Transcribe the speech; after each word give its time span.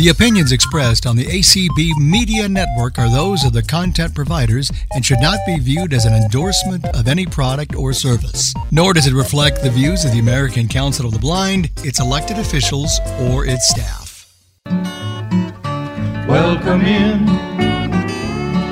The 0.00 0.08
opinions 0.08 0.50
expressed 0.50 1.04
on 1.04 1.14
the 1.14 1.26
ACB 1.26 1.98
Media 1.98 2.48
Network 2.48 2.98
are 2.98 3.10
those 3.10 3.44
of 3.44 3.52
the 3.52 3.62
content 3.62 4.14
providers 4.14 4.72
and 4.94 5.04
should 5.04 5.20
not 5.20 5.38
be 5.44 5.58
viewed 5.58 5.92
as 5.92 6.06
an 6.06 6.14
endorsement 6.14 6.86
of 6.96 7.06
any 7.06 7.26
product 7.26 7.74
or 7.74 7.92
service. 7.92 8.54
Nor 8.70 8.94
does 8.94 9.06
it 9.06 9.12
reflect 9.12 9.62
the 9.62 9.68
views 9.68 10.06
of 10.06 10.12
the 10.12 10.18
American 10.18 10.68
Council 10.68 11.04
of 11.04 11.12
the 11.12 11.18
Blind, 11.18 11.68
its 11.84 12.00
elected 12.00 12.38
officials, 12.38 12.98
or 13.28 13.44
its 13.44 13.68
staff. 13.68 14.26
Welcome 16.26 16.80
in. 16.80 17.26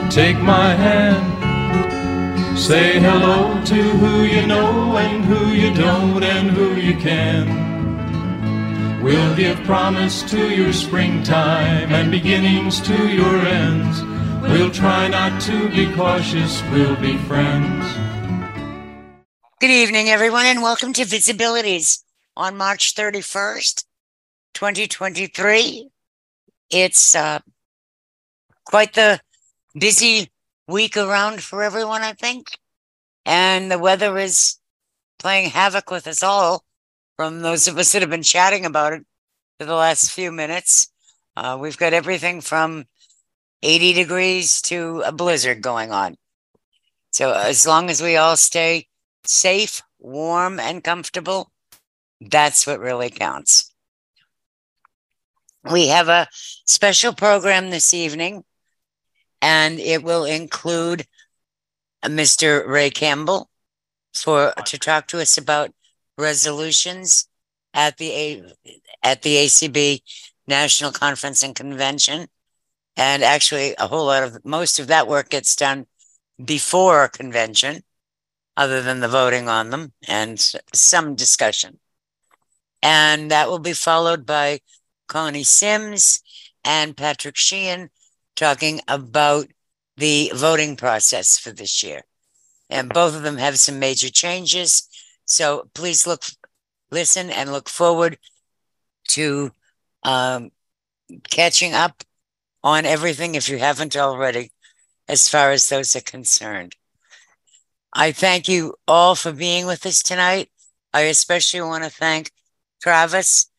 Take 0.08 0.38
my 0.38 0.74
hand. 0.74 2.58
Say 2.58 3.00
hello 3.00 3.62
to 3.66 3.74
who 3.74 4.22
you 4.22 4.46
know 4.46 4.96
and 4.96 5.26
who 5.26 5.48
you 5.50 5.74
don't 5.74 6.24
and 6.24 6.48
who 6.52 6.76
you 6.76 6.96
can. 6.96 7.67
We'll 9.02 9.36
give 9.36 9.56
promise 9.58 10.24
to 10.24 10.52
your 10.52 10.72
springtime 10.72 11.92
and 11.92 12.10
beginnings 12.10 12.80
to 12.80 13.08
your 13.08 13.46
ends. 13.46 14.02
We'll 14.42 14.72
try 14.72 15.06
not 15.06 15.40
to 15.42 15.68
be 15.68 15.94
cautious, 15.94 16.60
we'll 16.72 16.96
be 16.96 17.16
friends. 17.18 17.86
Good 19.60 19.70
evening, 19.70 20.08
everyone, 20.08 20.46
and 20.46 20.62
welcome 20.62 20.92
to 20.94 21.02
VISAbilities 21.02 22.02
on 22.36 22.56
March 22.56 22.96
31st, 22.96 23.84
2023. 24.54 25.90
It's 26.70 27.14
uh, 27.14 27.38
quite 28.64 28.94
the 28.94 29.20
busy 29.78 30.28
week 30.66 30.96
around 30.96 31.40
for 31.40 31.62
everyone, 31.62 32.02
I 32.02 32.14
think. 32.14 32.58
And 33.24 33.70
the 33.70 33.78
weather 33.78 34.18
is 34.18 34.56
playing 35.20 35.50
havoc 35.50 35.88
with 35.88 36.08
us 36.08 36.24
all 36.24 36.64
from 37.18 37.40
those 37.40 37.66
of 37.66 37.76
us 37.76 37.90
that 37.90 38.00
have 38.00 38.10
been 38.10 38.22
chatting 38.22 38.64
about 38.64 38.92
it 38.92 39.04
for 39.58 39.66
the 39.66 39.74
last 39.74 40.12
few 40.12 40.30
minutes. 40.30 40.92
Uh, 41.36 41.58
we've 41.60 41.76
got 41.76 41.92
everything 41.92 42.40
from 42.40 42.84
80 43.60 43.92
degrees 43.92 44.62
to 44.62 45.02
a 45.04 45.10
blizzard 45.10 45.60
going 45.60 45.90
on. 45.90 46.16
So, 47.10 47.32
as 47.32 47.66
long 47.66 47.90
as 47.90 48.00
we 48.00 48.16
all 48.16 48.36
stay 48.36 48.86
safe, 49.24 49.82
warm, 49.98 50.60
and 50.60 50.84
comfortable, 50.84 51.50
that's 52.20 52.68
what 52.68 52.78
really 52.78 53.10
counts. 53.10 53.74
We 55.68 55.88
have 55.88 56.08
a 56.08 56.28
special 56.32 57.12
program 57.12 57.70
this 57.70 57.92
evening, 57.92 58.44
and 59.42 59.80
it 59.80 60.04
will 60.04 60.24
include 60.24 61.04
Mr. 62.04 62.64
Ray 62.64 62.90
Campbell 62.90 63.50
for 64.14 64.52
to 64.64 64.78
talk 64.78 65.08
to 65.08 65.20
us 65.20 65.36
about 65.36 65.72
resolutions 66.18 67.28
at 67.72 67.96
the 67.96 68.10
A- 68.10 68.52
at 69.02 69.22
the 69.22 69.36
ACB 69.36 70.02
National 70.46 70.92
Conference 70.92 71.42
and 71.42 71.54
Convention. 71.54 72.26
And 72.96 73.22
actually, 73.22 73.74
a 73.78 73.86
whole 73.86 74.06
lot 74.06 74.24
of 74.24 74.44
most 74.44 74.78
of 74.78 74.88
that 74.88 75.06
work 75.06 75.28
gets 75.30 75.54
done 75.54 75.86
before 76.44 77.04
a 77.04 77.08
convention, 77.08 77.82
other 78.56 78.82
than 78.82 79.00
the 79.00 79.08
voting 79.08 79.48
on 79.48 79.70
them 79.70 79.92
and 80.06 80.44
some 80.74 81.14
discussion. 81.14 81.78
And 82.82 83.30
that 83.30 83.48
will 83.48 83.60
be 83.60 83.72
followed 83.72 84.26
by 84.26 84.60
Koni 85.06 85.44
Simms 85.44 86.20
and 86.64 86.96
Patrick 86.96 87.36
Sheehan 87.36 87.90
talking 88.36 88.80
about 88.88 89.46
the 89.96 90.30
voting 90.34 90.76
process 90.76 91.38
for 91.38 91.50
this 91.50 91.82
year. 91.82 92.02
And 92.70 92.88
both 92.92 93.16
of 93.16 93.22
them 93.22 93.38
have 93.38 93.58
some 93.58 93.78
major 93.78 94.10
changes 94.10 94.88
so 95.28 95.68
please 95.74 96.06
look, 96.06 96.24
listen, 96.90 97.30
and 97.30 97.52
look 97.52 97.68
forward 97.68 98.18
to 99.08 99.52
um, 100.02 100.50
catching 101.30 101.74
up 101.74 102.02
on 102.64 102.84
everything 102.84 103.34
if 103.34 103.48
you 103.48 103.58
haven't 103.58 103.96
already, 103.96 104.50
as 105.06 105.28
far 105.28 105.52
as 105.52 105.68
those 105.68 105.94
are 105.94 106.00
concerned. 106.00 106.74
I 107.92 108.12
thank 108.12 108.48
you 108.48 108.74
all 108.86 109.14
for 109.14 109.32
being 109.32 109.66
with 109.66 109.86
us 109.86 110.02
tonight. 110.02 110.50
I 110.92 111.02
especially 111.02 111.60
want 111.60 111.84
to 111.84 111.90
thank 111.90 112.32
Travis 112.82 113.50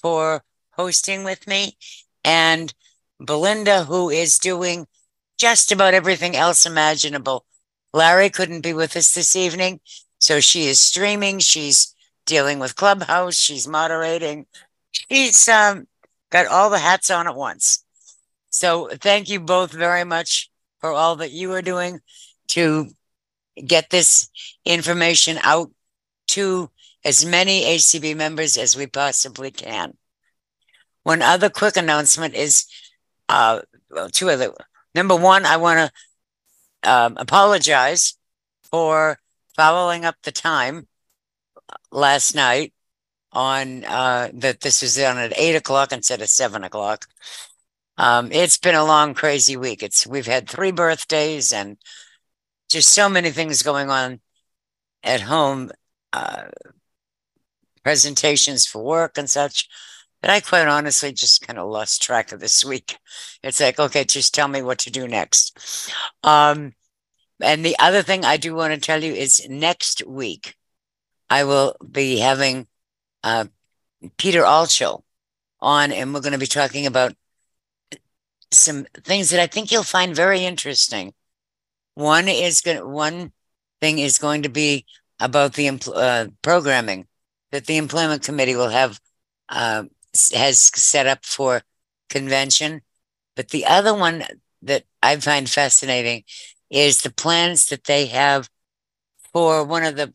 for 0.00 0.42
hosting 0.70 1.24
with 1.24 1.46
me 1.46 1.76
and 2.24 2.72
Belinda, 3.20 3.84
who 3.84 4.10
is 4.10 4.38
doing 4.38 4.86
just 5.38 5.72
about 5.72 5.94
everything 5.94 6.36
else 6.36 6.66
imaginable. 6.66 7.44
Larry 7.92 8.30
couldn't 8.30 8.60
be 8.60 8.72
with 8.72 8.96
us 8.96 9.14
this 9.14 9.34
evening, 9.34 9.80
so 10.18 10.40
she 10.40 10.66
is 10.66 10.80
streaming. 10.80 11.38
She's 11.38 11.94
dealing 12.24 12.58
with 12.58 12.76
Clubhouse. 12.76 13.36
She's 13.36 13.68
moderating. 13.68 14.46
She's 14.92 15.48
um, 15.48 15.86
got 16.30 16.46
all 16.46 16.70
the 16.70 16.78
hats 16.78 17.10
on 17.10 17.26
at 17.26 17.36
once. 17.36 17.84
So 18.50 18.88
thank 19.00 19.28
you 19.28 19.40
both 19.40 19.72
very 19.72 20.04
much 20.04 20.50
for 20.80 20.90
all 20.90 21.16
that 21.16 21.32
you 21.32 21.52
are 21.52 21.62
doing 21.62 22.00
to 22.48 22.88
get 23.64 23.90
this 23.90 24.28
information 24.64 25.38
out 25.42 25.70
to 26.28 26.70
as 27.04 27.24
many 27.24 27.62
ACB 27.62 28.16
members 28.16 28.56
as 28.56 28.76
we 28.76 28.86
possibly 28.86 29.50
can. 29.50 29.96
One 31.02 31.22
other 31.22 31.48
quick 31.48 31.76
announcement 31.76 32.34
is 32.34 32.66
uh, 33.28 33.60
well, 33.90 34.08
two 34.08 34.30
other. 34.30 34.52
Number 34.94 35.14
one, 35.14 35.44
I 35.44 35.56
want 35.56 35.92
to 36.82 36.90
um, 36.90 37.16
apologize 37.16 38.14
for 38.64 39.18
following 39.56 40.04
up 40.04 40.16
the 40.22 40.32
time 40.32 40.86
last 41.90 42.34
night 42.34 42.72
on 43.32 43.84
uh, 43.84 44.30
that 44.34 44.60
this 44.60 44.82
was 44.82 44.98
on 44.98 45.18
at 45.18 45.38
eight 45.38 45.56
o'clock 45.56 45.92
instead 45.92 46.22
of 46.22 46.28
seven 46.28 46.64
o'clock. 46.64 47.06
Um, 47.98 48.30
it's 48.30 48.58
been 48.58 48.74
a 48.74 48.84
long, 48.84 49.14
crazy 49.14 49.56
week. 49.56 49.82
It's 49.82 50.06
we've 50.06 50.26
had 50.26 50.48
three 50.48 50.70
birthdays 50.70 51.52
and 51.52 51.78
just 52.68 52.92
so 52.92 53.08
many 53.08 53.30
things 53.30 53.62
going 53.62 53.90
on 53.90 54.20
at 55.02 55.22
home, 55.22 55.70
uh, 56.12 56.48
presentations 57.82 58.66
for 58.66 58.82
work 58.82 59.16
and 59.16 59.30
such. 59.30 59.68
But 60.20 60.30
I 60.30 60.40
quite 60.40 60.66
honestly 60.66 61.12
just 61.12 61.46
kind 61.46 61.58
of 61.58 61.68
lost 61.68 62.02
track 62.02 62.32
of 62.32 62.40
this 62.40 62.64
week. 62.64 62.98
It's 63.42 63.60
like, 63.60 63.78
okay, 63.78 64.04
just 64.04 64.34
tell 64.34 64.48
me 64.48 64.62
what 64.62 64.78
to 64.80 64.90
do 64.90 65.06
next. 65.06 65.92
Um, 66.22 66.72
and 67.40 67.64
the 67.64 67.76
other 67.78 68.02
thing 68.02 68.24
I 68.24 68.36
do 68.36 68.54
want 68.54 68.74
to 68.74 68.80
tell 68.80 69.02
you 69.02 69.12
is 69.12 69.46
next 69.48 70.06
week 70.06 70.54
I 71.28 71.44
will 71.44 71.76
be 71.90 72.18
having 72.18 72.66
uh, 73.22 73.46
Peter 74.16 74.42
Altschul 74.42 75.02
on, 75.60 75.92
and 75.92 76.12
we're 76.12 76.20
going 76.20 76.32
to 76.32 76.38
be 76.38 76.46
talking 76.46 76.86
about 76.86 77.14
some 78.52 78.86
things 79.04 79.30
that 79.30 79.40
I 79.40 79.46
think 79.46 79.70
you'll 79.70 79.82
find 79.82 80.14
very 80.14 80.44
interesting. 80.44 81.12
One 81.94 82.28
is 82.28 82.60
going 82.60 82.88
one 82.88 83.32
thing 83.80 83.98
is 83.98 84.18
going 84.18 84.42
to 84.42 84.48
be 84.48 84.86
about 85.18 85.54
the 85.54 85.68
uh, 85.94 86.26
programming 86.42 87.06
that 87.50 87.66
the 87.66 87.76
employment 87.76 88.22
committee 88.22 88.54
will 88.54 88.68
have 88.68 89.00
uh, 89.48 89.84
has 90.34 90.58
set 90.58 91.06
up 91.06 91.24
for 91.24 91.62
convention. 92.08 92.82
But 93.34 93.48
the 93.48 93.66
other 93.66 93.94
one 93.94 94.24
that 94.62 94.84
I 95.02 95.16
find 95.16 95.48
fascinating 95.48 96.24
is 96.70 97.02
the 97.02 97.12
plans 97.12 97.66
that 97.66 97.84
they 97.84 98.06
have 98.06 98.48
for 99.32 99.64
one 99.64 99.84
of 99.84 99.96
the 99.96 100.12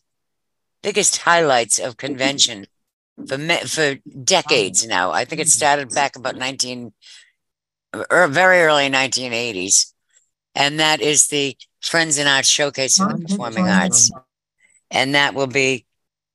biggest 0.83 1.17
highlights 1.17 1.79
of 1.79 1.97
convention 1.97 2.65
for 3.27 3.37
for 3.67 3.95
decades 4.23 4.87
now. 4.87 5.11
I 5.11 5.25
think 5.25 5.41
it 5.41 5.49
started 5.49 5.93
back 5.93 6.15
about 6.15 6.35
19 6.35 6.91
or 7.93 8.05
er, 8.11 8.27
very 8.27 8.61
early 8.61 8.89
1980s. 8.89 9.93
And 10.55 10.79
that 10.79 11.01
is 11.01 11.27
the 11.27 11.57
Friends 11.81 12.17
in 12.17 12.27
Arts 12.27 12.47
Showcase 12.47 12.99
of 12.99 13.09
the 13.09 13.27
Performing 13.27 13.67
Arts. 13.67 14.11
And 14.89 15.15
that 15.15 15.33
will 15.33 15.47
be 15.47 15.85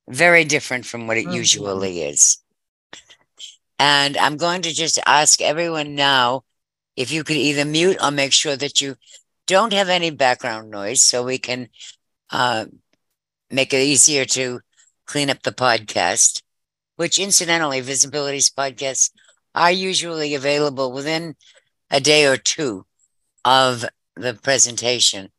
very 0.09 0.44
different 0.44 0.87
from 0.87 1.06
what 1.06 1.19
it 1.19 1.31
usually 1.31 2.03
is. 2.03 2.38
And 3.78 4.16
I'm 4.16 4.37
going 4.37 4.62
to 4.62 4.72
just 4.72 4.99
ask 5.05 5.41
everyone 5.43 5.94
now 5.94 6.44
if 6.96 7.12
you 7.12 7.25
could 7.25 7.37
either 7.37 7.64
mute 7.64 7.99
or 8.02 8.11
make 8.11 8.32
sure 8.32 8.56
that 8.56 8.81
you 8.81 8.96
don't 9.46 9.72
have 9.72 9.88
any 9.88 10.10
background 10.10 10.70
noise 10.70 11.02
so 11.02 11.22
we 11.22 11.38
can 11.38 11.69
uh, 12.31 12.66
make 13.50 13.72
it 13.72 13.78
easier 13.82 14.25
to 14.25 14.60
clean 15.06 15.31
up 15.31 15.43
the 15.43 15.52
podcast, 15.52 16.43
which 16.96 17.19
incidentally, 17.19 17.81
VISAbilities 17.81 18.52
podcasts 18.52 19.10
are 19.54 19.70
usually 19.70 20.34
available 20.34 20.93
within 20.93 21.37
a 21.90 22.00
day 22.00 22.26
or 22.26 22.37
two 22.37 22.84
of 23.44 23.84
the 24.16 24.34
presentation. 24.34 25.31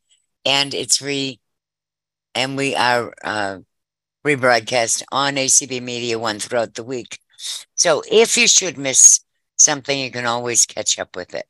And 0.44 0.72
it's 0.72 1.02
re 1.02 1.38
and 2.34 2.56
we 2.56 2.74
are 2.74 3.12
uh, 3.24 3.58
rebroadcast 4.24 5.02
on 5.10 5.34
ACB 5.34 5.82
Media 5.82 6.18
One 6.18 6.38
throughout 6.38 6.74
the 6.74 6.84
week. 6.84 7.18
So 7.76 8.02
if 8.10 8.36
you 8.36 8.48
should 8.48 8.78
miss 8.78 9.20
something, 9.56 9.98
you 9.98 10.10
can 10.10 10.26
always 10.26 10.66
catch 10.66 10.98
up 10.98 11.16
with 11.16 11.34
it. 11.34 11.46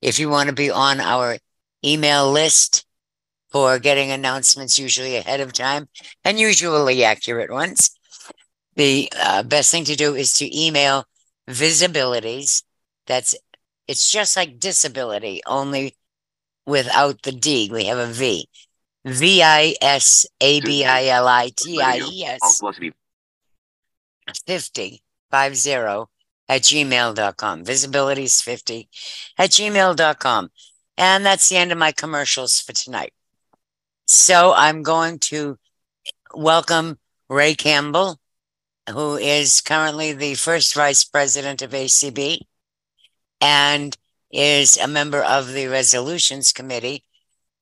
If 0.00 0.18
you 0.18 0.28
want 0.28 0.48
to 0.48 0.54
be 0.54 0.70
on 0.70 1.00
our 1.00 1.38
email 1.84 2.30
list 2.30 2.86
for 3.50 3.78
getting 3.78 4.10
announcements 4.10 4.78
usually 4.78 5.16
ahead 5.16 5.40
of 5.40 5.52
time 5.52 5.88
and 6.24 6.40
usually 6.40 7.04
accurate 7.04 7.50
ones. 7.50 7.90
The 8.76 9.12
uh, 9.20 9.42
best 9.42 9.70
thing 9.70 9.84
to 9.84 9.96
do 9.96 10.14
is 10.14 10.32
to 10.38 10.58
email 10.58 11.04
visabilities 11.48 12.62
That's 13.06 13.34
it's 13.88 14.10
just 14.10 14.36
like 14.36 14.58
disability, 14.58 15.42
only 15.46 15.96
without 16.66 17.22
the 17.22 17.32
D. 17.32 17.68
We 17.70 17.86
have 17.86 17.98
a 17.98 18.06
V. 18.06 18.48
V 19.04 19.42
I 19.42 19.74
S 19.82 20.26
A 20.40 20.60
B 20.60 20.84
I 20.84 21.06
L 21.06 21.26
I 21.26 21.50
T 21.56 21.80
I 21.82 21.96
E 21.98 22.24
S 22.24 22.62
50 24.46 25.02
50 25.30 26.08
at 26.48 26.62
gmail.com. 26.62 27.64
VISAbilities 27.64 28.42
50 28.42 28.88
at 29.38 29.50
gmail.com. 29.50 30.50
And 31.02 31.26
that's 31.26 31.48
the 31.48 31.56
end 31.56 31.72
of 31.72 31.78
my 31.78 31.90
commercials 31.90 32.60
for 32.60 32.72
tonight. 32.72 33.12
So 34.06 34.54
I'm 34.54 34.84
going 34.84 35.18
to 35.30 35.58
welcome 36.32 37.00
Ray 37.28 37.56
Campbell, 37.56 38.20
who 38.88 39.16
is 39.16 39.60
currently 39.60 40.12
the 40.12 40.34
first 40.34 40.76
vice 40.76 41.02
president 41.02 41.60
of 41.60 41.72
ACB 41.72 42.42
and 43.40 43.96
is 44.30 44.78
a 44.78 44.86
member 44.86 45.20
of 45.20 45.52
the 45.52 45.66
resolutions 45.66 46.52
committee. 46.52 47.02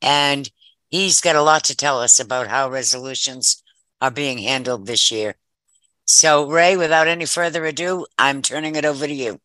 And 0.03 0.51
he's 0.91 1.23
got 1.23 1.35
a 1.35 1.43
lot 1.43 1.65
to 1.65 1.75
tell 1.75 1.99
us 1.99 2.21
about 2.21 2.49
how 2.49 2.69
resolutions 2.69 3.63
are 4.03 4.11
being 4.11 4.37
handled 4.37 4.85
this 4.85 5.11
year. 5.11 5.37
So, 6.05 6.47
Ray, 6.47 6.77
without 6.77 7.09
any 7.09 7.25
further 7.25 7.65
ado, 7.65 8.05
I'm 8.19 8.43
turning 8.43 8.77
it 8.77 8.85
over 8.85 9.07
to 9.07 9.15
you. 9.15 9.41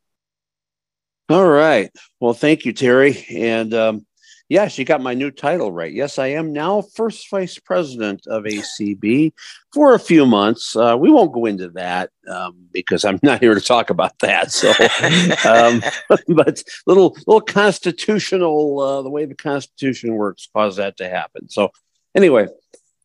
All 1.27 1.47
right. 1.47 1.91
Well, 2.19 2.33
thank 2.33 2.65
you, 2.65 2.73
Terry. 2.73 3.25
And 3.31 3.73
um, 3.73 4.05
yes, 4.47 4.77
you 4.77 4.85
got 4.85 5.01
my 5.01 5.15
new 5.15 5.31
title 5.31 5.71
right. 5.71 5.91
Yes, 5.91 6.19
I 6.19 6.27
am 6.27 6.53
now 6.53 6.83
first 6.83 7.31
vice 7.31 7.57
president 7.57 8.27
of 8.27 8.43
ACB 8.43 9.33
for 9.73 9.95
a 9.95 9.99
few 9.99 10.27
months. 10.27 10.75
Uh, 10.75 10.95
we 10.99 11.09
won't 11.09 11.33
go 11.33 11.47
into 11.47 11.69
that 11.69 12.11
um, 12.27 12.67
because 12.71 13.05
I'm 13.05 13.19
not 13.23 13.39
here 13.39 13.55
to 13.55 13.61
talk 13.61 13.89
about 13.89 14.19
that. 14.19 14.51
So, 14.51 14.69
um, 15.49 15.81
but 16.27 16.63
little 16.85 17.17
little 17.25 17.41
constitutional, 17.41 18.79
uh, 18.79 19.01
the 19.01 19.09
way 19.09 19.25
the 19.25 19.33
Constitution 19.33 20.13
works, 20.13 20.47
caused 20.53 20.77
that 20.77 20.97
to 20.97 21.09
happen. 21.09 21.49
So, 21.49 21.71
anyway, 22.13 22.49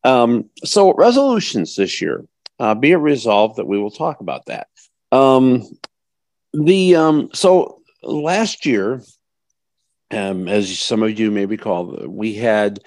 um, 0.03 0.47
so 0.63 0.93
resolutions 0.93 1.75
this 1.75 2.01
year. 2.01 2.25
Uh, 2.59 2.75
be 2.75 2.91
it 2.91 2.97
resolved 2.97 3.55
that 3.55 3.65
we 3.65 3.79
will 3.79 3.89
talk 3.89 4.19
about 4.19 4.45
that. 4.45 4.67
Um, 5.11 5.63
the 6.53 6.95
um, 6.95 7.29
so 7.33 7.80
last 8.03 8.65
year, 8.65 9.01
um, 10.11 10.47
as 10.47 10.79
some 10.79 11.03
of 11.03 11.17
you 11.17 11.31
may 11.31 11.45
recall, 11.45 12.05
we 12.07 12.33
had 12.33 12.79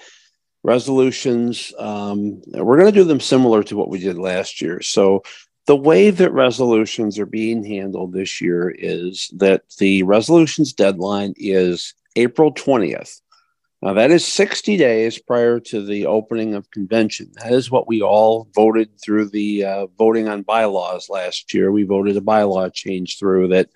resolutions. 0.63 1.73
Um, 1.77 2.41
we're 2.47 2.77
going 2.77 2.91
to 2.91 2.99
do 2.99 3.03
them 3.03 3.19
similar 3.19 3.63
to 3.63 3.77
what 3.77 3.89
we 3.89 3.99
did 3.99 4.17
last 4.17 4.61
year. 4.61 4.81
So, 4.81 5.23
the 5.67 5.75
way 5.75 6.11
that 6.11 6.31
resolutions 6.31 7.17
are 7.17 7.25
being 7.25 7.63
handled 7.63 8.13
this 8.13 8.39
year 8.39 8.69
is 8.69 9.31
that 9.37 9.63
the 9.79 10.03
resolutions 10.03 10.73
deadline 10.73 11.33
is 11.37 11.95
April 12.15 12.53
20th. 12.53 13.19
Now, 13.81 13.93
that 13.93 14.11
is 14.11 14.25
60 14.25 14.77
days 14.77 15.19
prior 15.19 15.59
to 15.61 15.83
the 15.83 16.05
opening 16.05 16.53
of 16.53 16.69
convention. 16.69 17.31
That 17.41 17.51
is 17.51 17.71
what 17.71 17.87
we 17.87 18.01
all 18.01 18.47
voted 18.53 18.99
through 19.01 19.29
the 19.29 19.65
uh, 19.65 19.87
voting 19.97 20.27
on 20.27 20.43
bylaws 20.43 21.09
last 21.09 21.53
year. 21.53 21.71
We 21.71 21.83
voted 21.83 22.15
a 22.15 22.21
bylaw 22.21 22.73
change 22.73 23.17
through 23.17 23.49
that 23.49 23.69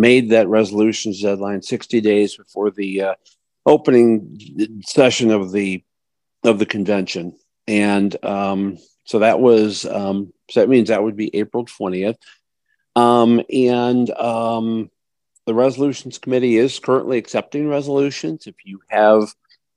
made 0.00 0.30
that 0.30 0.48
resolutions 0.48 1.20
deadline 1.20 1.62
60 1.62 2.00
days 2.00 2.36
before 2.36 2.70
the 2.70 3.02
uh, 3.02 3.14
opening 3.66 4.38
session 4.84 5.30
of 5.30 5.52
the 5.52 5.84
of 6.42 6.58
the 6.58 6.66
convention. 6.66 7.36
And 7.66 8.16
um, 8.24 8.78
so 9.04 9.18
that 9.18 9.40
was 9.40 9.84
um, 9.84 10.32
so 10.50 10.60
that 10.60 10.68
means 10.68 10.88
that 10.88 11.02
would 11.02 11.16
be 11.16 11.34
april 11.36 11.66
20th 11.66 12.16
um, 12.96 13.42
and 13.52 14.10
um, 14.10 14.90
the 15.46 15.54
resolutions 15.54 16.18
committee 16.18 16.56
is 16.56 16.78
currently 16.78 17.18
accepting 17.18 17.68
resolutions. 17.68 18.46
If 18.46 18.56
you 18.64 18.80
have 18.88 19.34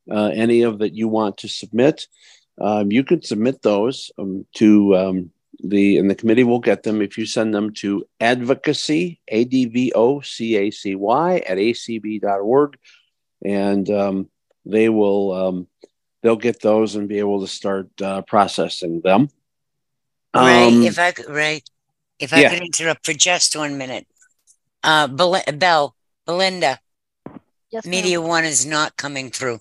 uh, 0.10 0.32
any 0.34 0.62
of 0.64 0.80
that 0.80 0.94
you 0.94 1.08
want 1.08 1.38
to 1.40 1.48
submit 1.48 2.08
um, 2.62 2.92
you 2.92 3.04
can 3.04 3.22
submit 3.22 3.62
those 3.62 4.12
um, 4.18 4.46
to 4.56 5.32
the 5.64 5.98
and 5.98 6.10
the 6.10 6.16
committee 6.16 6.44
will 6.44 6.60
get 6.60 6.84
them 6.84 7.02
if 7.02 7.18
you 7.18 7.26
send 7.26 7.54
them 7.54 7.72
to 7.74 8.06
advocacy 8.20 9.22
a 9.30 9.46
d 9.46 9.66
v 9.66 9.92
o 9.96 10.20
c 10.22 10.56
a 10.58 10.70
c 10.72 10.96
y 10.96 11.38
at 11.38 11.58
acb.org 11.58 12.78
and 13.46 13.90
um, 13.90 14.30
they 14.66 14.90
will 14.90 15.32
um, 15.32 15.68
they'll 16.22 16.36
get 16.36 16.62
those 16.62 16.96
and 16.96 17.08
be 17.08 17.20
able 17.20 17.42
to 17.42 17.48
start 17.48 17.90
uh, 18.02 18.22
processing 18.24 19.02
them 19.02 19.30
Ray, 20.36 20.68
um, 20.68 20.84
if 20.84 20.98
I 20.98 21.12
could, 21.12 21.30
Ray, 21.30 21.62
if 22.20 22.34
I 22.34 22.42
yeah. 22.42 22.50
could 22.50 22.64
interrupt 22.64 23.06
for 23.06 23.14
just 23.14 23.56
one 23.56 23.78
minute, 23.78 24.08
uh, 24.84 25.08
Bell, 25.08 25.96
Belinda, 26.26 26.80
yes, 27.70 27.86
Media 27.86 28.20
ma'am. 28.20 28.30
One 28.30 28.46
is 28.46 28.66
not 28.66 28.98
coming 28.98 29.30
through. 29.30 29.60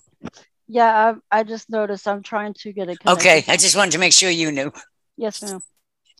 Yeah, 0.67 1.13
I, 1.31 1.39
I 1.39 1.43
just 1.43 1.69
noticed. 1.69 2.07
I'm 2.07 2.23
trying 2.23 2.55
to 2.55 2.73
get 2.73 2.89
it. 2.89 2.97
Okay, 3.05 3.43
I 3.47 3.57
just 3.57 3.75
wanted 3.75 3.91
to 3.91 3.99
make 3.99 4.13
sure 4.13 4.31
you 4.31 4.51
knew. 4.51 4.71
Yes, 5.15 5.43
ma'am. 5.43 5.61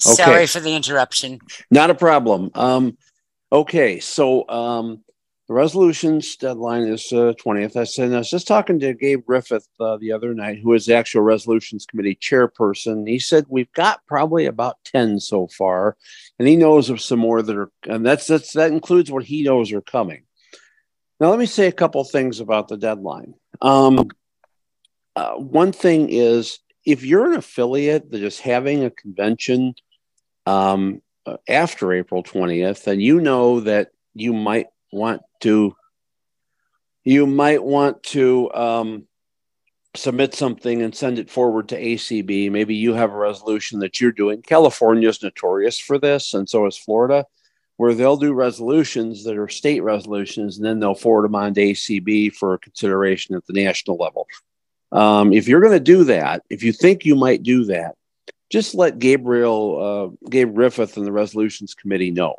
Okay. 0.05 0.15
Sorry 0.15 0.47
for 0.47 0.59
the 0.59 0.75
interruption. 0.75 1.39
Not 1.71 1.89
a 1.89 1.95
problem. 1.95 2.51
Um, 2.55 2.97
okay, 3.51 3.99
so 3.99 4.47
um, 4.49 5.03
the 5.47 5.53
resolutions 5.53 6.35
deadline 6.35 6.83
is 6.83 7.11
uh, 7.11 7.33
20th. 7.39 7.75
I 7.75 7.83
said 7.83 8.13
I 8.13 8.17
was 8.17 8.29
just 8.29 8.47
talking 8.47 8.79
to 8.79 8.93
Gabe 8.93 9.25
Griffith 9.25 9.67
uh, 9.79 9.97
the 9.97 10.11
other 10.11 10.33
night, 10.33 10.59
who 10.59 10.73
is 10.73 10.85
the 10.85 10.95
actual 10.95 11.21
resolutions 11.21 11.85
committee 11.85 12.15
chairperson. 12.15 13.07
He 13.07 13.19
said 13.19 13.45
we've 13.49 13.71
got 13.73 14.05
probably 14.07 14.45
about 14.45 14.77
10 14.85 15.19
so 15.19 15.47
far, 15.47 15.97
and 16.39 16.47
he 16.47 16.55
knows 16.55 16.89
of 16.89 17.01
some 17.01 17.19
more 17.19 17.41
that 17.41 17.55
are, 17.55 17.71
and 17.87 18.05
that's, 18.05 18.27
that's 18.27 18.53
that 18.53 18.71
includes 18.71 19.11
what 19.11 19.25
he 19.25 19.43
knows 19.43 19.71
are 19.73 19.81
coming. 19.81 20.23
Now, 21.19 21.29
let 21.29 21.39
me 21.39 21.45
say 21.45 21.67
a 21.67 21.71
couple 21.71 22.03
things 22.03 22.39
about 22.39 22.67
the 22.67 22.77
deadline. 22.77 23.35
Um, 23.61 24.09
uh, 25.15 25.33
one 25.35 25.71
thing 25.71 26.09
is 26.09 26.59
if 26.85 27.03
you're 27.03 27.31
an 27.31 27.38
affiliate 27.38 28.12
that 28.12 28.21
is 28.21 28.39
having 28.39 28.83
a 28.83 28.91
convention 28.91 29.74
um, 30.45 31.01
after 31.47 31.94
April 31.94 32.24
20th, 32.24 32.88
and 32.88 33.01
you 33.01 33.21
know 33.21 33.62
that 33.62 33.91
you 34.13 34.33
might 34.33 34.68
want 34.91 35.21
to, 35.41 35.75
you 37.03 37.25
might 37.25 37.63
want 37.63 38.03
to 38.03 38.53
um, 38.53 39.07
submit 39.95 40.33
something 40.33 40.81
and 40.81 40.95
send 40.95 41.19
it 41.19 41.30
forward 41.30 41.69
to 41.69 41.81
ACB. 41.81 42.51
Maybe 42.51 42.75
you 42.75 42.94
have 42.94 43.12
a 43.12 43.18
resolution 43.18 43.79
that 43.79 44.01
you're 44.01 44.12
doing. 44.12 44.41
California 44.41 45.07
is 45.07 45.24
notorious 45.24 45.79
for 45.79 45.97
this, 45.97 46.33
and 46.33 46.50
so 46.50 46.65
is 46.65 46.77
Florida, 46.77 47.25
where 47.77 47.94
they'll 47.94 48.18
do 48.18 48.33
resolutions 48.33 49.24
that 49.24 49.38
are 49.38 49.47
state 49.47 49.81
resolutions, 49.81 50.57
and 50.57 50.65
then 50.65 50.79
they'll 50.79 50.95
forward 50.95 51.25
them 51.25 51.36
on 51.36 51.53
to 51.53 51.62
ACB 51.62 52.34
for 52.34 52.57
consideration 52.57 53.36
at 53.36 53.46
the 53.46 53.53
national 53.53 53.98
level. 53.98 54.27
Um, 54.93 55.33
if 55.33 55.47
you're 55.47 55.59
going 55.59 55.73
to 55.73 55.79
do 55.79 56.05
that, 56.05 56.43
if 56.50 56.63
you 56.63 56.71
think 56.71 57.03
you 57.03 57.15
might 57.15 57.41
do 57.41 57.65
that, 57.65 57.95
just 58.50 58.75
let 58.75 59.00
Gabriel, 59.00 60.15
uh, 60.23 60.29
Gabe 60.29 60.53
Griffith 60.53 60.95
and 60.95 61.05
the 61.05 61.12
resolutions 61.12 61.73
committee 61.73 62.12
know. 62.12 62.35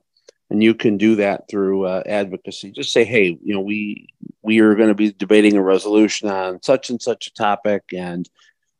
And 0.49 0.63
you 0.63 0.73
can 0.75 0.97
do 0.97 1.17
that 1.17 1.49
through 1.51 1.87
uh, 1.87 2.05
advocacy. 2.07 2.71
Just 2.71 2.93
say, 2.93 3.05
hey, 3.05 3.37
you 3.43 3.55
know, 3.55 3.61
we 3.61 4.09
we 4.43 4.61
are 4.61 4.77
going 4.77 4.89
to 4.89 4.95
be 4.95 5.11
debating 5.11 5.57
a 5.57 5.63
resolution 5.63 6.29
on 6.29 6.63
such 6.63 6.91
and 6.91 7.03
such 7.03 7.27
a 7.27 7.33
topic, 7.33 7.83
and 7.93 8.29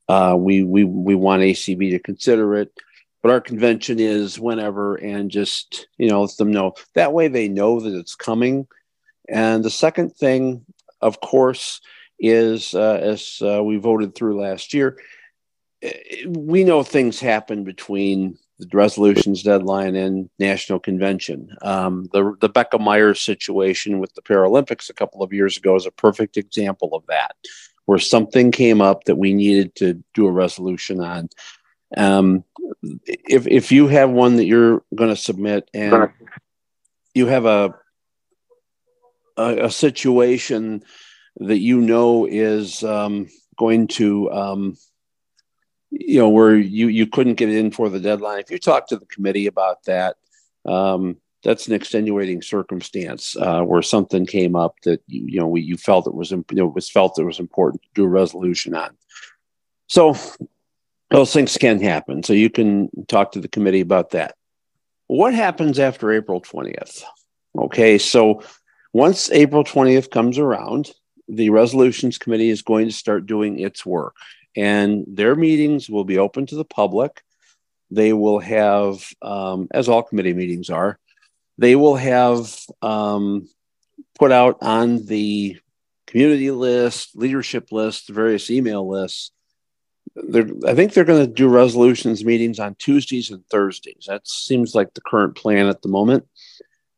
uh, 0.09 0.37
we 0.39 0.63
we 0.63 0.85
we 0.85 1.17
want 1.17 1.43
ACB 1.43 1.91
to 1.91 1.99
consider 1.99 2.55
it. 2.55 2.71
But 3.23 3.33
our 3.33 3.41
convention 3.41 3.99
is 3.99 4.39
whenever, 4.39 4.95
and 4.97 5.31
just 5.31 5.89
you 5.99 6.11
know, 6.11 6.23
let 6.23 6.37
them 6.37 6.53
know. 6.53 6.75
That 6.95 7.13
way, 7.13 7.27
they 7.27 7.49
know 7.49 7.81
that 7.81 7.99
it's 7.99 8.15
coming. 8.15 8.69
And 9.29 9.65
the 9.65 9.71
second 9.71 10.15
thing, 10.15 10.65
of 11.01 11.21
course, 11.21 11.81
is 12.19 12.75
uh, 12.75 12.99
as 13.03 13.41
uh, 13.43 13.63
we 13.63 13.77
voted 13.77 14.15
through 14.15 14.41
last 14.41 14.75
year. 14.75 14.99
We 16.27 16.65
know 16.65 16.83
things 16.83 17.21
happen 17.21 17.65
between 17.65 18.39
the 18.59 18.69
resolutions 18.73 19.43
deadline 19.43 19.97
and 19.97 20.31
national 20.39 20.81
convention. 20.81 21.51
Um, 21.63 22.09
the 22.13 22.35
the 22.41 22.49
Becca 22.49 22.79
Meyers 22.79 23.21
situation 23.21 23.99
with 23.99 24.15
the 24.15 24.23
Paralympics 24.23 24.89
a 24.89 24.95
couple 24.95 25.23
of 25.23 25.33
years 25.33 25.57
ago 25.57 25.75
is 25.77 25.87
a 25.87 25.91
perfect 25.91 26.37
example 26.37 26.95
of 26.95 27.05
that, 27.09 27.33
where 27.85 27.99
something 27.99 28.51
came 28.51 28.81
up 28.81 29.05
that 29.05 29.17
we 29.17 29.35
needed 29.35 29.75
to 29.77 30.03
do 30.15 30.27
a 30.27 30.33
resolution 30.33 31.01
on. 31.01 31.29
Um, 31.97 32.45
if 33.07 33.47
if 33.47 33.73
you 33.73 33.89
have 33.89 34.11
one 34.11 34.37
that 34.37 34.47
you're 34.47 34.83
going 34.95 35.11
to 35.11 35.17
submit 35.21 35.69
and 35.75 36.11
you 37.15 37.27
have 37.27 37.45
a, 37.45 37.75
a, 39.37 39.67
a 39.67 39.71
situation 39.71 40.83
that 41.39 41.59
you 41.59 41.81
know 41.81 42.27
is 42.27 42.83
um, 42.85 43.29
going 43.59 43.87
to 43.89 44.31
um, 44.33 44.77
you 45.91 46.19
know 46.19 46.29
where 46.29 46.57
you 46.57 46.89
you 46.89 47.07
couldn't 47.07 47.35
get 47.35 47.51
in 47.51 47.71
for 47.71 47.89
the 47.89 48.01
deadline. 48.01 48.41
If 48.41 48.51
you 48.51 48.59
talk 48.59 48.89
to 48.89 48.97
the 48.97 49.07
committee 49.07 49.47
about 49.47 49.85
that 49.85 50.17
um, 50.67 51.17
that's 51.43 51.67
an 51.67 51.75
extenuating 51.75 52.43
circumstance 52.43 53.37
uh, 53.37 53.63
where 53.63 53.83
something 53.83 54.27
came 54.27 54.57
up 54.57 54.77
that 54.85 55.03
you, 55.07 55.27
you 55.27 55.41
know 55.41 55.49
we, 55.49 55.61
you 55.63 55.77
felt 55.77 56.07
it 56.07 56.15
was 56.15 56.31
you 56.31 56.45
know, 56.53 56.69
it 56.69 56.75
was 56.75 56.91
felt 56.91 57.19
it 57.19 57.25
was 57.25 57.41
important 57.41 57.83
to 57.83 57.89
do 57.95 58.05
a 58.05 58.09
resolution 58.09 58.75
on. 58.75 58.97
So 59.87 60.17
those 61.11 61.33
things 61.33 61.57
can 61.59 61.81
happen. 61.81 62.23
So 62.23 62.33
you 62.33 62.51
can 62.51 62.89
talk 63.07 63.33
to 63.33 63.41
the 63.41 63.49
committee 63.49 63.83
about 63.83 64.11
that. 64.11 64.35
What 65.07 65.35
happens 65.35 65.79
after 65.79 66.11
april 66.13 66.41
20th 66.41 67.03
okay 67.57 67.99
so 67.99 68.43
once 68.95 69.29
April 69.33 69.65
20th 69.65 70.11
comes 70.11 70.39
around, 70.39 70.93
the 71.29 71.51
resolutions 71.51 72.19
committee 72.19 72.51
is 72.51 72.63
going 72.63 72.87
to 72.87 72.93
start 72.93 73.27
doing 73.27 73.59
its 73.59 73.85
work 73.85 74.15
and 74.57 75.05
their 75.07 75.35
meetings 75.35 75.91
will 75.91 76.05
be 76.05 76.19
open 76.19 76.47
to 76.47 76.55
the 76.55 76.65
public. 76.65 77.23
They 77.91 78.13
will 78.13 78.39
have, 78.39 79.07
um, 79.23 79.69
as 79.73 79.89
all 79.89 80.03
committee 80.03 80.35
meetings 80.35 80.71
are, 80.71 80.99
they 81.59 81.77
will 81.77 81.97
have 81.97 82.55
um, 82.83 83.49
put 84.19 84.33
out 84.33 84.59
on 84.61 85.05
the 85.07 85.59
community 86.07 86.51
list, 86.51 87.17
leadership 87.17 87.73
list, 87.73 88.09
various 88.09 88.51
email 88.51 88.89
lists. 88.89 89.31
They're, 90.17 90.49
I 90.67 90.75
think 90.75 90.93
they're 90.93 91.05
going 91.05 91.27
to 91.27 91.33
do 91.33 91.49
resolutions 91.49 92.25
meetings 92.25 92.61
on 92.61 92.77
Tuesdays 92.77 93.31
and 93.31 93.45
Thursdays. 93.47 94.05
That 94.07 94.27
seems 94.27 94.75
like 94.75 94.95
the 94.95 95.01
current 95.01 95.37
plan 95.37 95.67
at 95.67 95.83
the 95.83 95.89
moment. 95.89 96.27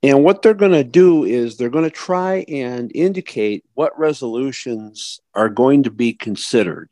And 0.06 0.22
what 0.22 0.40
they're 0.40 0.54
going 0.54 0.70
to 0.70 0.84
do 0.84 1.24
is 1.24 1.56
they're 1.56 1.68
going 1.68 1.82
to 1.82 1.90
try 1.90 2.44
and 2.48 2.92
indicate 2.94 3.64
what 3.74 3.98
resolutions 3.98 5.20
are 5.34 5.48
going 5.48 5.82
to 5.82 5.90
be 5.90 6.12
considered 6.12 6.90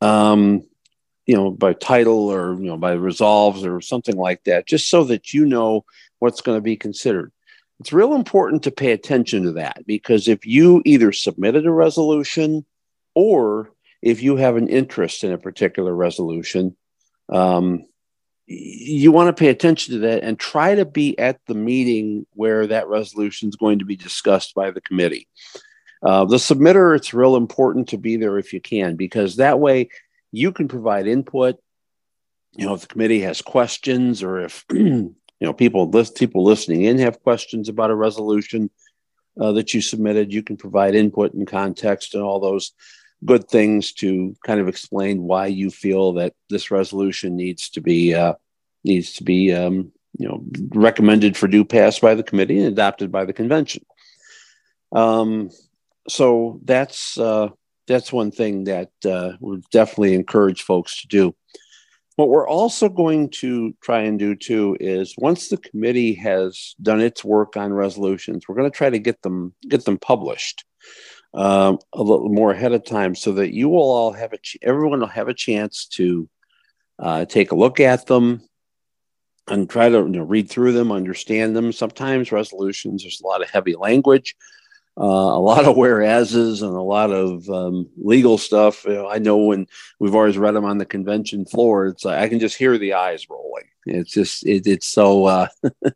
um, 0.00 0.64
you 1.26 1.36
know, 1.36 1.50
by 1.50 1.72
title 1.72 2.28
or, 2.28 2.54
you 2.54 2.66
know, 2.66 2.76
by 2.76 2.92
resolves 2.92 3.64
or 3.64 3.80
something 3.80 4.16
like 4.16 4.42
that, 4.44 4.66
just 4.66 4.90
so 4.90 5.04
that 5.04 5.32
you 5.32 5.46
know 5.46 5.84
what's 6.18 6.40
going 6.40 6.56
to 6.56 6.62
be 6.62 6.76
considered. 6.76 7.32
It's 7.78 7.92
real 7.92 8.14
important 8.14 8.64
to 8.64 8.70
pay 8.70 8.92
attention 8.92 9.44
to 9.44 9.52
that 9.52 9.86
because 9.86 10.26
if 10.26 10.46
you 10.46 10.82
either 10.84 11.12
submitted 11.12 11.66
a 11.66 11.70
resolution 11.70 12.64
or 13.14 13.70
if 14.00 14.22
you 14.22 14.36
have 14.36 14.56
an 14.56 14.68
interest 14.68 15.22
in 15.22 15.32
a 15.32 15.38
particular 15.38 15.94
resolution, 15.94 16.76
um, 17.28 17.86
you 18.46 19.12
want 19.12 19.34
to 19.34 19.40
pay 19.40 19.48
attention 19.48 19.94
to 19.94 20.00
that 20.00 20.24
and 20.24 20.38
try 20.38 20.74
to 20.74 20.84
be 20.84 21.18
at 21.18 21.40
the 21.46 21.54
meeting 21.54 22.26
where 22.32 22.66
that 22.66 22.88
resolution 22.88 23.48
is 23.48 23.56
going 23.56 23.78
to 23.78 23.84
be 23.84 23.96
discussed 23.96 24.54
by 24.54 24.70
the 24.70 24.80
committee. 24.80 25.28
Uh, 26.02 26.24
the 26.24 26.36
submitter, 26.36 26.96
it's 26.96 27.14
real 27.14 27.36
important 27.36 27.88
to 27.90 27.98
be 27.98 28.16
there 28.16 28.38
if 28.38 28.52
you 28.52 28.60
can, 28.60 28.96
because 28.96 29.36
that 29.36 29.60
way 29.60 29.88
you 30.32 30.50
can 30.50 30.66
provide 30.66 31.06
input. 31.06 31.56
You 32.56 32.66
know, 32.66 32.74
if 32.74 32.82
the 32.82 32.86
committee 32.88 33.20
has 33.20 33.40
questions 33.40 34.22
or 34.22 34.40
if, 34.40 34.64
you 34.72 35.14
know, 35.40 35.52
people, 35.52 35.90
people 36.16 36.44
listening 36.44 36.82
in 36.82 36.98
have 36.98 37.22
questions 37.22 37.68
about 37.68 37.90
a 37.90 37.94
resolution 37.94 38.70
uh, 39.40 39.52
that 39.52 39.72
you 39.72 39.80
submitted, 39.80 40.32
you 40.32 40.42
can 40.42 40.56
provide 40.56 40.94
input 40.94 41.32
and 41.34 41.46
context 41.46 42.14
and 42.14 42.22
all 42.22 42.40
those 42.40 42.72
good 43.24 43.48
things 43.48 43.92
to 43.92 44.34
kind 44.44 44.60
of 44.60 44.68
explain 44.68 45.22
why 45.22 45.46
you 45.46 45.70
feel 45.70 46.14
that 46.14 46.34
this 46.50 46.70
resolution 46.70 47.36
needs 47.36 47.68
to 47.70 47.80
be 47.80 48.14
uh, 48.14 48.34
needs 48.84 49.12
to 49.14 49.24
be 49.24 49.52
um, 49.52 49.92
you 50.18 50.28
know 50.28 50.42
recommended 50.70 51.36
for 51.36 51.48
due 51.48 51.64
pass 51.64 51.98
by 51.98 52.14
the 52.14 52.22
committee 52.22 52.58
and 52.58 52.68
adopted 52.68 53.12
by 53.12 53.24
the 53.24 53.32
convention. 53.32 53.84
Um, 54.92 55.50
so 56.08 56.60
that's 56.64 57.18
uh, 57.18 57.48
that's 57.86 58.12
one 58.12 58.30
thing 58.30 58.64
that 58.64 58.90
uh, 59.04 59.32
we 59.40 59.62
definitely 59.70 60.14
encourage 60.14 60.62
folks 60.62 61.00
to 61.02 61.08
do. 61.08 61.34
What 62.16 62.28
we're 62.28 62.48
also 62.48 62.88
going 62.90 63.30
to 63.40 63.74
try 63.82 64.02
and 64.02 64.18
do 64.18 64.34
too 64.34 64.76
is 64.80 65.14
once 65.16 65.48
the 65.48 65.56
committee 65.56 66.12
has 66.14 66.74
done 66.82 67.00
its 67.00 67.24
work 67.24 67.56
on 67.56 67.72
resolutions, 67.72 68.46
we're 68.46 68.54
going 68.54 68.70
to 68.70 68.76
try 68.76 68.90
to 68.90 68.98
get 68.98 69.22
them 69.22 69.54
get 69.68 69.84
them 69.84 69.98
published 69.98 70.64
um, 71.34 71.78
a 71.92 72.02
little 72.02 72.28
more 72.28 72.52
ahead 72.52 72.72
of 72.72 72.84
time, 72.84 73.14
so 73.14 73.32
that 73.32 73.54
you 73.54 73.68
will 73.68 73.90
all 73.90 74.12
have 74.12 74.32
a 74.32 74.38
ch- 74.38 74.58
everyone 74.62 75.00
will 75.00 75.06
have 75.06 75.28
a 75.28 75.34
chance 75.34 75.86
to 75.86 76.28
uh, 76.98 77.24
take 77.24 77.52
a 77.52 77.56
look 77.56 77.80
at 77.80 78.06
them 78.06 78.42
and 79.48 79.68
try 79.68 79.88
to 79.88 79.98
you 79.98 80.08
know, 80.08 80.22
read 80.22 80.48
through 80.48 80.72
them, 80.72 80.92
understand 80.92 81.56
them. 81.56 81.72
Sometimes 81.72 82.32
resolutions 82.32 83.02
there's 83.02 83.20
a 83.20 83.26
lot 83.26 83.42
of 83.42 83.50
heavy 83.50 83.74
language 83.74 84.36
uh, 84.98 85.04
a 85.04 85.40
lot 85.40 85.64
of 85.64 85.76
whereases 85.76 86.62
and 86.62 86.74
a 86.74 86.82
lot 86.82 87.10
of 87.10 87.48
um, 87.48 87.88
legal 87.96 88.36
stuff. 88.36 88.84
You 88.84 88.94
know, 88.94 89.08
I 89.08 89.18
know 89.18 89.38
when 89.38 89.66
we've 89.98 90.14
always 90.14 90.36
read 90.36 90.54
them 90.54 90.64
on 90.66 90.78
the 90.78 90.84
convention 90.84 91.46
floor, 91.46 91.86
it's 91.86 92.04
like 92.04 92.18
I 92.18 92.28
can 92.28 92.38
just 92.38 92.56
hear 92.56 92.76
the 92.76 92.94
eyes 92.94 93.28
rolling. 93.30 93.64
It's 93.86 94.12
just 94.12 94.46
it, 94.46 94.66
it's 94.66 94.86
so 94.86 95.24
uh, 95.24 95.48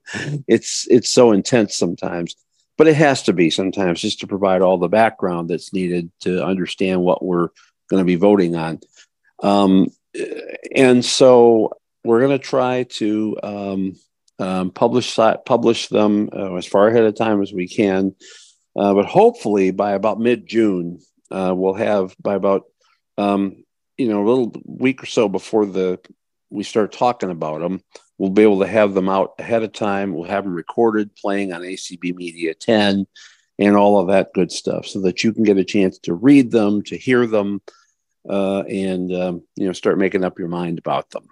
it's 0.48 0.86
it's 0.90 1.10
so 1.10 1.32
intense 1.32 1.76
sometimes, 1.76 2.36
but 2.76 2.88
it 2.88 2.96
has 2.96 3.22
to 3.24 3.32
be 3.32 3.50
sometimes 3.50 4.00
just 4.00 4.20
to 4.20 4.26
provide 4.26 4.62
all 4.62 4.78
the 4.78 4.88
background 4.88 5.48
that's 5.48 5.72
needed 5.72 6.10
to 6.20 6.44
understand 6.44 7.02
what 7.02 7.24
we're 7.24 7.48
going 7.88 8.00
to 8.00 8.04
be 8.04 8.16
voting 8.16 8.54
on. 8.56 8.80
Um, 9.42 9.88
and 10.74 11.04
so 11.04 11.72
we're 12.04 12.20
going 12.20 12.38
to 12.38 12.44
try 12.44 12.84
to 12.84 13.36
um, 13.42 13.96
um, 14.38 14.70
publish 14.70 15.16
publish 15.44 15.88
them 15.88 16.28
uh, 16.32 16.54
as 16.54 16.66
far 16.66 16.88
ahead 16.88 17.04
of 17.04 17.14
time 17.14 17.42
as 17.42 17.52
we 17.52 17.68
can. 17.68 18.14
Uh, 18.78 18.92
but 18.92 19.06
hopefully 19.06 19.70
by 19.70 19.92
about 19.92 20.20
mid 20.20 20.46
June, 20.46 21.00
uh, 21.30 21.52
we'll 21.56 21.74
have 21.74 22.14
by 22.22 22.34
about 22.34 22.64
um, 23.16 23.64
you 23.96 24.08
know 24.08 24.22
a 24.22 24.28
little 24.28 24.52
week 24.64 25.02
or 25.02 25.06
so 25.06 25.28
before 25.28 25.64
the 25.64 25.98
we 26.50 26.62
start 26.62 26.92
talking 26.92 27.30
about 27.30 27.60
them, 27.60 27.82
we'll 28.18 28.30
be 28.30 28.42
able 28.42 28.60
to 28.60 28.66
have 28.66 28.94
them 28.94 29.08
out 29.08 29.34
ahead 29.38 29.62
of 29.62 29.72
time. 29.72 30.14
We'll 30.14 30.28
have 30.28 30.44
them 30.44 30.54
recorded, 30.54 31.14
playing 31.16 31.52
on 31.52 31.62
ACB 31.62 32.14
Media 32.14 32.54
10, 32.54 33.06
and 33.58 33.76
all 33.76 33.98
of 33.98 34.08
that 34.08 34.32
good 34.32 34.52
stuff, 34.52 34.86
so 34.86 35.00
that 35.02 35.24
you 35.24 35.32
can 35.32 35.42
get 35.42 35.58
a 35.58 35.64
chance 35.64 35.98
to 36.00 36.14
read 36.14 36.50
them, 36.50 36.82
to 36.82 36.96
hear 36.96 37.26
them, 37.26 37.60
uh, 38.28 38.60
and 38.62 39.12
um, 39.14 39.42
you 39.56 39.66
know 39.66 39.72
start 39.72 39.98
making 39.98 40.24
up 40.24 40.38
your 40.38 40.48
mind 40.48 40.78
about 40.78 41.10
them. 41.10 41.26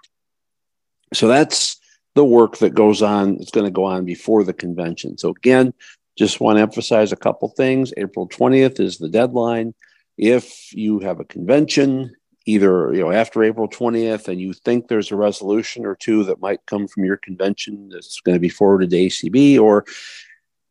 So 1.13 1.27
that's 1.27 1.79
the 2.15 2.25
work 2.25 2.57
that 2.57 2.73
goes 2.73 3.01
on. 3.01 3.37
It's 3.39 3.51
going 3.51 3.65
to 3.65 3.71
go 3.71 3.85
on 3.85 4.05
before 4.05 4.43
the 4.43 4.53
convention. 4.53 5.17
So 5.17 5.29
again, 5.29 5.73
just 6.17 6.39
want 6.39 6.57
to 6.57 6.61
emphasize 6.61 7.11
a 7.11 7.17
couple 7.17 7.49
things. 7.49 7.93
April 7.97 8.27
20th 8.27 8.79
is 8.79 8.97
the 8.97 9.09
deadline. 9.09 9.73
If 10.17 10.73
you 10.73 10.99
have 10.99 11.19
a 11.19 11.25
convention, 11.25 12.15
either 12.45 12.93
you 12.93 13.01
know 13.01 13.11
after 13.11 13.43
April 13.43 13.67
20th, 13.67 14.27
and 14.27 14.39
you 14.39 14.53
think 14.53 14.87
there's 14.87 15.11
a 15.11 15.15
resolution 15.15 15.85
or 15.85 15.95
two 15.95 16.23
that 16.25 16.41
might 16.41 16.65
come 16.65 16.87
from 16.87 17.05
your 17.05 17.17
convention 17.17 17.89
that's 17.89 18.19
going 18.21 18.35
to 18.35 18.39
be 18.39 18.49
forwarded 18.49 18.89
to 18.91 18.97
ACB, 18.97 19.59
or 19.59 19.85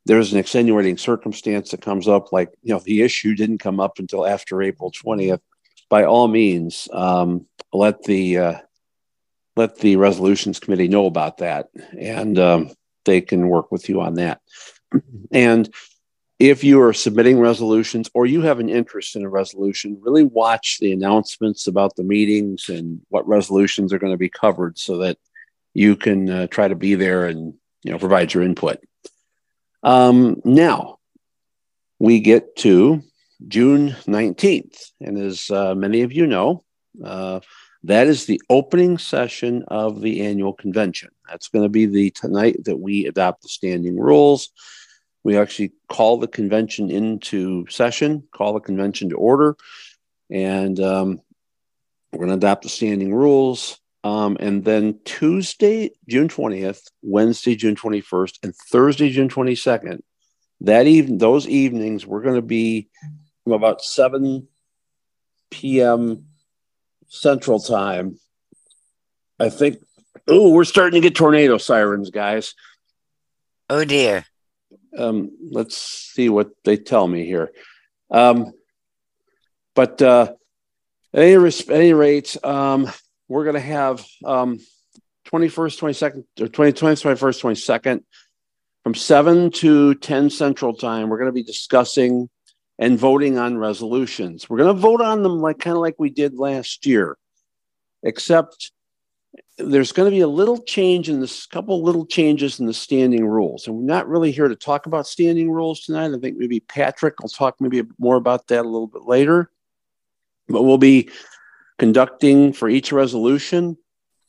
there's 0.07 0.33
an 0.33 0.39
extenuating 0.39 0.99
circumstance 0.99 1.71
that 1.71 1.83
comes 1.83 2.09
up, 2.09 2.33
like 2.33 2.51
you 2.63 2.73
know 2.73 2.81
the 2.81 3.03
issue 3.03 3.35
didn't 3.35 3.59
come 3.59 3.81
up 3.81 3.99
until 3.99 4.27
after 4.27 4.63
April 4.63 4.91
20th. 4.91 5.41
By 5.91 6.05
all 6.05 6.29
means, 6.29 6.89
um, 6.93 7.47
let 7.73 8.03
the 8.03 8.39
uh, 8.39 8.59
let 9.57 9.79
the 9.79 9.97
resolutions 9.97 10.59
committee 10.59 10.89
know 10.89 11.07
about 11.07 11.39
that, 11.39 11.69
and 11.99 12.39
um, 12.39 12.71
they 13.05 13.21
can 13.21 13.49
work 13.49 13.71
with 13.71 13.89
you 13.89 14.01
on 14.01 14.15
that. 14.15 14.41
And 15.33 15.73
if 16.39 16.65
you 16.65 16.81
are 16.83 16.93
submitting 16.93 17.39
resolutions 17.39 18.11
or 18.13 18.27
you 18.27 18.43
have 18.43 18.59
an 18.59 18.69
interest 18.69 19.17
in 19.17 19.25
a 19.25 19.29
resolution, 19.29 19.99
really 20.01 20.25
watch 20.25 20.79
the 20.81 20.93
announcements 20.93 21.67
about 21.67 21.95
the 21.97 22.03
meetings 22.03 22.69
and 22.69 23.01
what 23.09 23.27
resolutions 23.27 23.93
are 23.93 23.99
going 23.99 24.13
to 24.13 24.19
be 24.19 24.29
covered 24.29 24.79
so 24.79 24.99
that 24.99 25.17
you 25.75 25.97
can 25.97 26.29
uh, 26.29 26.47
try 26.49 26.67
to 26.67 26.75
be 26.75 26.95
there 26.95 27.27
and 27.27 27.55
you 27.83 27.93
know 27.93 27.99
provide 27.99 28.35
your 28.35 28.43
input. 28.43 28.79
Um, 29.83 30.41
now 30.45 30.99
we 31.99 32.21
get 32.21 32.57
to 32.57 33.03
June 33.47 33.91
19th. 34.07 34.93
And 35.01 35.19
as 35.19 35.51
uh, 35.51 35.75
many 35.75 36.03
of 36.03 36.13
you 36.13 36.27
know, 36.27 36.65
uh, 37.05 37.41
that 37.85 38.07
is 38.07 38.25
the 38.25 38.41
opening 38.49 38.99
session 38.99 39.65
of 39.69 40.01
the 40.01 40.23
annual 40.23 40.55
convention. 40.55 41.11
That's 41.29 41.49
going 41.49 41.65
to 41.65 41.69
be 41.69 41.87
the 41.87 42.11
tonight 42.11 42.65
that 42.65 42.79
we 42.79 43.07
adopt 43.07 43.43
the 43.43 43.49
standing 43.49 43.99
rules 43.99 44.51
we 45.25 45.39
actually 45.39 45.73
call 45.89 46.19
the 46.19 46.29
convention 46.29 46.91
into 46.91 47.67
session, 47.69 48.23
call 48.31 48.53
the 48.53 48.61
convention 48.61 49.09
to 49.09 49.17
order, 49.17 49.57
and 50.31 50.79
um, 50.79 51.21
we're 52.13 52.27
going 52.27 52.29
to 52.29 52.35
adopt 52.35 52.63
the 52.63 52.69
standing 52.69 53.13
rules. 53.13 53.81
Um, 54.05 54.37
and 54.39 54.63
then 54.63 55.01
Tuesday, 55.07 55.93
June 56.07 56.29
20th, 56.29 56.91
Wednesday, 57.01 57.57
June 57.57 57.75
21st, 57.75 58.39
and 58.43 58.55
Thursday, 58.55 59.09
June 59.09 59.31
22nd, 59.31 60.01
that 60.61 60.87
even 60.87 61.17
those 61.17 61.49
evenings, 61.49 62.07
we're 62.07 62.21
going 62.21 62.35
to 62.35 62.43
be 62.43 62.91
from 63.45 63.55
about 63.55 63.83
7 63.83 64.47
p.m. 65.51 66.27
Central 67.09 67.61
Time. 67.61 68.19
I 69.41 69.49
think, 69.49 69.79
oh, 70.29 70.51
we're 70.51 70.65
starting 70.65 71.01
to 71.01 71.09
get 71.09 71.17
tornado 71.17 71.57
sirens, 71.57 72.11
guys. 72.11 72.55
Oh, 73.71 73.87
dear 73.87 74.27
um, 74.99 75.31
let's 75.51 75.77
see 75.77 76.29
what 76.29 76.51
they 76.65 76.77
tell 76.77 77.07
me 77.07 77.25
here. 77.25 77.53
Um, 78.11 78.53
but 79.75 80.01
uh, 80.03 80.33
at 81.13 81.21
any, 81.21 81.37
res- 81.37 81.69
any 81.69 81.93
rate, 81.93 82.37
um, 82.45 82.91
we're 83.29 83.45
going 83.45 83.55
to 83.55 83.61
have 83.61 84.05
um, 84.25 84.59
21st, 85.29 85.81
22nd, 85.81 86.25
or 86.41 86.49
20, 86.49 86.73
20th, 86.73 87.17
21st, 87.17 87.81
22nd, 87.81 88.05
from 88.83 88.95
7 88.95 89.51
to 89.51 89.95
10 89.95 90.31
Central 90.31 90.75
Time. 90.75 91.09
We're 91.09 91.19
going 91.19 91.31
to 91.31 91.33
be 91.33 91.43
discussing 91.43 92.29
and 92.79 92.99
voting 92.99 93.39
on 93.39 93.59
resolutions. 93.59 94.49
We're 94.49 94.59
going 94.59 94.75
to 94.75 94.81
vote 94.81 95.01
on 95.01 95.23
them 95.23 95.41
like 95.41 95.59
kind 95.59 95.77
of 95.77 95.81
like 95.81 95.95
we 95.99 96.11
did 96.11 96.35
last 96.35 96.87
year, 96.87 97.17
except 98.03 98.73
there's 99.59 99.93
going 99.93 100.11
to 100.11 100.15
be 100.15 100.21
a 100.21 100.29
little 100.29 100.59
change 100.63 101.09
in 101.09 101.21
this 101.21 101.47
couple 101.47 101.83
little 101.83 102.07
changes 102.07 102.59
in 102.59 102.67
the 102.67 102.75
standing 102.75 103.27
rules. 103.27 103.67
And 103.67 103.77
we're 103.77 103.85
not 103.85 104.09
really 104.09 104.33
here 104.33 104.49
to 104.49 104.57
talk 104.57 104.87
about 104.87 105.07
standing 105.07 105.51
rules 105.51 105.83
tonight. 105.83 106.13
I 106.13 106.19
think 106.19 106.37
maybe 106.37 106.61
patrick 106.61 107.21
will 107.21 107.29
talk 107.29 107.61
maybe 107.61 107.83
more 107.99 108.17
about 108.17 108.49
that 108.49 108.63
a 108.63 108.69
little 108.69 108.89
bit 108.89 109.03
later. 109.03 109.51
But 110.49 110.63
we'll 110.63 110.79
be 110.79 111.09
conducting 111.79 112.53
for 112.53 112.69
each 112.69 112.93
resolution. 112.93 113.77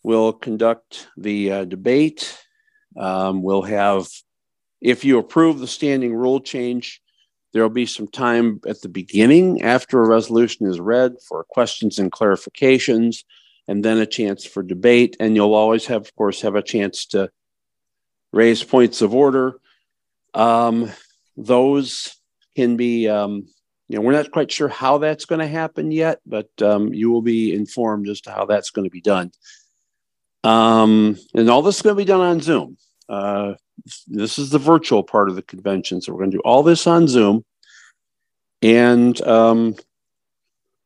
We'll 0.04 0.34
conduct 0.34 1.08
the 1.18 1.52
uh, 1.52 1.66
debate. 1.66 2.38
Um, 2.96 3.42
we'll 3.42 3.64
have 3.64 4.08
if 4.82 5.04
you 5.04 5.18
approve 5.18 5.60
the 5.60 5.68
standing 5.68 6.14
rule 6.14 6.40
change 6.40 7.02
there 7.56 7.64
will 7.64 7.70
be 7.70 7.86
some 7.86 8.10
time 8.10 8.60
at 8.68 8.82
the 8.82 8.90
beginning 8.90 9.62
after 9.62 10.04
a 10.04 10.08
resolution 10.08 10.68
is 10.68 10.78
read 10.78 11.16
for 11.26 11.46
questions 11.46 11.98
and 11.98 12.12
clarifications 12.12 13.24
and 13.68 13.84
then 13.84 13.98
a 13.98 14.06
chance 14.06 14.46
for 14.46 14.64
debate. 14.64 15.18
And 15.20 15.36
you'll 15.36 15.56
always 15.56 15.86
have, 15.88 16.02
of 16.02 16.16
course, 16.16 16.42
have 16.42 16.56
a 16.56 16.62
chance 16.62 17.06
to 17.08 17.30
raise 18.32 18.64
points 18.64 19.02
of 19.02 19.14
order. 19.14 19.60
Um, 20.34 20.92
those 21.38 22.16
can 22.56 22.78
be, 22.78 23.08
um, 23.08 23.48
you 23.88 23.98
know, 23.98 24.02
we're 24.02 24.14
not 24.14 24.32
quite 24.32 24.52
sure 24.52 24.68
how 24.68 24.98
that's 24.98 25.26
going 25.26 25.40
to 25.40 25.48
happen 25.48 25.92
yet, 25.92 26.20
but 26.26 26.50
um, 26.62 26.94
you 26.94 27.12
will 27.12 27.22
be 27.22 27.54
informed 27.54 28.10
as 28.10 28.22
to 28.22 28.32
how 28.32 28.46
that's 28.46 28.72
going 28.72 28.86
to 28.86 28.92
be 28.92 29.02
done. 29.02 29.32
Um, 30.44 31.18
and 31.34 31.50
all 31.50 31.62
this 31.62 31.78
is 31.78 31.82
going 31.82 31.96
to 31.96 32.02
be 32.02 32.06
done 32.06 32.22
on 32.22 32.42
Zoom. 32.42 32.78
Uh, 33.10 33.54
this 34.08 34.38
is 34.38 34.50
the 34.50 34.60
virtual 34.60 35.04
part 35.04 35.30
of 35.30 35.36
the 35.36 35.42
convention. 35.42 36.02
So 36.02 36.12
we're 36.12 36.20
going 36.20 36.32
to 36.32 36.38
do 36.38 36.44
all 36.46 36.64
this 36.64 36.88
on 36.88 37.08
Zoom. 37.08 37.44
And 38.62 39.20
um, 39.22 39.76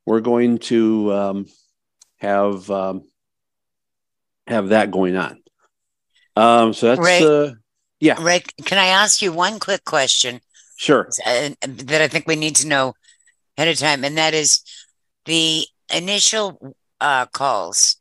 we're 0.05 0.21
going 0.21 0.57
to 0.59 1.13
um, 1.13 1.45
have 2.19 2.69
um, 2.69 3.03
have 4.47 4.69
that 4.69 4.91
going 4.91 5.15
on. 5.15 5.41
Um, 6.35 6.73
so 6.73 6.87
that's 6.87 7.01
Ray, 7.01 7.23
uh, 7.23 7.53
yeah. 7.99 8.21
Rick, 8.21 8.53
can 8.65 8.77
I 8.77 8.87
ask 8.87 9.21
you 9.21 9.31
one 9.31 9.59
quick 9.59 9.83
question? 9.83 10.41
Sure. 10.77 11.09
Uh, 11.25 11.49
that 11.61 12.01
I 12.01 12.07
think 12.07 12.27
we 12.27 12.35
need 12.35 12.55
to 12.57 12.67
know 12.67 12.93
ahead 13.57 13.67
of 13.67 13.77
time, 13.77 14.05
and 14.05 14.17
that 14.17 14.33
is 14.33 14.61
the 15.25 15.65
initial 15.93 16.75
uh, 17.01 17.25
calls, 17.25 17.97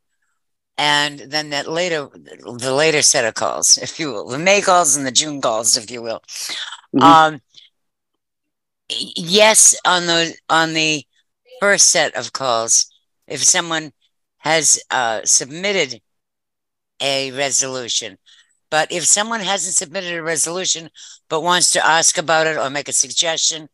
and 0.76 1.18
then 1.18 1.50
that 1.50 1.68
later, 1.68 2.08
the 2.12 2.72
later 2.72 3.02
set 3.02 3.24
of 3.24 3.34
calls, 3.34 3.78
if 3.78 3.98
you 3.98 4.12
will, 4.12 4.28
the 4.28 4.38
May 4.38 4.60
calls 4.60 4.96
and 4.96 5.04
the 5.04 5.10
June 5.10 5.40
calls, 5.40 5.76
if 5.76 5.90
you 5.90 6.02
will. 6.02 6.22
Mm-hmm. 6.94 7.02
Um, 7.02 7.40
yes, 8.88 9.76
on 9.84 10.06
the 10.06 10.34
on 10.48 10.74
the 10.74 11.04
first 11.60 11.88
set 11.88 12.14
of 12.14 12.32
calls, 12.32 12.86
if 13.26 13.42
someone 13.42 13.92
has 14.38 14.80
uh, 14.90 15.20
submitted 15.24 16.00
a 17.00 17.30
resolution. 17.32 18.18
But 18.70 18.92
if 18.92 19.04
someone 19.04 19.40
hasn't 19.40 19.74
submitted 19.74 20.14
a 20.14 20.22
resolution 20.22 20.90
but 21.28 21.42
wants 21.42 21.72
to 21.72 21.84
ask 21.84 22.18
about 22.18 22.46
it 22.46 22.56
or 22.56 22.70
make 22.70 22.88
a 22.88 22.92
suggestion, 22.92 23.68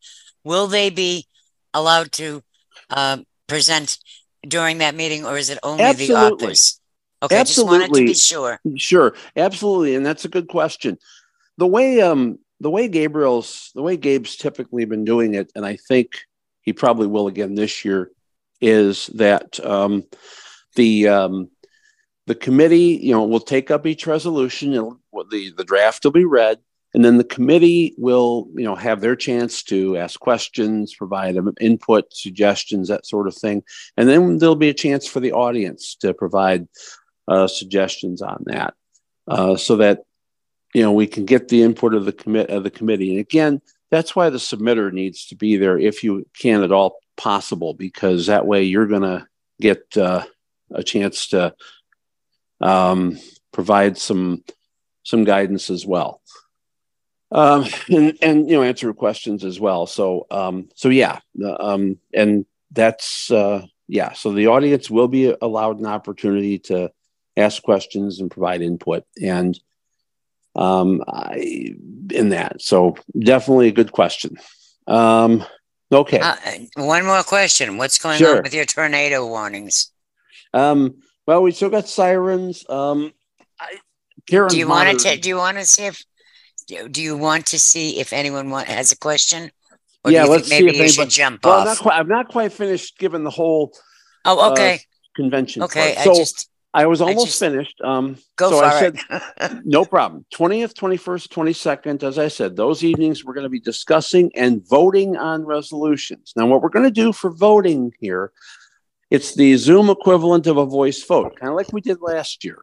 will 0.44 0.66
they 0.66 0.90
be 0.90 1.26
allowed 1.73 2.12
to 2.12 2.42
uh, 2.90 3.18
present 3.47 3.99
during 4.47 4.78
that 4.78 4.94
meeting, 4.94 5.25
or 5.25 5.37
is 5.37 5.50
it 5.50 5.59
only 5.62 5.83
absolutely. 5.83 6.14
the 6.14 6.35
authors? 6.35 6.80
Okay, 7.23 7.37
absolutely. 7.37 7.78
just 7.78 7.90
wanted 7.90 7.99
to 7.99 8.06
be 8.06 8.14
sure. 8.14 8.61
Sure, 8.76 9.14
absolutely, 9.37 9.94
and 9.94 10.04
that's 10.04 10.25
a 10.25 10.28
good 10.28 10.49
question. 10.49 10.99
The 11.56 11.66
way 11.66 12.00
um 12.00 12.38
the 12.61 12.71
way 12.71 12.88
Gabriel's 12.88 13.71
the 13.75 13.83
way 13.83 13.97
Gabe's 13.97 14.37
typically 14.37 14.85
been 14.85 15.04
doing 15.04 15.35
it, 15.35 15.50
and 15.54 15.64
I 15.64 15.76
think 15.76 16.12
he 16.61 16.73
probably 16.73 17.06
will 17.06 17.26
again 17.26 17.54
this 17.54 17.85
year, 17.85 18.11
is 18.61 19.06
that 19.14 19.64
um, 19.64 20.04
the 20.75 21.09
um, 21.09 21.50
the 22.26 22.35
committee, 22.35 22.99
you 23.02 23.12
know, 23.12 23.25
will 23.25 23.40
take 23.40 23.71
up 23.71 23.87
each 23.87 24.07
resolution. 24.07 24.73
It'll, 24.73 25.00
the 25.31 25.52
the 25.57 25.64
draft 25.64 26.04
will 26.04 26.12
be 26.12 26.25
read, 26.25 26.59
and 26.95 27.04
then 27.04 27.19
the 27.19 27.25
committee 27.25 27.95
will, 27.99 28.49
you 28.54 28.64
know, 28.64 28.75
have 28.75 29.00
their 29.00 29.16
chance 29.16 29.62
to 29.64 29.97
ask 29.97 30.19
questions, 30.21 30.95
provide 30.95 31.37
input, 31.61 32.14
suggestions, 32.14 32.88
that 32.88 33.07
sort 33.07 33.28
of 33.28 33.37
thing, 33.37 33.63
and 33.97 34.08
then 34.08 34.39
there'll 34.39 34.56
be 34.56 34.69
a 34.71 34.75
chance 34.75 35.06
for 35.06 35.21
the 35.21 35.32
audience 35.32 35.97
to 35.97 36.15
provide 36.15 36.69
uh, 37.28 37.47
suggestions 37.47 38.23
on 38.23 38.43
that, 38.47 38.75
uh, 39.28 39.56
so 39.56 39.76
that 39.76 40.04
you 40.75 40.82
know 40.82 40.93
we 40.93 41.06
can 41.06 41.25
get 41.25 41.49
the 41.49 41.63
input 41.63 41.95
of 41.95 42.04
the 42.04 42.13
commit 42.13 42.50
of 42.50 42.65
the 42.65 42.71
committee. 42.71 43.10
And 43.10 43.21
again, 43.21 43.60
that's 43.91 44.17
why 44.17 44.30
the 44.30 44.39
submitter 44.39 44.93
needs 44.93 45.26
to 45.26 45.37
be 45.37 45.56
there 45.56 45.78
if 45.78 46.02
you 46.02 46.26
can 46.39 46.63
at 46.63 46.73
all 46.73 46.97
possible, 47.17 47.75
because 47.75 48.26
that 48.26 48.47
way 48.47 48.65
you're 48.65 48.89
going 48.89 49.02
to 49.02 49.26
get 49.60 49.97
uh, 49.97 50.25
a 50.71 50.83
chance 50.83 51.29
to 51.29 51.55
um, 52.61 53.19
provide 53.53 53.99
some 53.99 54.45
some 55.03 55.25
guidance 55.25 55.71
as 55.71 55.87
well, 55.87 56.21
um, 57.31 57.67
and 57.89 58.17
and 58.23 58.49
you 58.49 58.57
know 58.57 58.63
answer 58.63 58.93
questions 58.93 59.45
as 59.45 59.61
well. 59.61 59.87
So 59.87 60.27
um, 60.31 60.69
so 60.75 60.89
yeah, 60.89 61.21
um, 61.61 61.99
and 62.13 62.47
that's 62.71 63.31
uh, 63.31 63.67
yeah. 63.89 64.13
So 64.13 64.33
the 64.33 64.49
audience 64.49 64.91
will 64.91 65.09
be 65.09 65.35
allowed 65.41 65.79
an 65.79 65.87
opportunity 65.87 66.59
to 66.61 66.91
ask 67.37 67.63
questions 67.63 68.21
and 68.21 68.31
provide 68.31 68.63
input, 68.63 69.05
and 69.23 69.59
um, 70.57 71.03
I, 71.07 71.75
in 72.11 72.31
that. 72.31 72.63
So 72.63 72.97
definitely 73.19 73.69
a 73.69 73.73
good 73.73 73.93
question. 73.93 74.37
Um, 74.87 75.45
okay. 75.91 76.21
Uh, 76.21 76.37
one 76.77 77.05
more 77.05 77.23
question. 77.23 77.77
What's 77.77 77.99
going 77.99 78.19
sure. 78.19 78.37
on 78.37 78.43
with 78.43 78.55
your 78.55 78.65
tornado 78.65 79.27
warnings? 79.27 79.91
Um, 80.54 81.02
well, 81.26 81.43
we 81.43 81.50
still 81.50 81.71
got 81.71 81.88
sirens. 81.88 82.64
Um, 82.69 83.12
I, 83.60 83.78
Karen 84.26 84.49
do 84.49 84.58
you 84.58 84.69
want 84.69 85.00
to? 85.00 85.17
Do 85.19 85.28
you 85.28 85.36
want 85.36 85.58
to 85.58 85.64
see 85.64 85.86
if? 85.86 86.02
Do 86.90 87.02
you 87.02 87.17
want 87.17 87.47
to 87.47 87.58
see 87.58 88.00
if 88.00 88.12
anyone 88.12 88.49
want, 88.49 88.69
has 88.69 88.90
a 88.93 88.97
question? 88.97 89.50
Or 90.04 90.10
yeah, 90.10 90.25
let's 90.25 90.49
see 90.49 90.67
if 90.67 90.80
anybody, 90.80 91.10
jump 91.10 91.45
well, 91.45 91.60
off. 91.60 91.67
Not 91.67 91.78
quite, 91.78 91.99
I'm 91.99 92.08
not 92.08 92.28
quite 92.28 92.52
finished 92.52 92.99
giving 92.99 93.25
the 93.25 93.30
whole. 93.30 93.75
Oh, 94.25 94.52
okay. 94.52 94.75
Uh, 94.75 94.78
convention. 95.17 95.62
Okay, 95.62 95.95
part. 95.95 96.04
so 96.04 96.12
I, 96.12 96.17
just, 96.17 96.50
I 96.73 96.86
was 96.86 97.00
almost 97.00 97.19
I 97.19 97.26
just, 97.26 97.38
finished. 97.38 97.80
Um, 97.82 98.17
go 98.36 98.50
so 98.50 98.58
for 98.58 98.64
I 98.64 98.84
it. 98.84 98.97
said, 99.38 99.62
no 99.64 99.84
problem. 99.84 100.25
Twentieth, 100.32 100.75
twenty 100.75 100.97
first, 100.97 101.32
twenty 101.32 101.52
second. 101.52 102.02
As 102.02 102.19
I 102.19 102.28
said, 102.28 102.56
those 102.56 102.82
evenings 102.82 103.25
we're 103.25 103.34
going 103.34 103.45
to 103.45 103.50
be 103.50 103.60
discussing 103.60 104.30
and 104.34 104.67
voting 104.67 105.17
on 105.17 105.45
resolutions. 105.45 106.32
Now, 106.36 106.47
what 106.47 106.62
we're 106.62 106.71
going 106.71 106.86
to 106.86 106.90
do 106.90 107.12
for 107.12 107.30
voting 107.30 107.93
here 107.99 108.32
it's 109.10 109.34
the 109.34 109.56
Zoom 109.56 109.90
equivalent 109.90 110.47
of 110.47 110.56
a 110.56 110.67
voice 110.67 111.02
vote, 111.04 111.38
kind 111.38 111.50
of 111.50 111.56
like 111.56 111.73
we 111.73 111.80
did 111.80 112.00
last 112.00 112.45
year 112.45 112.58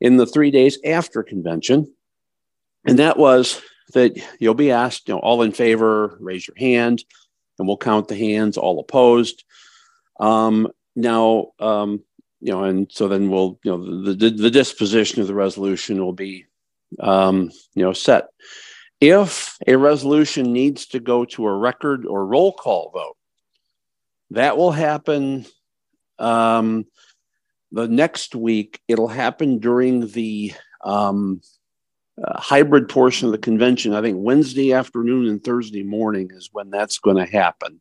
in 0.00 0.16
the 0.16 0.26
three 0.26 0.50
days 0.50 0.78
after 0.84 1.22
convention. 1.22 1.92
And 2.86 2.98
that 2.98 3.18
was 3.18 3.60
that 3.92 4.16
you'll 4.38 4.54
be 4.54 4.70
asked, 4.70 5.08
you 5.08 5.14
know, 5.14 5.20
all 5.20 5.42
in 5.42 5.52
favor, 5.52 6.16
raise 6.20 6.46
your 6.46 6.56
hand, 6.56 7.04
and 7.58 7.66
we'll 7.66 7.76
count 7.76 8.08
the 8.08 8.16
hands, 8.16 8.56
all 8.56 8.80
opposed. 8.80 9.44
Um, 10.18 10.68
now, 10.96 11.48
um, 11.58 12.02
you 12.40 12.52
know, 12.52 12.64
and 12.64 12.90
so 12.90 13.08
then 13.08 13.30
we'll, 13.30 13.58
you 13.62 13.70
know, 13.70 14.04
the, 14.04 14.14
the, 14.14 14.30
the 14.30 14.50
disposition 14.50 15.20
of 15.20 15.26
the 15.26 15.34
resolution 15.34 16.02
will 16.02 16.12
be, 16.12 16.46
um, 17.00 17.50
you 17.74 17.82
know, 17.82 17.92
set. 17.92 18.28
If 19.00 19.56
a 19.66 19.76
resolution 19.76 20.52
needs 20.52 20.86
to 20.86 21.00
go 21.00 21.24
to 21.26 21.46
a 21.46 21.56
record 21.56 22.06
or 22.06 22.26
roll 22.26 22.52
call 22.52 22.90
vote, 22.92 23.16
that 24.30 24.56
will 24.56 24.72
happen 24.72 25.46
um, 26.20 26.86
the 27.72 27.88
next 27.88 28.34
week, 28.34 28.80
it'll 28.88 29.08
happen 29.08 29.58
during 29.58 30.08
the 30.08 30.52
um, 30.84 31.40
uh, 32.22 32.40
hybrid 32.40 32.88
portion 32.88 33.26
of 33.26 33.32
the 33.32 33.38
convention. 33.38 33.94
I 33.94 34.02
think 34.02 34.18
Wednesday 34.20 34.72
afternoon 34.72 35.28
and 35.28 35.42
Thursday 35.42 35.82
morning 35.82 36.30
is 36.32 36.50
when 36.52 36.70
that's 36.70 36.98
going 36.98 37.16
to 37.16 37.30
happen. 37.30 37.80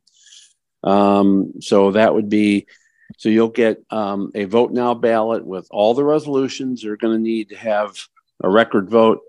Um, 0.84 1.54
so 1.60 1.92
that 1.92 2.14
would 2.14 2.30
be 2.30 2.68
so 3.18 3.28
you'll 3.30 3.50
get 3.50 3.84
um, 3.90 4.32
a 4.36 4.46
vote 4.46 4.72
now 4.72 4.94
ballot 4.94 5.46
with 5.46 5.68
all 5.72 5.94
the 5.94 6.04
resolutions. 6.04 6.84
You're 6.84 6.98
going 6.98 7.18
to 7.18 7.22
need 7.22 7.50
to 7.50 7.58
have 7.58 7.98
a 8.42 8.50
record 8.50 8.90
vote 8.90 9.22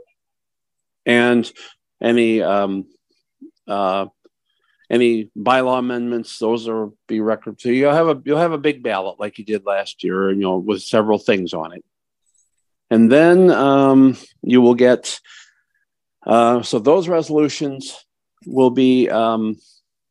and 1.06 1.50
any 2.00 2.42
um, 2.42 2.86
uh, 3.66 4.06
any 4.90 5.30
bylaw 5.38 5.78
amendments, 5.78 6.38
those 6.38 6.68
are 6.68 6.90
be 7.06 7.20
record. 7.20 7.60
So 7.60 7.68
you'll 7.68 7.94
have 7.94 8.08
a 8.08 8.20
you'll 8.24 8.38
have 8.38 8.52
a 8.52 8.58
big 8.58 8.82
ballot 8.82 9.20
like 9.20 9.38
you 9.38 9.44
did 9.44 9.64
last 9.64 10.02
year, 10.02 10.30
you 10.30 10.40
know, 10.40 10.56
with 10.56 10.82
several 10.82 11.18
things 11.18 11.54
on 11.54 11.72
it. 11.72 11.84
And 12.90 13.10
then 13.10 13.50
um, 13.50 14.16
you 14.42 14.60
will 14.60 14.74
get 14.74 15.20
uh, 16.26 16.62
so 16.62 16.78
those 16.78 17.08
resolutions 17.08 18.04
will 18.46 18.70
be 18.70 19.08
um, 19.08 19.56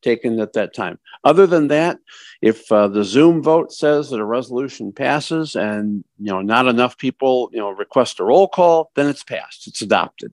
taken 0.02 0.40
at 0.40 0.54
that 0.54 0.74
time. 0.74 0.98
Other 1.24 1.46
than 1.46 1.68
that, 1.68 2.00
if 2.42 2.72
uh, 2.72 2.88
the 2.88 3.04
Zoom 3.04 3.44
vote 3.44 3.74
says 3.74 4.10
that 4.10 4.20
a 4.20 4.26
resolution 4.26 4.94
passes 4.94 5.56
and 5.56 6.06
you 6.18 6.32
know 6.32 6.42
not 6.42 6.68
enough 6.68 6.98
people 6.98 7.50
you 7.52 7.60
know 7.60 7.70
request 7.70 8.22
a 8.22 8.24
roll 8.24 8.48
call, 8.48 8.92
then 8.96 9.08
it's 9.08 9.24
passed. 9.24 9.68
It's 9.68 9.82
adopted. 9.82 10.32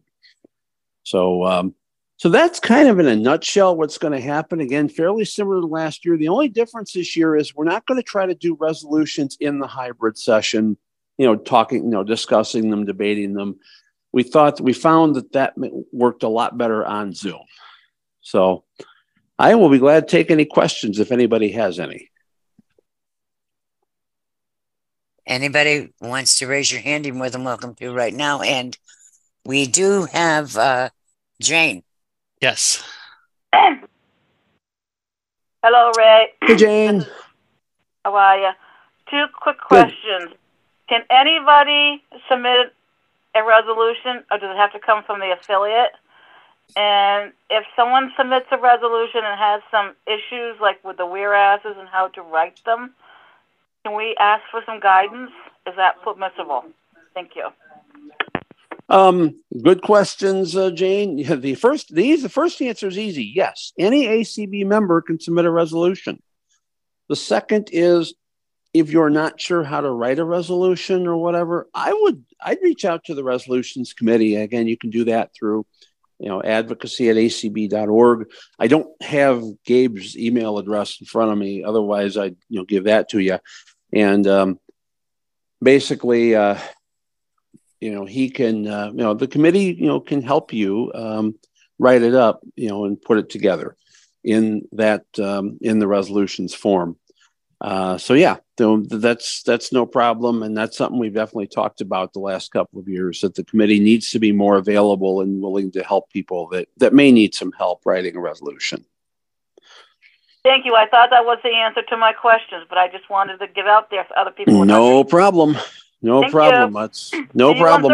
So 1.03 1.45
um, 1.45 1.75
so 2.17 2.29
that's 2.29 2.61
kind 2.61 2.89
of 2.89 2.99
in 2.99 3.07
a 3.07 3.17
nutshell 3.17 3.77
what's 3.77 3.99
going 3.99 4.13
to 4.13 4.21
happen. 4.21 4.61
Again, 4.61 4.89
fairly 4.89 5.25
similar 5.25 5.61
to 5.61 5.67
last 5.67 6.05
year. 6.05 6.17
The 6.17 6.29
only 6.29 6.49
difference 6.49 6.93
this 6.93 7.17
year 7.17 7.37
is 7.37 7.55
we're 7.55 7.65
not 7.65 7.87
going 7.87 7.99
to 7.99 8.03
try 8.03 8.27
to 8.27 8.35
do 8.35 8.57
resolutions 8.59 9.37
in 9.41 9.59
the 9.59 9.67
hybrid 9.67 10.17
session 10.17 10.77
you 11.19 11.27
know, 11.27 11.37
talking, 11.37 11.85
you 11.85 11.91
know, 11.91 12.05
discussing 12.05 12.71
them, 12.71 12.85
debating 12.85 13.33
them. 13.33 13.59
We 14.13 14.23
thought 14.23 14.61
we 14.61 14.73
found 14.73 15.17
that 15.17 15.33
that 15.33 15.55
worked 15.93 16.23
a 16.23 16.29
lot 16.29 16.57
better 16.57 16.85
on 16.85 17.13
Zoom. 17.13 17.41
So 18.21 18.65
I 19.39 19.55
will 19.55 19.69
be 19.69 19.79
glad 19.79 20.09
to 20.09 20.11
take 20.11 20.31
any 20.31 20.45
questions 20.45 20.99
if 20.99 21.13
anybody 21.13 21.53
has 21.53 21.79
any. 21.79 22.11
Anybody 25.27 25.93
wants 26.01 26.39
to 26.39 26.47
raise 26.47 26.71
your 26.71 26.81
hand, 26.81 27.05
you're 27.05 27.15
more 27.15 27.31
than 27.31 27.45
welcome 27.45 27.75
to 27.77 27.93
right 27.93 28.15
now. 28.15 28.43
And 28.43 28.77
we 29.45 29.67
do 29.67 30.07
have 30.13 30.57
uh, 30.57 30.91
Jane. 31.41 31.83
Yes. 32.41 32.83
Hello, 35.63 35.93
Ray. 35.97 36.29
Hey, 36.43 36.57
Jane. 36.57 37.07
How 38.05 38.15
are 38.15 38.39
you? 38.39 38.51
Two 39.11 39.25
quick 39.41 39.59
questions. 39.59 40.33
Can 40.89 41.03
anybody 41.11 42.03
submit 42.29 42.73
a 43.35 43.45
resolution, 43.45 44.23
or 44.31 44.39
does 44.39 44.51
it 44.51 44.57
have 44.57 44.73
to 44.73 44.79
come 44.79 45.03
from 45.05 45.21
the 45.21 45.33
affiliate? 45.33 45.93
And 46.77 47.33
if 47.51 47.65
someone 47.75 48.13
submits 48.17 48.47
a 48.51 48.59
resolution 48.59 49.21
and 49.25 49.39
has 49.39 49.63
some 49.71 49.95
issues, 50.07 50.61
like 50.61 50.83
with 50.85 50.99
the 50.99 51.07
whereases 51.07 51.77
and 51.79 51.89
how 51.89 52.09
to 52.09 52.23
write 52.23 52.61
them, 52.65 52.93
can 53.85 53.97
we 53.97 54.15
ask 54.19 54.43
for 54.51 54.63
some 54.67 54.81
guidance? 54.81 55.31
Is 55.67 55.75
that 55.77 56.03
permissible? 56.03 56.65
Thank 57.15 57.35
you. 57.35 57.49
Um, 58.89 59.43
good 59.63 59.83
questions, 59.83 60.57
uh, 60.57 60.71
Jane. 60.71 61.19
Yeah, 61.19 61.35
the 61.37 61.55
first, 61.55 61.95
these, 61.95 62.23
the 62.23 62.29
first 62.29 62.61
answer 62.63 62.89
is 62.89 62.99
easy. 62.99 63.33
Yes, 63.35 63.73
any 63.79 64.07
ACB 64.07 64.65
member 64.67 65.01
can 65.03 65.19
submit 65.21 65.45
a 65.45 65.51
resolution. 65.51 66.23
The 67.09 67.17
second 67.17 67.71
is 67.73 68.15
if 68.75 68.91
you're 68.91 69.11
not 69.11 69.41
sure 69.41 69.65
how 69.65 69.81
to 69.81 69.91
write 69.91 70.19
a 70.19 70.25
resolution 70.25 71.07
or 71.07 71.17
whatever, 71.17 71.69
I 71.73 71.93
would 71.93 72.25
I'd 72.43 72.59
reach 72.63 72.85
out 72.85 73.05
to 73.05 73.15
the 73.15 73.25
resolutions 73.25 73.93
committee. 73.93 74.37
Again, 74.37 74.67
you 74.67 74.77
can 74.77 74.91
do 74.91 75.05
that 75.05 75.31
through 75.35 75.65
you 76.19 76.29
know 76.29 76.43
advocacy 76.43 77.09
at 77.09 77.17
acb.org. 77.17 78.31
I 78.59 78.67
don't 78.67 78.89
have 79.03 79.43
Gabe's 79.67 80.17
email 80.19 80.59
address 80.59 80.99
in 81.01 81.07
front 81.07 81.33
of 81.33 81.39
me, 81.39 81.65
otherwise 81.65 82.17
I'd 82.17 82.37
you 82.49 82.59
know 82.59 82.65
give 82.65 82.85
that 82.85 83.09
to 83.11 83.21
you. 83.21 83.39
And 83.93 84.27
um, 84.27 84.61
basically, 85.63 86.35
uh, 86.35 86.59
you 87.81 87.93
know, 87.93 88.05
he 88.05 88.31
can 88.31 88.67
uh, 88.67 88.91
you 88.91 89.03
know 89.03 89.15
the 89.15 89.29
committee 89.29 89.77
you 89.79 89.87
know 89.87 90.01
can 90.01 90.23
help 90.23 90.53
you 90.53 90.91
um, 90.95 91.35
write 91.79 92.03
it 92.03 92.15
up, 92.15 92.41
you 92.57 92.69
know, 92.69 92.85
and 92.85 93.01
put 93.01 93.19
it 93.19 93.31
together 93.31 93.77
in 94.25 94.67
that 94.73 95.05
um, 95.19 95.59
in 95.61 95.79
the 95.79 95.87
resolutions 95.87 96.55
form. 96.55 96.97
Uh, 97.61 97.97
so 97.97 98.13
yeah, 98.13 98.37
that's 98.57 99.43
that's 99.43 99.73
no 99.73 99.87
problem, 99.87 100.43
and 100.43 100.57
that's 100.57 100.77
something 100.77 100.99
we've 100.99 101.15
definitely 101.15 101.47
talked 101.47 101.81
about 101.81 102.13
the 102.13 102.21
last 102.21 102.51
couple 102.51 102.79
of 102.79 102.89
years. 102.89 103.21
That 103.21 103.35
the 103.35 103.45
committee 103.45 103.81
needs 103.81 104.11
to 104.11 104.19
be 104.19 104.33
more 104.33 104.57
available 104.57 105.21
and 105.21 105.41
willing 105.41 105.71
to 105.73 105.83
help 105.83 106.11
people 106.11 106.49
that 106.49 106.69
that 106.77 106.93
may 106.93 107.11
need 107.13 107.35
some 107.35 107.53
help 107.53 107.81
writing 107.87 108.17
a 108.17 108.21
resolution. 108.21 108.85
Thank 110.43 110.65
you. 110.65 110.75
I 110.75 110.87
thought 110.87 111.11
that 111.11 111.25
was 111.25 111.39
the 111.43 111.51
answer 111.51 111.83
to 111.83 111.97
my 111.97 112.13
questions, 112.13 112.67
but 112.69 112.79
I 112.79 112.89
just 112.89 113.11
wanted 113.11 113.39
to 113.39 113.49
get 113.49 113.67
out 113.67 113.91
there 113.91 114.05
for 114.05 114.17
other 114.19 114.31
people. 114.31 114.65
No 114.65 115.03
problem. 115.03 115.57
No 116.03 116.21
Thank 116.21 116.33
problem. 116.33 116.73
you. 116.73 116.75
That's 116.75 117.13
no 117.35 117.55
See 117.55 117.61
problem. 117.61 117.93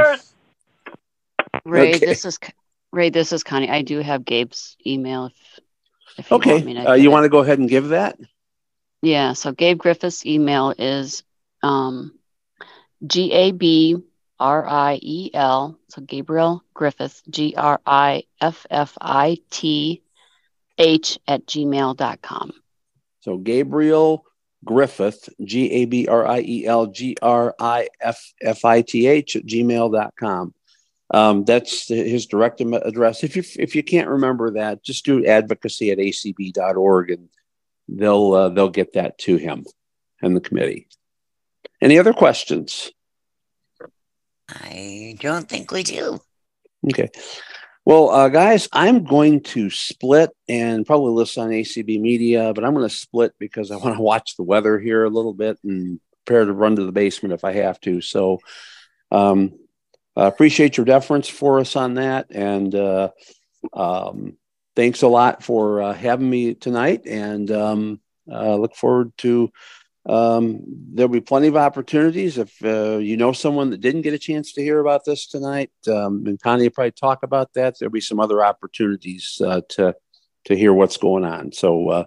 Ray, 1.65 1.93
Okay. 1.95 1.99
this 1.99 2.25
is 2.25 2.39
Ray. 2.93 3.11
This 3.11 3.33
is 3.33 3.43
Koni. 3.45 3.69
I 3.71 3.83
do 3.83 3.99
have 4.01 4.25
Gabe's 4.25 4.77
email. 4.87 5.27
If, 5.27 5.61
if 6.19 6.33
you 6.33 6.43
want 6.43 6.63
me 6.65 6.75
Okay, 6.75 6.85
to 6.85 6.91
uh, 6.91 6.95
you 6.95 7.11
want 7.11 7.25
to 7.25 7.29
go 7.29 7.39
ahead 7.41 7.59
and 7.59 7.69
give 7.69 7.89
that? 7.89 8.19
Yeah. 9.03 9.33
So 9.35 9.53
Gabe 9.53 9.79
Griffith's 9.79 10.25
email 10.27 10.75
is 10.77 11.23
um, 11.63 12.13
G 13.07 13.33
A 13.33 13.53
B 13.53 13.97
R 14.39 14.67
I 14.67 14.99
E 15.03 15.31
L. 15.35 15.79
So 15.89 16.03
Gabriel 16.03 16.63
Griffith, 16.75 17.23
G 17.31 17.55
R 17.57 17.81
I 17.87 18.25
F 18.41 18.67
F 18.71 18.97
I 19.01 19.39
T 19.51 20.03
H 20.79 21.19
at 21.27 21.47
gmail.com. 21.47 22.53
So 23.21 23.37
Gabriel 23.39 24.25
Griffith, 24.65 25.29
G 25.45 25.71
A 25.71 25.85
B 25.87 26.07
R 26.07 26.27
I 26.27 26.41
E 26.41 26.67
L 26.67 26.87
G 26.87 27.17
R 27.21 27.55
I 27.59 27.89
F 28.01 28.33
F 28.41 28.65
I 28.65 28.83
T 28.83 29.07
H 29.07 29.37
at 29.37 29.47
gmail.com. 29.47 30.55
Um, 31.15 31.45
that's 31.45 31.89
his 31.89 32.27
direct 32.27 32.61
address. 32.61 33.23
If 33.23 33.37
you 33.37 33.43
if 33.59 33.77
you 33.77 33.83
can't 33.83 34.09
remember 34.09 34.53
that, 34.53 34.83
just 34.83 35.05
do 35.05 35.25
advocacy 35.27 35.91
at 35.91 35.99
acb.org 35.99 37.11
and 37.11 37.29
they'll 37.89 38.33
uh, 38.33 38.49
they'll 38.49 38.71
get 38.71 38.95
that 38.95 39.19
to 39.19 39.37
him 39.37 39.67
and 40.23 40.35
the 40.35 40.41
committee. 40.41 40.89
Any 41.81 41.99
other 41.99 42.13
questions? 42.13 42.91
I 44.49 45.17
don't 45.21 45.49
think 45.49 45.71
we 45.71 45.83
do. 45.83 46.21
Okay. 46.89 47.11
Well, 47.85 48.11
uh, 48.11 48.29
guys, 48.29 48.69
I'm 48.73 49.03
going 49.03 49.41
to 49.41 49.69
split 49.69 50.31
and 50.49 50.87
probably 50.87 51.13
listen 51.13 51.43
on 51.43 51.51
ACB 51.51 52.01
Media, 52.01 52.53
but 52.55 52.65
I'm 52.65 52.75
going 52.75 52.89
to 52.89 52.95
split 52.95 53.35
because 53.41 53.73
I 53.73 53.77
want 53.77 53.97
to 53.97 54.03
watch 54.13 54.37
the 54.37 54.45
weather 54.45 54.79
here 54.79 55.05
a 55.05 55.11
little 55.11 55.35
bit 55.35 55.59
and 55.65 55.99
prepare 56.25 56.45
to 56.45 56.53
run 56.53 56.77
to 56.77 56.85
the 56.85 56.93
basement 56.93 57.33
if 57.33 57.45
I 57.45 57.55
have 57.55 57.81
to. 57.81 58.01
So, 58.01 58.39
um, 59.11 59.59
I 60.15 60.27
appreciate 60.27 60.77
your 60.77 60.87
deference 60.87 61.29
for 61.29 61.59
us 61.59 61.75
on 61.75 61.95
that, 61.95 62.27
and 62.31 62.73
uh, 62.75 63.11
um, 63.73 64.37
thanks 64.77 65.03
a 65.03 65.09
lot 65.09 65.43
for 65.43 65.83
uh, 65.83 65.93
having 65.95 66.29
me 66.29 66.55
tonight. 66.55 67.07
And 67.07 67.51
um, 67.51 68.01
uh, 68.31 68.57
look 68.57 68.77
forward 68.77 69.13
to. 69.19 69.51
Um, 70.05 70.61
there'll 70.67 71.09
be 71.09 71.21
plenty 71.21 71.47
of 71.47 71.57
opportunities 71.57 72.37
if 72.37 72.53
uh, 72.65 72.99
you 72.99 73.17
know 73.17 73.33
someone 73.33 73.71
that 73.71 73.81
didn't 73.81 74.03
get 74.03 74.15
a 74.15 74.19
chance 74.19 74.53
to 74.55 74.63
hear 74.63 74.81
about 74.81 75.05
this 75.05 75.27
tonight. 75.27 75.71
Um, 75.87 76.25
and 76.27 76.43
Koni 76.43 76.65
will 76.65 76.71
probably 76.71 76.91
talk 76.93 77.23
about 77.23 77.53
that. 77.55 77.79
There'll 77.79 77.93
be 77.93 78.01
some 78.01 78.19
other 78.19 78.45
opportunities 78.45 79.41
uh, 79.45 79.61
to 79.71 79.95
to 80.47 80.57
hear 80.57 80.73
what's 80.73 80.97
going 80.97 81.25
on. 81.25 81.53
So 81.53 81.89
uh, 81.89 82.05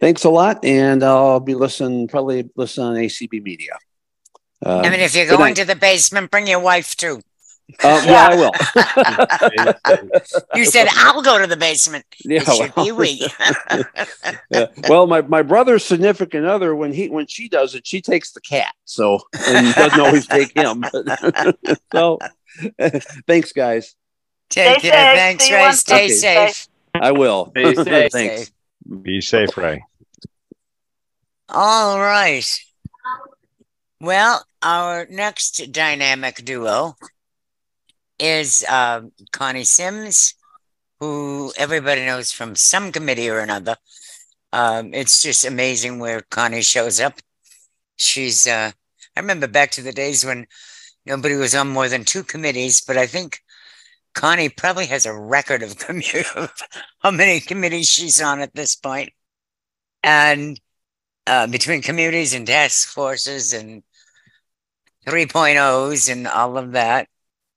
thanks 0.00 0.24
a 0.24 0.30
lot, 0.30 0.64
and 0.64 1.04
I'll 1.04 1.40
be 1.40 1.54
listening 1.54 2.08
probably 2.08 2.50
listen 2.56 2.84
on 2.84 2.96
ACB 2.96 3.42
Media. 3.42 3.76
Uh, 4.64 4.80
I 4.84 4.90
mean, 4.90 5.00
if 5.00 5.14
you're 5.14 5.26
going 5.26 5.54
to 5.54 5.64
the 5.64 5.76
basement, 5.76 6.30
bring 6.30 6.46
your 6.46 6.60
wife 6.60 6.96
too. 6.96 7.20
Uh, 7.82 8.02
yeah, 8.06 8.28
I 8.30 8.36
will. 8.36 8.52
You 10.54 10.64
said 10.64 10.88
I'll 10.96 11.22
go 11.22 11.38
to 11.38 11.46
the 11.46 11.56
basement. 11.56 12.04
Yeah, 12.24 12.40
it 12.42 12.46
should 12.56 12.76
well. 12.76 12.86
be 12.86 12.92
we. 12.92 13.28
Yeah. 14.50 14.66
Well, 14.88 15.06
my, 15.06 15.20
my 15.22 15.42
brother's 15.42 15.84
significant 15.84 16.46
other 16.46 16.74
when 16.74 16.92
he 16.92 17.08
when 17.08 17.26
she 17.26 17.48
does 17.48 17.74
it, 17.74 17.86
she 17.86 18.00
takes 18.00 18.32
the 18.32 18.40
cat. 18.40 18.72
So 18.84 19.20
and 19.48 19.74
doesn't 19.74 20.00
always 20.00 20.26
take 20.26 20.56
him. 20.56 20.84
so 21.92 22.18
thanks, 23.26 23.52
guys. 23.52 23.94
Take 24.50 24.80
Stay 24.80 24.90
care. 24.90 25.14
safe. 25.14 25.18
Thanks, 25.18 25.44
See 25.44 25.54
Ray. 25.54 25.72
Stay 25.72 26.08
Thursday. 26.08 26.46
safe. 26.48 26.68
I 26.94 27.12
will. 27.12 27.50
Stay 27.50 27.74
safe. 27.74 28.12
thanks. 28.12 28.52
Be 29.02 29.20
safe, 29.20 29.56
Ray. 29.56 29.84
All 31.48 31.98
right. 31.98 32.46
Well, 34.00 34.44
our 34.62 35.06
next 35.10 35.72
dynamic 35.72 36.44
duo 36.44 36.96
is 38.24 38.64
uh, 38.68 39.02
Koni 39.32 39.64
Simms, 39.64 40.34
who 40.98 41.52
everybody 41.58 42.06
knows 42.06 42.32
from 42.32 42.56
some 42.56 42.90
committee 42.90 43.28
or 43.28 43.40
another. 43.40 43.76
Um, 44.52 44.94
it's 44.94 45.20
just 45.20 45.44
amazing 45.44 45.98
where 45.98 46.22
Koni 46.22 46.62
shows 46.62 47.00
up. 47.00 47.14
She's, 47.96 48.46
uh, 48.46 48.72
I 49.16 49.20
remember 49.20 49.46
back 49.46 49.72
to 49.72 49.82
the 49.82 49.92
days 49.92 50.24
when 50.24 50.46
nobody 51.04 51.34
was 51.34 51.54
on 51.54 51.68
more 51.68 51.88
than 51.88 52.04
two 52.04 52.22
committees, 52.22 52.80
but 52.80 52.96
I 52.96 53.06
think 53.06 53.40
Koni 54.14 54.48
probably 54.48 54.86
has 54.86 55.04
a 55.04 55.12
record 55.12 55.62
of, 55.62 55.76
how 57.00 57.10
many 57.10 57.40
committees 57.40 57.88
she's 57.88 58.22
on 58.22 58.40
at 58.40 58.54
this 58.54 58.74
point. 58.74 59.12
And 60.02 60.58
uh, 61.26 61.46
between 61.46 61.82
communities 61.82 62.32
and 62.32 62.46
task 62.46 62.88
forces 62.88 63.52
and 63.52 63.82
3.0s 65.06 66.10
and 66.10 66.26
all 66.26 66.56
of 66.56 66.72
that. 66.72 67.08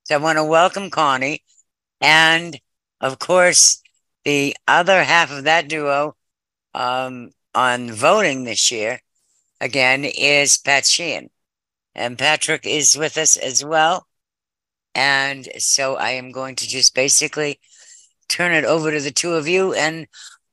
So 0.08 0.16
I 0.16 0.20
want 0.20 0.38
to 0.38 0.44
welcome 0.46 0.90
Koni. 0.90 1.44
And 2.00 2.58
of 3.02 3.20
course, 3.20 3.82
the 4.24 4.56
other 4.66 5.04
half 5.04 5.32
of 5.34 5.44
that 5.44 5.68
duo 5.68 6.16
um, 6.74 7.32
on 7.54 7.92
voting 7.92 8.46
this 8.46 8.72
year, 8.72 9.02
again, 9.60 10.06
is 10.06 10.58
Pat 10.60 10.86
Sheehan. 10.86 11.30
And 11.94 12.18
Patrick 12.18 12.66
is 12.66 12.96
with 12.96 13.18
us 13.18 13.36
as 13.36 13.66
well. 13.66 14.08
And 14.96 15.50
so 15.58 15.98
I 15.98 16.12
am 16.12 16.32
going 16.32 16.56
to 16.56 16.70
just 16.70 16.96
basically 16.96 17.60
turn 18.30 18.54
it 18.54 18.64
over 18.64 18.92
to 18.92 19.02
the 19.02 19.12
two 19.12 19.34
of 19.34 19.46
you 19.46 19.74
and 19.74 20.08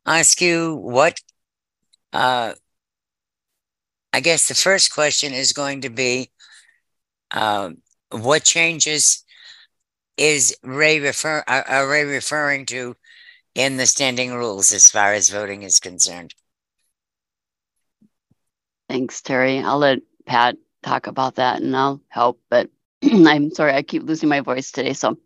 ask 0.05 0.41
you 0.41 0.75
what 0.75 1.21
uh, 2.13 2.55
I 4.13 4.19
guess 4.19 4.49
the 4.49 4.55
first 4.55 4.93
question 4.93 5.33
is 5.33 5.53
going 5.53 5.83
to 5.83 5.91
be 5.91 6.33
um, 7.31 7.77
what 8.11 8.43
changes 8.43 9.24
is 10.17 10.57
Ray 10.63 11.01
refer 11.01 11.43
are, 11.47 11.63
are 11.63 11.89
Ray 11.89 12.05
referring 12.05 12.67
to 12.67 12.97
in 13.55 13.77
the 13.77 13.87
standing 13.87 14.35
rules 14.35 14.73
as 14.73 14.91
far 14.91 15.13
as 15.13 15.31
voting 15.31 15.63
is 15.63 15.81
concerned? 15.81 16.35
Thanks, 18.89 19.23
Terry. 19.23 19.61
I'll 19.61 19.79
let 19.79 20.01
Pat 20.27 20.57
talk 20.83 21.07
about 21.07 21.37
that 21.37 21.63
and 21.63 21.75
I'll 21.77 22.01
help. 22.09 22.41
But 22.51 22.71
I'm 23.03 23.51
sorry, 23.51 23.73
I 23.73 23.83
keep 23.83 24.03
losing 24.03 24.29
my 24.29 24.41
voice 24.41 24.71
today. 24.71 24.93
So 24.93 25.19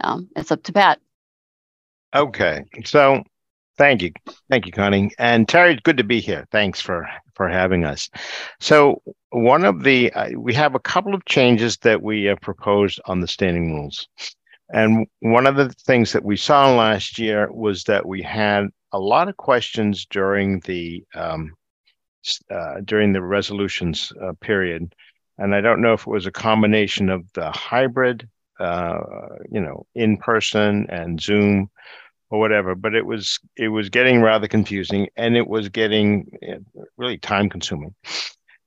um, 0.00 0.28
it's 0.36 0.52
up 0.52 0.62
to 0.64 0.72
Pat. 0.72 1.00
Okay. 2.14 2.64
So 2.84 3.22
thank 3.78 4.02
you. 4.02 4.12
Thank 4.50 4.66
you, 4.66 4.72
Koni. 4.72 5.10
And 5.18 5.48
Terry, 5.48 5.72
it's 5.72 5.82
good 5.82 5.98
to 5.98 6.04
be 6.04 6.20
here. 6.20 6.46
Thanks 6.50 6.80
for, 6.80 7.08
for 7.34 7.48
having 7.48 7.84
us. 7.84 8.08
So 8.60 9.02
one 9.30 9.64
of 9.64 9.82
the, 9.82 10.12
uh, 10.12 10.30
we 10.38 10.54
have 10.54 10.74
a 10.74 10.80
couple 10.80 11.14
of 11.14 11.24
changes 11.24 11.76
that 11.78 12.02
we 12.02 12.24
have 12.24 12.40
proposed 12.40 13.00
on 13.06 13.20
the 13.20 13.28
standing 13.28 13.74
rules. 13.74 14.08
And 14.70 15.06
one 15.20 15.46
of 15.46 15.56
the 15.56 15.68
things 15.68 16.12
that 16.12 16.24
we 16.24 16.36
saw 16.36 16.74
last 16.74 17.18
year 17.18 17.50
was 17.52 17.84
that 17.84 18.04
we 18.04 18.22
had 18.22 18.66
a 18.92 18.98
lot 18.98 19.28
of 19.28 19.36
questions 19.36 20.06
during 20.10 20.60
the 20.60 21.04
um, 21.14 21.52
uh, 22.50 22.80
during 22.84 23.12
the 23.12 23.22
resolutions 23.22 24.12
uh, 24.20 24.32
period, 24.40 24.92
and 25.38 25.54
I 25.54 25.60
don't 25.60 25.80
know 25.80 25.92
if 25.92 26.00
it 26.00 26.06
was 26.10 26.26
a 26.26 26.32
combination 26.32 27.08
of 27.08 27.24
the 27.34 27.50
hybrid, 27.52 28.28
uh, 28.58 28.98
you 29.50 29.60
know, 29.60 29.86
in 29.94 30.16
person 30.16 30.86
and 30.88 31.20
Zoom 31.20 31.70
or 32.30 32.40
whatever, 32.40 32.74
but 32.74 32.94
it 32.94 33.06
was 33.06 33.38
it 33.56 33.68
was 33.68 33.88
getting 33.88 34.20
rather 34.20 34.48
confusing 34.48 35.08
and 35.16 35.36
it 35.36 35.46
was 35.46 35.68
getting 35.68 36.30
uh, 36.48 36.82
really 36.96 37.18
time 37.18 37.48
consuming. 37.48 37.94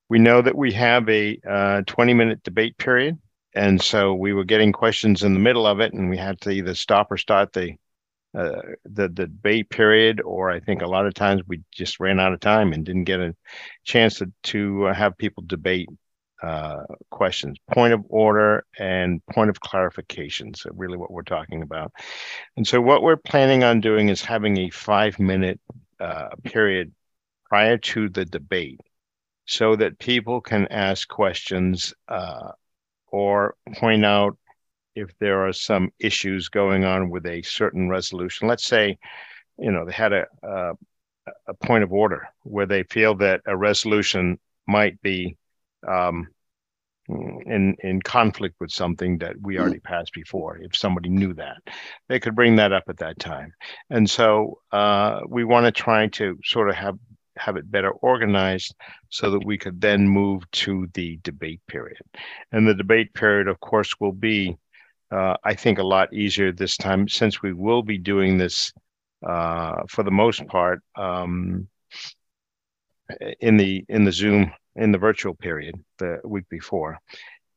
We 0.10 0.19
know 0.19 0.41
that 0.41 0.56
we 0.56 0.72
have 0.74 1.08
a 1.10 1.39
uh, 1.48 1.82
20 1.86 2.13
minute 2.13 2.43
debate 2.43 2.78
period, 2.78 3.17
and 3.54 3.82
so 3.82 4.13
we 4.13 4.34
were 4.34 4.45
getting 4.45 4.72
questions 4.72 5.24
in 5.24 5.34
the 5.34 5.39
middle 5.39 5.67
of 5.67 5.80
it, 5.80 5.93
and 5.93 6.10
we 6.10 6.17
had 6.17 6.41
to 6.41 6.52
either 6.52 6.74
stop 6.74 7.12
or 7.12 7.17
start 7.17 7.54
the 7.54 7.76
uh, 8.38 8.62
the, 8.86 9.08
the 9.08 9.26
debate 9.26 9.69
period, 9.69 10.22
or 10.22 10.52
I 10.52 10.60
think 10.60 10.82
a 10.82 10.88
lot 10.88 11.08
of 11.08 11.15
times 11.15 11.41
we 11.48 11.63
just 11.72 12.00
ran 12.00 12.19
out 12.19 12.34
of 12.34 12.39
time 12.39 12.74
and 12.74 12.86
didn't 12.86 13.06
get 13.06 13.19
a 13.19 13.36
chance 13.86 14.19
to, 14.19 14.32
to 14.43 14.84
have 14.84 15.17
people 15.17 15.43
debate 15.45 15.89
uh, 16.41 16.84
questions. 17.10 17.58
Point 17.71 17.93
of 17.93 18.04
order 18.10 18.65
and 18.78 19.25
point 19.28 19.49
of 19.49 19.60
clarification. 19.60 20.54
So, 20.54 20.69
really, 20.73 20.97
what 20.97 21.12
we're 21.12 21.23
talking 21.23 21.62
about. 21.62 21.91
And 22.58 22.67
so, 22.67 22.82
what 22.82 23.04
we're 23.04 23.17
planning 23.17 23.63
on 23.63 23.82
doing 23.82 24.10
is 24.10 24.21
having 24.21 24.58
a 24.58 24.69
five 24.69 25.19
minute 25.19 25.60
uh, 25.99 26.30
period 26.43 26.93
prior 27.49 27.78
to 27.78 28.10
the 28.10 28.25
debate 28.25 28.80
so 29.45 29.75
that 29.75 29.99
people 29.99 30.39
can 30.39 30.67
ask 30.67 31.08
questions 31.08 31.93
uh, 32.08 32.52
or 33.08 33.56
point 33.73 34.06
out 34.06 34.38
if 34.95 35.10
there 35.19 35.47
are 35.47 35.54
some 35.54 35.89
issues 35.99 36.49
going 36.49 36.86
on 36.86 37.10
with 37.10 37.25
a 37.25 37.41
certain 37.41 37.89
resolution. 37.89 38.47
Let's 38.47 38.65
say, 38.65 38.97
you 39.58 39.71
know, 39.71 39.86
they 39.86 39.91
had 39.91 40.13
a, 40.13 40.25
a, 40.43 40.71
a 41.47 41.54
point 41.56 41.84
of 41.84 41.91
order 41.91 42.28
where 42.43 42.65
they 42.65 42.84
feel 42.84 43.15
that 43.15 43.41
a 43.45 43.58
resolution 43.58 44.39
might 44.67 45.02
be 45.02 45.36
um, 45.87 46.27
in 47.07 47.75
in 47.79 48.01
conflict 48.01 48.55
with 48.59 48.71
something 48.71 49.17
that 49.19 49.35
we 49.41 49.55
hmm. 49.55 49.61
already 49.61 49.79
passed 49.79 50.13
before. 50.13 50.57
If 50.57 50.75
somebody 50.75 51.09
knew 51.09 51.33
that, 51.35 51.57
they 52.07 52.19
could 52.19 52.35
bring 52.35 52.55
that 52.57 52.71
up 52.71 52.83
at 52.87 52.97
that 52.97 53.19
time. 53.19 53.53
And 53.89 54.09
so 54.09 54.59
uh, 54.71 55.21
we 55.27 55.43
want 55.43 55.65
to 55.65 55.71
try 55.71 56.07
to 56.07 56.37
sort 56.43 56.69
of 56.69 56.75
have 56.75 56.97
have 57.37 57.55
it 57.55 57.71
better 57.71 57.91
organized 57.91 58.75
so 59.09 59.31
that 59.31 59.45
we 59.45 59.57
could 59.57 59.79
then 59.79 60.07
move 60.07 60.49
to 60.51 60.87
the 60.93 61.19
debate 61.23 61.61
period. 61.67 62.01
And 62.51 62.67
the 62.67 62.73
debate 62.73 63.13
period, 63.13 63.47
of 63.47 63.61
course, 63.61 63.93
will 63.99 64.11
be 64.11 64.57
uh, 65.11 65.35
I 65.43 65.55
think, 65.55 65.79
a 65.79 65.83
lot 65.83 66.13
easier 66.13 66.51
this 66.51 66.77
time 66.77 67.07
since 67.07 67.41
we 67.41 67.53
will 67.53 67.81
be 67.81 67.97
doing 67.97 68.37
this 68.37 68.71
uh, 69.27 69.83
for 69.89 70.03
the 70.03 70.11
most 70.11 70.45
part 70.47 70.81
um, 70.95 71.67
in 73.39 73.58
the 73.58 73.86
in 73.89 74.04
the 74.04 74.12
Zoom 74.12 74.52
in 74.76 74.91
the 74.91 74.98
virtual 74.98 75.34
period 75.34 75.76
the 75.98 76.19
week 76.24 76.45
before, 76.50 77.00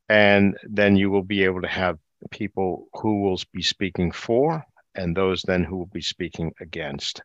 and 0.09 0.57
then 0.65 0.97
you 0.97 1.11
will 1.11 1.23
be 1.23 1.45
able 1.45 1.62
to 1.62 1.69
have 1.69 1.99
people 2.31 2.88
who 2.95 3.23
will 3.23 3.41
be 3.53 3.62
speaking 3.62 4.12
for 4.12 4.65
and 4.95 5.17
those 5.17 5.43
then 5.43 5.65
who 5.65 5.77
will 5.77 5.87
be 5.87 6.03
speaking 6.03 6.53
against. 6.61 7.23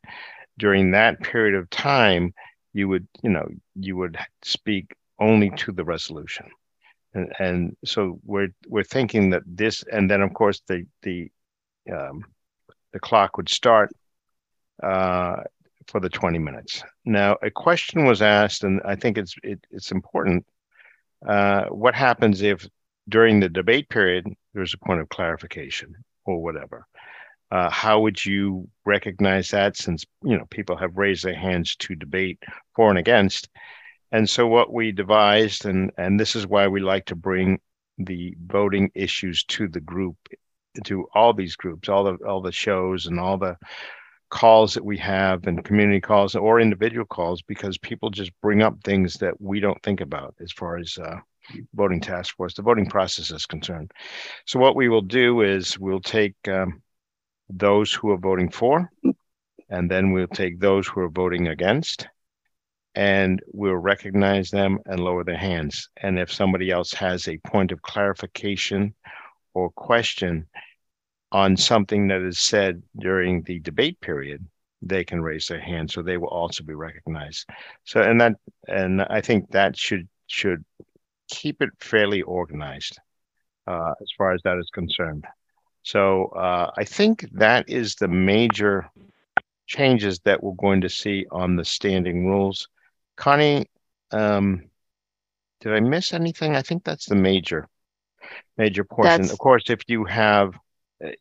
During 0.58 0.92
that 0.92 1.22
period 1.22 1.56
of 1.56 1.70
time, 1.70 2.34
you 2.74 2.88
would 2.88 3.08
you 3.22 3.30
know 3.30 3.48
you 3.76 3.96
would 3.98 4.18
speak 4.44 4.96
only 5.20 5.50
to 5.52 5.72
the 5.72 5.84
resolution 5.84 6.50
and, 7.18 7.34
and 7.40 7.78
so 7.84 8.20
we're 8.24 8.50
we're 8.68 8.84
thinking 8.84 9.32
that 9.32 9.44
this, 9.46 9.84
and 9.92 10.10
then 10.10 10.22
of 10.22 10.34
course 10.34 10.62
the 10.68 10.86
the 11.02 11.30
um, 11.92 12.24
the 12.94 13.00
clock 13.00 13.38
would 13.38 13.50
start 13.50 13.92
uh, 14.84 15.44
for 15.88 16.00
the 16.00 16.10
20 16.10 16.38
minutes. 16.39 16.84
Now, 17.06 17.38
a 17.41 17.50
question 17.50 18.06
was 18.06 18.21
asked, 18.21 18.63
and 18.63 18.82
I 18.86 18.95
think 18.95 19.17
it's 19.17 19.36
it, 19.43 19.60
it's 19.71 19.91
important. 19.91 20.45
Uh, 21.28 21.65
what 21.65 21.95
happens 21.95 22.41
if 22.41 22.67
during 23.10 23.39
the 23.39 23.50
debate 23.50 23.89
period 23.89 24.28
there's 24.54 24.73
a 24.73 24.86
point 24.86 25.02
of 25.02 25.10
clarification 25.10 25.95
or 26.26 26.41
whatever? 26.41 26.86
Uh, 27.50 27.69
how 27.69 28.02
would 28.02 28.23
you 28.23 28.67
recognize 28.86 29.50
that? 29.52 29.78
Since 29.78 30.06
you 30.23 30.38
know 30.38 30.45
people 30.50 30.76
have 30.76 30.97
raised 30.97 31.23
their 31.23 31.36
hands 31.36 31.76
to 31.78 31.95
debate 31.95 32.39
for 32.76 32.89
and 32.89 33.00
against, 33.00 33.50
and 34.12 34.30
so 34.30 34.47
what 34.47 34.73
we 34.73 34.91
devised, 34.91 35.65
and 35.65 35.91
and 35.97 36.19
this 36.19 36.36
is 36.36 36.45
why 36.45 36.67
we 36.67 36.82
like 36.82 37.06
to 37.06 37.15
bring 37.15 37.60
the 37.97 38.36
voting 38.45 38.91
issues 38.93 39.43
to 39.45 39.69
the 39.69 39.80
group, 39.80 40.17
to 40.84 41.08
all 41.13 41.34
these 41.34 41.56
groups, 41.56 41.88
all 41.88 42.04
the 42.04 42.15
all 42.28 42.41
the 42.41 42.52
shows 42.52 43.08
and 43.08 43.17
all 43.17 43.38
the 43.38 43.56
calls 44.30 44.74
that 44.74 44.84
we 44.84 44.98
have 44.98 45.48
and 45.48 45.63
community 45.63 46.02
calls 46.02 46.36
or 46.36 46.60
individual 46.60 47.06
calls 47.06 47.42
because 47.42 47.78
people 47.78 48.10
just 48.10 48.32
bring 48.42 48.62
up 48.62 48.76
things 48.84 49.16
that 49.16 49.40
we 49.40 49.60
don't 49.60 49.82
think 49.84 50.02
about 50.02 50.36
as 50.42 50.52
far 50.52 50.78
as 50.78 50.98
uh, 50.98 51.18
voting 51.74 52.02
task 52.02 52.36
force 52.36 52.54
the 52.54 52.62
voting 52.62 52.90
process 52.90 53.32
is 53.32 53.46
concerned 53.46 53.92
so 54.46 54.60
what 54.60 54.76
we 54.76 54.90
will 54.90 55.02
do 55.02 55.42
is 55.42 55.80
we'll 55.80 56.02
take 56.02 56.36
um, 56.50 56.82
those 57.50 57.94
who 57.94 58.12
are 58.12 58.18
voting 58.18 58.50
for 58.50 58.90
and 59.70 59.90
then 59.90 60.12
we'll 60.12 60.28
take 60.28 60.60
those 60.60 60.88
who 60.88 61.02
are 61.02 61.10
voting 61.10 61.48
against 61.48 62.08
and 62.96 63.42
we'll 63.54 63.76
recognize 63.76 64.50
them 64.50 64.80
and 64.88 65.00
lower 65.00 65.24
their 65.24 65.38
hands. 65.38 65.88
And 65.98 66.18
if 66.18 66.34
somebody 66.34 66.72
else 66.72 66.92
has 66.94 67.28
a 67.28 67.38
point 67.38 67.72
of 67.72 67.82
clarification 67.84 68.96
or 69.54 69.70
question 69.70 70.48
on 71.32 71.58
something 71.58 72.08
that 72.08 72.22
is 72.22 72.40
said 72.40 72.82
during 73.00 73.42
the 73.44 73.60
debate 73.60 74.00
period, 74.00 74.46
they 74.82 75.04
can 75.04 75.22
raise 75.22 75.48
their 75.48 75.60
hand, 75.60 75.90
so 75.92 76.02
they 76.02 76.18
will 76.18 76.28
also 76.28 76.63
be 76.63 76.74
recognized. 76.74 77.50
So, 77.84 78.02
and 78.02 78.22
that, 78.22 78.34
and 78.68 79.02
I 79.02 79.22
think 79.22 79.52
that 79.52 79.78
should 79.78 80.08
should 80.28 80.63
keep 81.30 81.62
it 81.62 81.70
fairly 81.80 82.22
organized 82.22 83.00
uh, 83.66 83.94
as 84.02 84.08
far 84.18 84.34
as 84.34 84.42
that 84.44 84.58
is 84.58 84.70
concerned. 84.74 85.26
So, 85.84 86.26
uh, 86.28 86.72
I 86.78 86.84
think 86.84 87.28
that 87.34 87.70
is 87.70 87.96
the 87.96 88.08
major 88.08 88.90
changes 89.68 90.20
that 90.20 90.42
we're 90.42 90.54
going 90.54 90.82
to 90.82 90.90
see 90.90 91.26
on 91.32 91.56
the 91.56 91.66
standing 91.66 92.28
rules. 92.28 92.68
Koni, 93.16 93.66
um, 94.12 94.70
did 95.62 95.74
I 95.74 95.80
miss 95.80 96.13
anything? 96.13 96.56
I 96.56 96.62
think 96.62 96.84
that's 96.84 97.08
the 97.08 97.16
major, 97.16 97.68
major 98.58 98.84
portion. 98.84 99.22
That's... 99.22 99.34
Of 99.34 99.40
course, 99.40 99.70
if 99.70 99.82
you 99.88 100.06
have, 100.06 100.54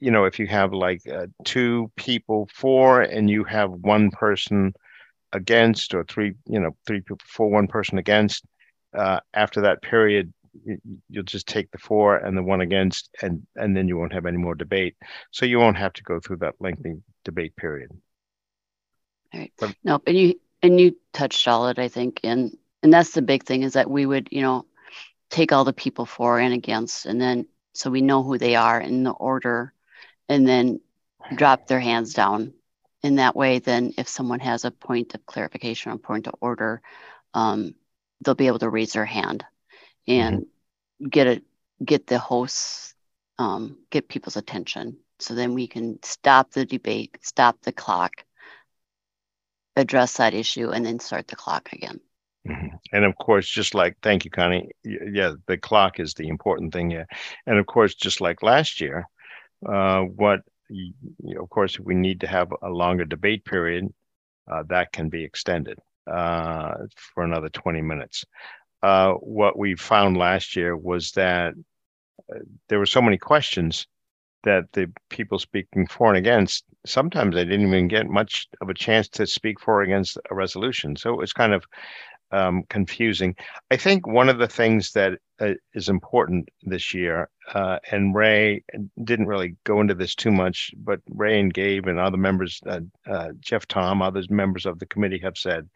you 0.01 0.11
know, 0.11 0.25
if 0.25 0.39
you 0.39 0.47
have 0.47 0.73
like 0.73 1.03
uh, 1.07 1.27
two 1.45 1.91
people 1.97 2.49
for 2.53 3.03
and 3.03 3.29
you 3.29 3.45
have 3.45 3.71
one 3.71 4.11
person 4.11 4.75
against, 5.33 5.95
or 5.95 6.05
three, 6.05 6.33
you 6.47 6.61
know, 6.61 6.77
three 6.87 7.01
people 7.01 7.19
for, 7.27 7.51
one 7.51 7.67
person 7.67 7.99
against, 7.99 8.45
uh, 8.97 9.21
after 9.35 9.61
that 9.63 9.83
period, 9.83 10.33
you'll 11.11 11.23
just 11.23 11.47
take 11.47 11.71
the 11.71 11.79
four 11.79 12.17
and 12.17 12.37
the 12.37 12.43
one 12.43 12.63
against, 12.63 13.11
and 13.21 13.47
and 13.57 13.77
then 13.77 13.89
you 13.89 13.99
won't 13.99 14.15
have 14.15 14.25
any 14.25 14.39
more 14.39 14.55
debate. 14.55 14.97
So 15.31 15.45
you 15.45 15.59
won't 15.59 15.77
have 15.77 15.93
to 15.95 16.03
go 16.03 16.21
through 16.21 16.39
that 16.39 16.55
lengthy 16.61 16.95
debate 17.25 17.55
period. 17.57 17.91
All 19.35 19.41
right. 19.41 19.53
But, 19.59 19.75
nope. 19.85 20.03
And 20.07 20.17
you 20.17 20.41
and 20.63 20.81
you 20.81 20.97
touched 21.13 21.47
all 21.47 21.69
it, 21.69 21.79
I 21.79 21.89
think, 21.89 22.21
and 22.25 22.57
and 22.83 22.93
that's 22.93 23.11
the 23.11 23.23
big 23.23 23.43
thing 23.45 23.65
is 23.65 23.75
that 23.75 23.91
we 23.91 24.07
would, 24.07 24.29
you 24.31 24.41
know, 24.41 24.65
take 25.29 25.53
all 25.53 25.65
the 25.65 25.73
people 25.73 26.07
for 26.07 26.39
and 26.39 26.55
against, 26.55 27.05
and 27.05 27.21
then 27.21 27.47
so 27.77 27.91
we 27.91 28.01
know 28.01 28.23
who 28.23 28.39
they 28.39 28.57
are 28.57 28.81
in 28.81 29.03
the 29.03 29.11
order, 29.11 29.73
and 30.29 30.47
then 30.49 30.81
drop 31.35 31.67
their 31.67 31.81
hands 31.81 32.15
down. 32.15 32.55
In 33.03 33.17
that 33.17 33.37
way, 33.37 33.59
then 33.59 33.93
if 33.99 34.09
someone 34.09 34.41
has 34.41 34.65
a 34.65 34.71
point 34.71 35.15
of 35.15 35.27
clarification 35.27 35.93
or 35.93 35.99
point 35.99 36.27
of 36.27 36.35
order, 36.41 36.81
um, 37.35 37.75
they'll 38.25 38.35
be 38.35 38.47
able 38.47 38.59
to 38.61 38.71
raise 38.71 38.95
their 38.95 39.05
hand 39.05 39.45
and 40.09 40.41
mm-hmm. 40.41 41.09
get 41.09 41.27
it, 41.27 41.45
get 41.85 42.07
the 42.07 42.19
hosts, 42.19 42.95
um, 43.39 43.79
get 43.91 44.09
people's 44.09 44.37
attention. 44.37 44.97
So 45.19 45.35
then 45.35 45.55
we 45.55 45.67
can 45.67 46.03
stop 46.03 46.53
the 46.53 46.65
debate, 46.65 47.19
stop 47.21 47.61
the 47.63 47.73
clock, 47.73 48.25
address 49.77 50.17
that 50.17 50.35
issue 50.35 50.71
and 50.71 50.85
then 50.85 50.99
start 50.99 51.29
the 51.29 51.37
clock 51.37 51.69
again. 51.73 52.01
Mm-hmm. 52.47 52.77
And 52.93 53.05
of 53.05 53.17
course, 53.17 53.49
just 53.49 53.75
like, 53.75 53.97
thank 54.03 54.25
you, 54.25 54.31
Koni. 54.31 54.71
Yeah, 54.85 55.33
the 55.47 55.59
clock 55.59 56.01
is 56.01 56.15
the 56.15 56.29
important 56.29 56.73
thing 56.73 56.91
here. 56.91 57.07
And 57.47 57.59
of 57.59 57.67
course, 57.67 57.95
just 57.95 58.21
like 58.21 58.43
last 58.43 58.81
year, 58.81 59.07
uh, 59.69 60.03
what, 60.03 60.41
of 61.39 61.51
course, 61.51 61.81
we 61.81 61.95
need 61.95 62.21
to 62.21 62.27
have 62.29 62.53
a 62.63 62.71
longer 62.71 63.05
debate 63.05 63.45
period, 63.45 63.93
uh, 64.51 64.63
that 64.69 64.93
can 64.93 65.09
be 65.09 65.25
extended 65.25 65.79
uh, 66.11 66.75
for 66.97 67.25
another 67.25 67.49
20 67.51 67.83
minutes. 67.83 68.25
uh, 68.83 69.13
what 69.15 69.59
we 69.59 69.75
found 69.75 70.17
last 70.17 70.57
year 70.57 70.77
was 70.77 71.13
that 71.13 71.55
uh, 72.35 72.39
there 72.69 72.79
were 72.79 72.87
so 72.87 73.03
many 73.03 73.19
questions 73.19 73.87
that 74.45 74.65
the 74.73 74.91
people 75.11 75.39
speaking 75.39 75.87
for 75.89 76.09
and 76.09 76.19
against 76.19 76.65
sometimes 76.87 77.35
they 77.35 77.45
didn't 77.45 77.67
even 77.69 77.89
get 77.89 78.07
much 78.09 78.47
of 78.61 78.69
a 78.69 78.75
chance 78.75 79.09
to 79.09 79.27
speak 79.27 79.61
for 79.61 79.81
or 79.81 79.83
against 79.83 80.19
a 80.31 80.35
resolution. 80.35 80.97
So 80.97 81.13
it 81.15 81.19
was 81.19 81.33
kind 81.33 81.53
of 81.53 81.65
um, 82.31 82.65
confusing. 82.69 83.35
I 83.71 83.77
think 83.77 84.07
one 84.07 84.29
of 84.29 84.39
the 84.39 84.49
things 84.49 84.93
that 84.93 85.19
uh, 85.41 85.55
is 85.75 85.89
important 85.89 86.49
this 86.63 86.95
year, 86.95 87.29
uh, 87.55 87.79
and 87.91 88.15
Ray 88.15 88.65
didn't 89.05 89.27
really 89.27 89.57
go 89.65 89.81
into 89.81 89.95
this 89.95 90.15
too 90.15 90.33
much, 90.33 90.73
but 90.77 91.01
Ray 91.09 91.39
and 91.39 91.53
Gabe 91.53 91.87
and 91.87 91.99
other 91.99 92.17
members, 92.17 92.61
uh, 92.67 92.81
uh 93.07 93.31
Jeff 93.41 93.69
Thom, 93.69 94.03
others 94.03 94.31
members 94.31 94.67
of 94.67 94.79
the 94.79 94.87
committee 94.87 95.21
have 95.23 95.37
said 95.37 95.69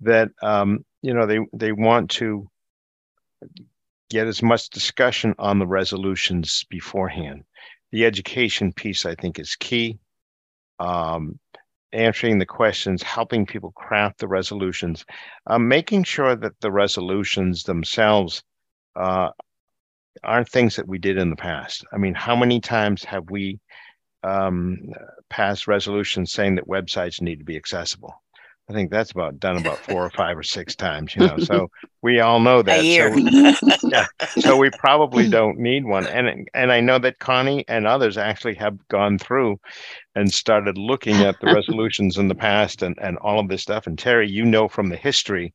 that 0.00 0.30
um, 0.42 0.84
you 1.02 1.12
know 1.12 1.26
they 1.26 1.40
they 1.52 1.72
want 1.72 2.10
to 2.12 2.48
get 4.10 4.26
as 4.26 4.42
much 4.42 4.70
discussion 4.70 5.34
on 5.38 5.58
the 5.58 5.66
resolutions 5.66 6.64
beforehand. 6.70 7.42
The 7.90 8.04
education 8.06 8.72
piece, 8.72 9.06
I 9.06 9.14
think, 9.14 9.38
is 9.38 9.56
key. 9.56 9.98
Um, 10.78 11.38
answering 11.94 12.38
the 12.38 12.46
questions, 12.46 13.02
helping 13.02 13.46
people 13.46 13.72
craft 13.72 14.18
the 14.18 14.28
resolutions, 14.28 15.04
um, 15.46 15.68
making 15.68 16.04
sure 16.04 16.36
that 16.36 16.60
the 16.60 16.70
resolutions 16.70 17.62
themselves 17.62 18.42
uh, 18.96 19.30
aren't 20.22 20.48
things 20.48 20.76
that 20.76 20.88
we 20.88 20.98
did 20.98 21.18
in 21.18 21.30
the 21.30 21.36
past. 21.36 21.84
I 21.92 21.98
mean, 21.98 22.14
how 22.14 22.36
many 22.36 22.60
times 22.60 23.04
have 23.04 23.30
we 23.30 23.60
um, 24.22 24.78
passed 25.30 25.66
resolutions 25.66 26.32
saying 26.32 26.56
that 26.56 26.68
websites 26.68 27.20
need 27.20 27.38
to 27.38 27.44
be 27.44 27.56
accessible? 27.56 28.14
I 28.68 28.72
think 28.72 28.90
that's 28.90 29.10
about 29.10 29.38
done 29.38 29.58
about 29.58 29.76
four 29.78 30.06
or 30.06 30.10
five 30.10 30.38
or 30.38 30.42
six 30.42 30.74
times, 30.74 31.14
you 31.14 31.26
know. 31.26 31.36
So 31.44 31.70
we 32.00 32.20
all 32.20 32.40
know 32.40 32.62
that. 32.62 32.80
A 32.80 32.84
year. 32.84 33.10
So 33.10 33.14
we, 33.82 33.90
yeah. 33.90 34.06
So 34.38 34.56
we 34.56 34.70
probably 34.78 35.28
don't 35.38 35.58
need 35.58 35.84
one. 35.84 36.06
And 36.06 36.48
and 36.54 36.72
I 36.72 36.80
know 36.80 36.98
that 37.00 37.18
Koni 37.18 37.64
and 37.68 37.86
others 37.86 38.16
actually 38.16 38.54
have 38.54 38.76
gone 38.88 39.18
through 39.18 39.60
and 40.14 40.32
started 40.32 40.78
looking 40.78 41.16
at 41.16 41.38
the 41.40 41.52
resolutions 41.52 42.16
in 42.16 42.28
the 42.28 42.34
past 42.34 42.82
and, 42.82 42.96
and 43.02 43.18
all 43.18 43.38
of 43.38 43.48
this 43.48 43.62
stuff. 43.62 43.86
And 43.86 43.98
Terry, 43.98 44.30
you 44.30 44.44
know 44.44 44.68
from 44.68 44.88
the 44.88 44.96
history, 44.96 45.52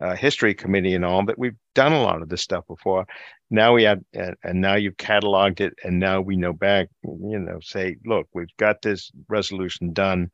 uh, 0.00 0.14
history 0.14 0.54
committee 0.54 0.94
and 0.94 1.04
all 1.04 1.24
that 1.26 1.38
we've 1.38 1.56
done 1.74 1.92
a 1.92 2.02
lot 2.02 2.22
of 2.22 2.28
this 2.28 2.42
stuff 2.42 2.64
before. 2.68 3.06
Now 3.50 3.74
we 3.74 3.82
have, 3.82 4.00
and 4.14 4.60
now 4.60 4.76
you've 4.76 4.96
cataloged 4.96 5.60
it, 5.60 5.74
and 5.84 6.00
now 6.00 6.22
we 6.22 6.36
know 6.36 6.54
back, 6.54 6.88
you 7.04 7.38
know, 7.38 7.58
say, 7.60 7.96
look, 8.06 8.26
we've 8.32 8.56
got 8.56 8.80
this 8.80 9.10
resolution 9.28 9.92
done 9.92 10.30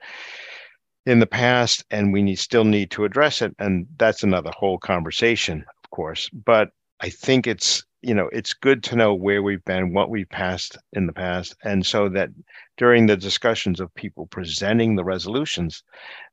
in 1.09 1.21
the 1.21 1.27
past 1.27 1.87
and 1.91 2.13
we 2.13 2.21
need, 2.21 2.39
still 2.39 2.65
need 2.65 2.91
to 2.91 3.05
address 3.05 3.41
it 3.41 3.55
and 3.59 3.87
that's 3.97 4.23
another 4.23 4.51
whole 4.55 4.77
conversation 4.77 5.65
of 5.83 5.91
course. 5.91 6.29
But 6.31 6.69
i 7.01 7.09
think 7.09 7.47
it's 7.47 7.83
you 8.03 8.13
know 8.13 8.29
it's 8.31 8.53
good 8.53 8.83
to 8.83 8.97
know 8.97 9.15
where 9.15 9.43
we've 9.43 9.65
been 9.65 9.95
what 9.95 10.11
we've 10.11 10.29
passed 10.29 10.77
in 10.93 11.07
the 11.07 11.13
past 11.13 11.57
and 11.65 11.87
so 11.87 12.11
that 12.11 12.29
during 12.77 13.07
the 13.07 13.17
discussions 13.17 13.81
of 13.81 13.95
people 13.95 14.27
presenting 14.27 14.97
the 14.97 15.05
resolutions 15.05 15.83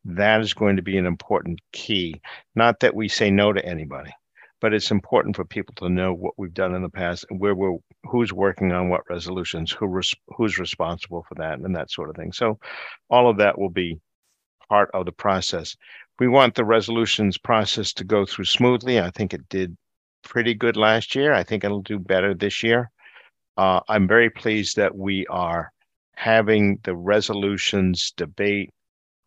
that 0.03 0.41
is 0.41 0.53
going 0.53 0.75
to 0.75 0.81
be 0.81 0.97
an 0.97 1.05
important 1.05 1.59
key. 1.71 2.19
Not 2.55 2.81
that 2.81 2.95
we 2.95 3.07
say 3.07 3.31
no 3.31 3.53
to 3.53 3.65
anybody 3.65 4.11
but 4.59 4.73
it's 4.73 4.91
important 4.91 5.35
for 5.35 5.45
people 5.45 5.73
to 5.75 5.89
know 5.89 6.13
what 6.13 6.33
we've 6.37 6.53
done 6.53 6.75
in 6.75 6.81
the 6.81 6.89
past 6.89 7.25
and 7.29 7.39
where 7.39 7.55
we're 7.55 7.77
who's 8.03 8.33
working 8.33 8.71
on 8.73 8.89
what 8.89 9.09
resolutions 9.09 9.71
who 9.71 9.87
res, 9.87 10.13
who's 10.35 10.59
responsible 10.59 11.23
for 11.27 11.35
that 11.35 11.59
and 11.59 11.75
that 11.75 11.91
sort 11.91 12.09
of 12.09 12.15
thing. 12.15 12.31
So 12.33 12.59
all 13.09 13.29
of 13.29 13.37
that 13.37 13.57
will 13.57 13.69
be 13.69 13.99
part 14.69 14.89
of 14.93 15.05
the 15.05 15.11
process. 15.11 15.75
We 16.19 16.27
want 16.27 16.55
the 16.55 16.65
resolutions 16.65 17.37
process 17.37 17.93
to 17.93 18.03
go 18.03 18.25
through 18.25 18.45
smoothly. 18.45 18.99
I 18.99 19.09
think 19.11 19.33
it 19.33 19.49
did 19.49 19.75
pretty 20.23 20.53
good 20.53 20.77
last 20.77 21.15
year. 21.15 21.33
I 21.33 21.43
think 21.43 21.63
it'll 21.63 21.81
do 21.81 21.99
better 21.99 22.33
this 22.33 22.63
year. 22.63 22.91
Uh, 23.57 23.81
I'm 23.87 24.07
very 24.07 24.29
pleased 24.29 24.75
that 24.77 24.95
we 24.95 25.25
are 25.27 25.71
having 26.15 26.79
the 26.83 26.95
resolutions 26.95 28.13
debate 28.15 28.71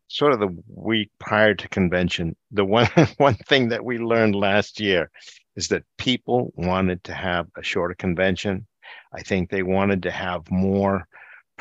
sort 0.09 0.33
of 0.33 0.41
the 0.41 0.57
week 0.69 1.11
prior 1.19 1.55
to 1.55 1.69
convention. 1.69 2.35
The 2.51 2.65
one 2.65 2.89
one 3.19 3.35
thing 3.35 3.69
that 3.69 3.85
we 3.85 3.99
learned 3.99 4.35
last 4.35 4.81
year 4.81 5.11
is 5.57 5.69
that 5.69 5.85
people 5.99 6.53
wanted 6.57 7.05
to 7.05 7.15
have 7.15 7.47
a 7.57 7.63
shorter 7.63 7.95
convention. 7.95 8.67
I 9.13 9.23
think 9.23 9.51
they 9.51 9.63
wanted 9.63 10.03
to 10.05 10.11
have 10.11 10.51
more 10.51 11.07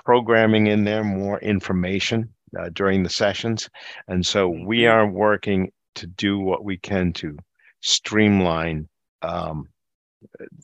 programming 0.06 0.68
in 0.68 0.84
there, 0.84 1.04
more 1.04 1.40
information 1.40 2.34
uh, 2.60 2.70
during 2.70 3.04
the 3.04 3.10
sessions. 3.10 3.70
And 4.08 4.26
so 4.26 4.50
we 4.50 4.86
are 4.88 5.08
working 5.08 5.72
to 5.96 6.08
do 6.08 6.40
what 6.40 6.64
we 6.64 6.78
can 6.78 7.14
to 7.14 7.38
streamline, 7.82 8.88
um, 9.22 9.70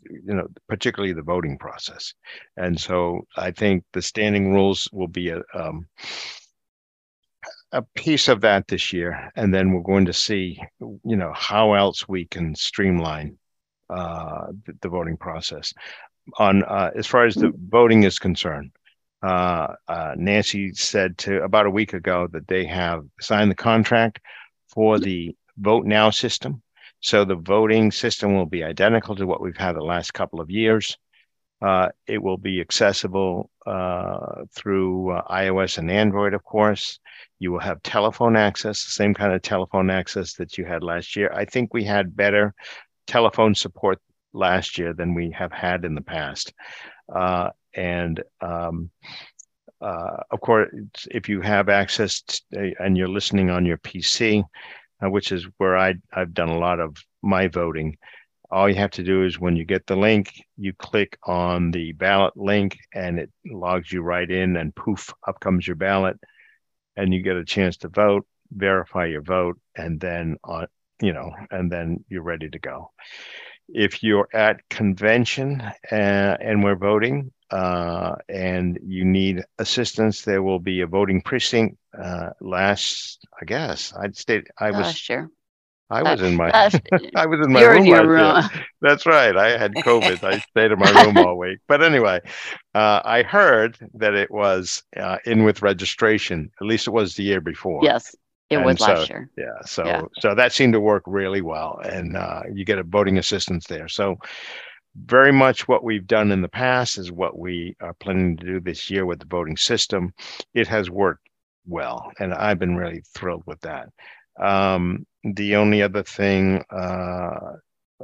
you 0.10 0.34
know, 0.34 0.48
particularly 0.67 1.13
the 1.13 1.22
voting 1.22 1.58
process. 1.58 2.13
And 2.58 2.80
so 2.80 3.28
I 3.36 3.52
think 3.52 3.84
the 3.93 4.02
standing 4.02 4.54
rules 4.54 4.89
will 4.91 5.08
be 5.08 5.30
a, 5.30 5.41
um, 5.54 5.88
a 7.72 7.82
piece 7.96 8.28
of 8.28 8.41
that 8.41 8.67
this 8.67 8.93
year. 8.93 9.32
And 9.36 9.54
then 9.54 9.74
we're 9.74 9.82
going 9.82 10.06
to 10.06 10.13
see, 10.13 10.60
you 10.80 11.15
know, 11.15 11.34
how 11.36 11.74
else 11.74 12.08
we 12.08 12.26
can 12.26 12.56
streamline 12.56 13.38
uh, 13.89 14.48
the, 14.65 14.74
the 14.82 14.89
voting 14.89 15.17
process. 15.17 15.74
On 16.38 16.63
uh, 16.63 16.91
as 16.96 17.06
far 17.06 17.26
as 17.26 17.36
the 17.36 17.52
voting 17.69 18.04
is 18.04 18.17
concerned, 18.17 18.72
uh, 19.24 19.74
uh, 19.88 20.14
Nancy 20.18 20.74
said 20.74 21.18
to 21.20 21.44
about 21.44 21.66
a 21.66 21.72
week 21.72 21.94
ago 21.94 22.28
that 22.32 22.48
they 22.48 22.66
have 22.66 23.06
signed 23.22 23.50
the 23.50 23.56
contract 23.56 24.20
for 24.68 25.00
the 25.00 25.36
Vote 25.58 25.86
Now 25.86 26.10
system. 26.10 26.62
So 27.00 27.24
the 27.24 27.36
voting 27.36 27.92
system 27.92 28.36
will 28.36 28.46
be 28.46 28.64
identical 28.64 29.16
to 29.16 29.26
what 29.26 29.42
we've 29.42 29.58
had 29.58 29.76
the 29.76 29.82
last 29.82 30.14
couple 30.14 30.42
of 30.42 30.50
years. 30.50 30.98
Uh, 31.62 31.88
it 32.08 32.22
will 32.22 32.38
be 32.38 32.60
accessible 32.60 33.50
uh, 33.66 34.44
through 34.54 35.12
uh, 35.12 35.22
iOS 35.30 35.78
and 35.78 35.90
Android, 35.90 36.34
of 36.34 36.44
course. 36.44 37.00
You 37.40 37.54
will 37.54 37.60
have 37.60 37.82
telephone 37.82 38.36
access, 38.36 38.84
the 38.84 38.92
same 38.92 39.14
kind 39.14 39.32
of 39.32 39.42
telephone 39.42 39.90
access 39.90 40.34
that 40.34 40.58
you 40.58 40.66
had 40.66 40.84
last 40.84 41.16
year. 41.16 41.32
I 41.34 41.46
think 41.46 41.74
we 41.74 41.86
had 41.86 42.18
better 42.18 42.54
telephone 43.08 43.56
support 43.56 44.00
last 44.34 44.78
year 44.78 44.94
than 44.94 45.14
we 45.14 45.32
have 45.32 45.54
had 45.54 45.86
in 45.86 45.96
the 45.96 46.02
past. 46.02 46.54
Uh, 47.14 47.52
and 47.76 48.22
um, 48.42 48.90
uh, 49.82 50.18
of 50.32 50.40
course, 50.40 50.70
if 51.12 51.28
you 51.28 51.42
have 51.42 51.68
access 51.68 52.22
to, 52.22 52.74
and 52.80 52.98
you're 52.98 53.08
listening 53.08 53.50
on 53.50 53.66
your 53.66 53.78
PC, 53.80 54.44
uh, 55.04 55.10
which 55.10 55.32
is 55.32 55.46
where 55.58 55.78
I, 55.78 55.96
I've 56.14 56.34
done 56.34 56.50
a 56.50 56.58
lot 56.58 56.80
of 56.80 56.96
my 57.22 57.48
voting, 57.48 57.98
all 58.50 58.70
you 58.70 58.76
have 58.76 58.92
to 58.92 59.04
do 59.04 59.26
is 59.26 59.40
when 59.40 59.56
you 59.56 59.66
get 59.66 59.86
the 59.88 59.96
link, 59.96 60.32
you 60.58 60.74
click 60.74 61.18
on 61.24 61.72
the 61.72 61.92
ballot 61.94 62.38
link 62.38 62.78
and 62.94 63.20
it 63.20 63.32
logs 63.46 63.92
you 63.92 64.02
right 64.02 64.30
in, 64.30 64.56
and 64.56 64.76
poof, 64.76 65.12
up 65.28 65.40
comes 65.40 65.68
your 65.68 65.76
ballot, 65.76 66.18
and 66.96 67.14
you 67.14 67.22
get 67.22 67.36
a 67.36 67.44
chance 67.44 67.78
to 67.78 67.90
vote, 67.90 68.26
verify 68.52 69.06
your 69.06 69.24
vote, 69.24 69.60
and 69.76 70.00
then 70.00 70.38
on, 70.44 70.68
you 71.02 71.12
know, 71.12 71.32
and 71.52 71.72
then 71.72 72.06
you're 72.08 72.22
ready 72.24 72.50
to 72.50 72.60
go. 72.60 72.92
If 73.69 74.04
you're 74.04 74.28
at 74.34 74.67
convention 74.69 75.62
uh, 75.62 76.38
and 76.39 76.63
we're 76.63 76.76
voting, 76.76 77.32
uh, 77.49 78.15
and 78.30 78.80
you 78.84 79.06
need 79.06 79.43
assistance, 79.60 80.23
there 80.23 80.41
will 80.41 80.60
be 80.60 80.82
a 80.82 80.88
voting 80.88 81.21
precinct. 81.21 81.78
Uh, 81.97 82.30
last, 82.41 83.19
I 83.39 83.45
guess, 83.45 83.93
I'd 84.02 84.17
state 84.17 84.47
I 84.60 84.71
was 84.71 84.80
last 84.80 85.10
year. 85.10 85.30
I 85.89 86.02
was 86.02 86.21
in 86.21 86.36
my 86.36 86.49
I 87.15 87.26
was 87.28 87.39
in 87.45 87.54
my 87.54 87.62
room, 87.62 87.78
in 87.78 87.86
your 87.86 88.08
room. 88.08 88.43
That's 88.82 89.06
right. 89.06 89.36
I 89.38 89.58
had 89.58 89.73
COVID. 89.73 90.23
I 90.23 90.39
stayed 90.49 90.71
in 90.71 90.80
my 90.80 90.89
room 90.89 91.17
all 91.17 91.38
week. 91.38 91.60
But 91.67 91.84
anyway, 91.84 92.21
uh, 92.73 93.02
I 93.06 93.21
heard 93.21 93.78
that 93.93 94.15
it 94.15 94.32
was 94.32 94.82
uh, 94.97 95.17
in 95.26 95.43
with 95.43 95.62
registration. 95.62 96.52
At 96.60 96.65
least 96.65 96.88
it 96.88 96.91
was 96.91 97.15
the 97.15 97.23
year 97.23 97.41
before. 97.41 97.84
Yes, 97.84 98.15
it 98.54 98.58
and 98.58 98.66
was 98.66 98.80
so, 98.80 98.86
last 98.86 99.10
year. 99.10 99.30
Yeah. 99.38 99.62
So 99.66 99.86
yeah. 99.86 100.02
so 100.20 100.36
that 100.36 100.54
seemed 100.54 100.74
to 100.74 100.80
work 100.80 101.04
really 101.06 101.42
well, 101.42 101.80
and 101.84 102.18
uh, 102.18 102.44
you 102.54 102.66
get 102.66 102.80
a 102.80 102.84
voting 102.84 103.18
assistance 103.18 103.68
there. 103.68 103.88
So 103.88 104.18
very 104.96 105.32
much 105.32 105.68
what 105.68 105.84
we've 105.84 106.06
done 106.06 106.32
in 106.32 106.42
the 106.42 106.50
past 106.50 106.97
is 106.97 107.12
what 107.12 107.38
we 107.38 107.76
are 107.82 107.95
planning 107.95 108.38
to 108.38 108.45
do 108.45 108.60
this 108.60 108.89
year 108.89 109.06
with 109.06 109.20
the 109.20 109.26
voting 109.26 109.58
system. 109.58 110.14
It 110.54 110.68
has 110.68 110.89
worked 110.89 111.28
well, 111.66 112.12
and 112.20 112.34
I've 112.34 112.60
been 112.60 112.76
really 112.76 113.04
thrilled 113.14 113.43
with 113.45 113.60
that. 113.62 113.89
Um, 114.39 115.06
the 115.24 115.56
only 115.56 115.82
other 115.82 116.04
thing, 116.04 116.64
uh, 116.70 117.54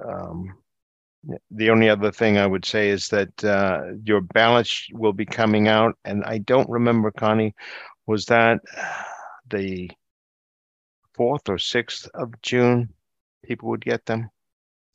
um, 0.04 0.56
the 1.52 1.70
only 1.70 1.90
other 1.90 2.12
thing 2.12 2.38
I 2.38 2.48
would 2.48 2.66
say 2.66 2.90
is 2.90 3.10
that 3.10 3.44
uh, 3.44 3.82
your 4.04 4.22
ballots 4.22 4.88
will 4.94 5.14
be 5.14 5.26
coming 5.26 5.68
out, 5.68 5.98
and 6.06 6.24
I 6.24 6.40
don't 6.40 6.70
remember, 6.70 7.12
Koni, 7.12 7.54
was 8.08 8.26
that 8.26 8.60
the 9.50 9.92
fourth 11.20 11.50
or 11.50 11.58
sixth 11.58 12.08
of 12.14 12.28
June? 12.42 12.90
People 13.44 13.70
would 13.70 13.84
get 13.84 14.06
them 14.06 14.30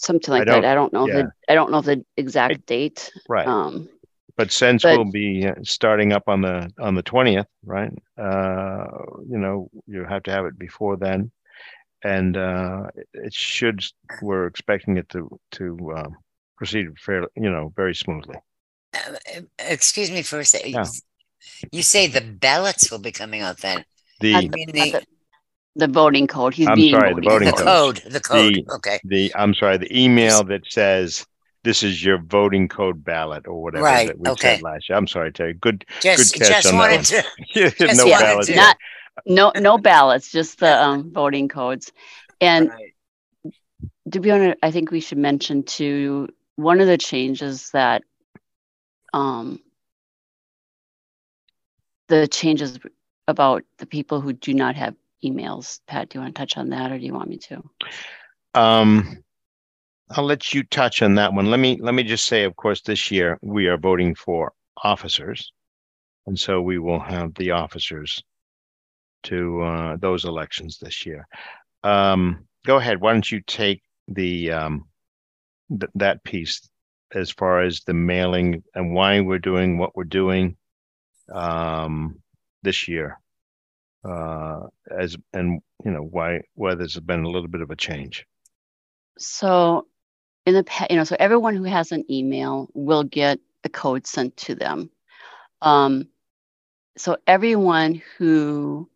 something 0.04 0.32
like 0.32 0.48
I 0.48 0.60
that. 0.60 0.64
I 0.64 0.74
don't 0.74 0.92
know 0.92 1.06
yeah. 1.08 1.14
the 1.14 1.32
I 1.48 1.54
don't 1.54 1.70
know 1.70 1.80
the 1.80 2.04
exact 2.16 2.54
I, 2.54 2.62
date. 2.66 3.10
Right. 3.28 3.46
Um, 3.46 3.88
but 4.36 4.50
since 4.50 4.82
but, 4.82 4.98
will 4.98 5.10
be 5.10 5.46
uh, 5.46 5.54
starting 5.62 6.12
up 6.12 6.28
on 6.28 6.40
the 6.42 6.72
on 6.78 6.94
the 6.94 7.02
twentieth, 7.02 7.46
right? 7.64 7.92
Uh, 8.18 8.86
you 9.28 9.38
know, 9.38 9.70
you 9.86 10.04
have 10.04 10.22
to 10.24 10.30
have 10.30 10.44
it 10.46 10.58
before 10.58 10.96
then, 10.96 11.30
and 12.02 12.36
uh, 12.36 12.84
it- 12.96 13.08
it 13.14 13.34
should. 13.34 13.84
We're 14.22 14.46
expecting 14.46 14.96
it 14.96 15.08
to 15.10 15.28
to 15.52 15.94
um, 15.96 16.16
proceed 16.56 16.98
fairly, 16.98 17.28
you 17.36 17.50
know, 17.50 17.72
very 17.76 17.94
smoothly. 17.94 18.36
Uh, 18.94 19.40
excuse 19.58 20.10
me 20.10 20.22
for 20.22 20.40
a 20.40 20.44
second. 20.44 20.72
Yeah. 20.72 20.84
You 21.70 21.82
say 21.82 22.06
the 22.06 22.22
ballots 22.22 22.90
will 22.90 23.00
be 23.00 23.12
coming 23.12 23.42
out 23.42 23.58
then? 23.58 23.84
The 24.20 24.34
I 24.34 24.40
mean 24.48 24.70
Not 24.74 24.92
the, 24.92 25.06
the, 25.76 25.86
the 25.86 25.92
voting 25.92 26.26
code. 26.26 26.54
He's 26.54 26.68
I'm 26.68 26.76
being 26.76 26.94
sorry, 26.94 27.14
the 27.14 27.20
voting 27.22 27.46
the 27.48 27.52
code. 27.52 28.00
code, 28.02 28.12
the 28.12 28.20
code. 28.20 28.54
The- 28.54 28.74
Okay, 28.74 29.00
the 29.04 29.32
I'm 29.34 29.54
sorry, 29.54 29.76
the 29.78 29.96
email 30.02 30.44
that 30.44 30.62
says 30.68 31.26
this 31.62 31.82
is 31.82 32.04
your 32.04 32.18
voting 32.18 32.68
code 32.68 33.02
ballot 33.04 33.46
or 33.46 33.62
whatever 33.62 33.84
Right, 33.84 34.06
that 34.08 34.18
we 34.18 34.28
okay. 34.30 34.56
said 34.56 34.62
last 34.62 34.88
year. 34.88 34.98
I'm 34.98 35.06
sorry, 35.06 35.32
Terry. 35.32 35.54
Good, 35.54 35.84
just 36.00 36.34
catch 36.34 36.48
just 36.48 36.66
on 36.66 36.78
that 36.78 36.90
one. 36.96 37.04
to. 37.04 37.24
Just 37.54 37.78
Just 37.78 37.96
no 37.98 38.06
wanted 38.06 38.20
ballot. 38.24 38.46
to- 38.48 38.54
Not 38.56 38.76
no 39.26 39.52
no 39.56 39.78
ballots, 39.78 40.30
just 40.30 40.58
the 40.58 40.82
um, 40.82 41.10
voting 41.12 41.48
codes. 41.48 41.92
And 42.40 42.68
Right. 42.70 43.54
to 44.12 44.20
be 44.20 44.30
honest, 44.30 44.58
I 44.62 44.70
think 44.70 44.90
we 44.90 45.00
should 45.00 45.18
mention 45.18 45.62
too 45.62 46.28
one 46.56 46.80
of 46.80 46.86
the 46.86 46.98
changes 46.98 47.70
that 47.70 48.02
um 49.12 49.60
the 52.08 52.28
changes 52.28 52.78
about 53.28 53.62
the 53.78 53.86
people 53.86 54.20
who 54.20 54.32
do 54.32 54.52
not 54.52 54.76
have 54.76 54.94
emails. 55.24 55.80
Pat, 55.86 56.08
do 56.08 56.18
you 56.18 56.22
want 56.22 56.34
to 56.34 56.38
touch 56.38 56.56
on 56.56 56.70
that 56.70 56.92
or 56.92 56.98
do 56.98 57.04
you 57.04 57.14
want 57.14 57.28
me 57.28 57.38
to? 57.38 57.62
Um, 58.54 59.24
I'll 60.10 60.24
let 60.24 60.52
you 60.52 60.62
touch 60.64 61.02
on 61.02 61.14
that 61.16 61.32
one. 61.32 61.50
Let 61.50 61.60
me 61.60 61.78
let 61.80 61.94
me 61.94 62.02
just 62.02 62.26
say, 62.26 62.44
of 62.44 62.54
course, 62.56 62.82
this 62.82 63.10
year 63.10 63.38
we 63.42 63.66
are 63.66 63.78
voting 63.78 64.14
for 64.14 64.52
officers, 64.82 65.52
and 66.26 66.38
so 66.38 66.60
we 66.60 66.78
will 66.78 67.00
have 67.00 67.34
the 67.34 67.52
officers 67.52 68.22
to 69.24 69.62
uh, 69.62 69.96
those 69.96 70.24
elections 70.24 70.78
this 70.78 71.06
year. 71.06 71.26
Um, 71.82 72.46
go 72.66 72.76
ahead. 72.76 73.00
Why 73.00 73.12
don't 73.12 73.30
you 73.30 73.40
take 73.40 73.82
the 74.06 74.52
um, 74.52 74.84
th- 75.70 75.90
that 75.94 76.22
piece 76.22 76.60
as 77.14 77.30
far 77.30 77.62
as 77.62 77.80
the 77.80 77.94
mailing 77.94 78.62
and 78.74 78.94
why 78.94 79.20
we're 79.20 79.38
doing 79.38 79.78
what 79.78 79.96
we're 79.96 80.04
doing 80.04 80.56
um, 81.32 82.20
this 82.62 82.88
year, 82.88 83.18
uh, 84.04 84.66
as 84.90 85.16
and 85.32 85.60
you 85.84 85.90
know 85.90 86.02
why 86.02 86.40
why 86.54 86.74
there's 86.74 86.98
been 87.00 87.24
a 87.24 87.30
little 87.30 87.48
bit 87.48 87.60
of 87.60 87.70
a 87.70 87.76
change. 87.76 88.26
So 89.18 89.86
in 90.46 90.54
the 90.54 90.86
you 90.90 90.96
know, 90.96 91.04
so 91.04 91.16
everyone 91.18 91.56
who 91.56 91.64
has 91.64 91.92
an 91.92 92.04
email 92.10 92.68
will 92.74 93.04
get 93.04 93.38
the 93.62 93.68
code 93.68 94.06
sent 94.06 94.36
to 94.38 94.54
them. 94.54 94.90
Um, 95.62 96.08
so 96.96 97.16
everyone 97.26 98.02
who 98.18 98.88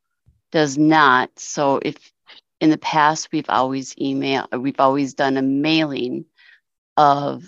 does 0.52 0.78
not, 0.78 1.30
so 1.38 1.80
if 1.82 2.12
in 2.60 2.70
the 2.70 2.78
past 2.78 3.28
we've 3.32 3.48
always 3.48 3.96
email, 3.98 4.46
we've 4.52 4.78
always 4.78 5.14
done 5.14 5.36
a 5.36 5.42
mailing 5.42 6.26
of 6.96 7.44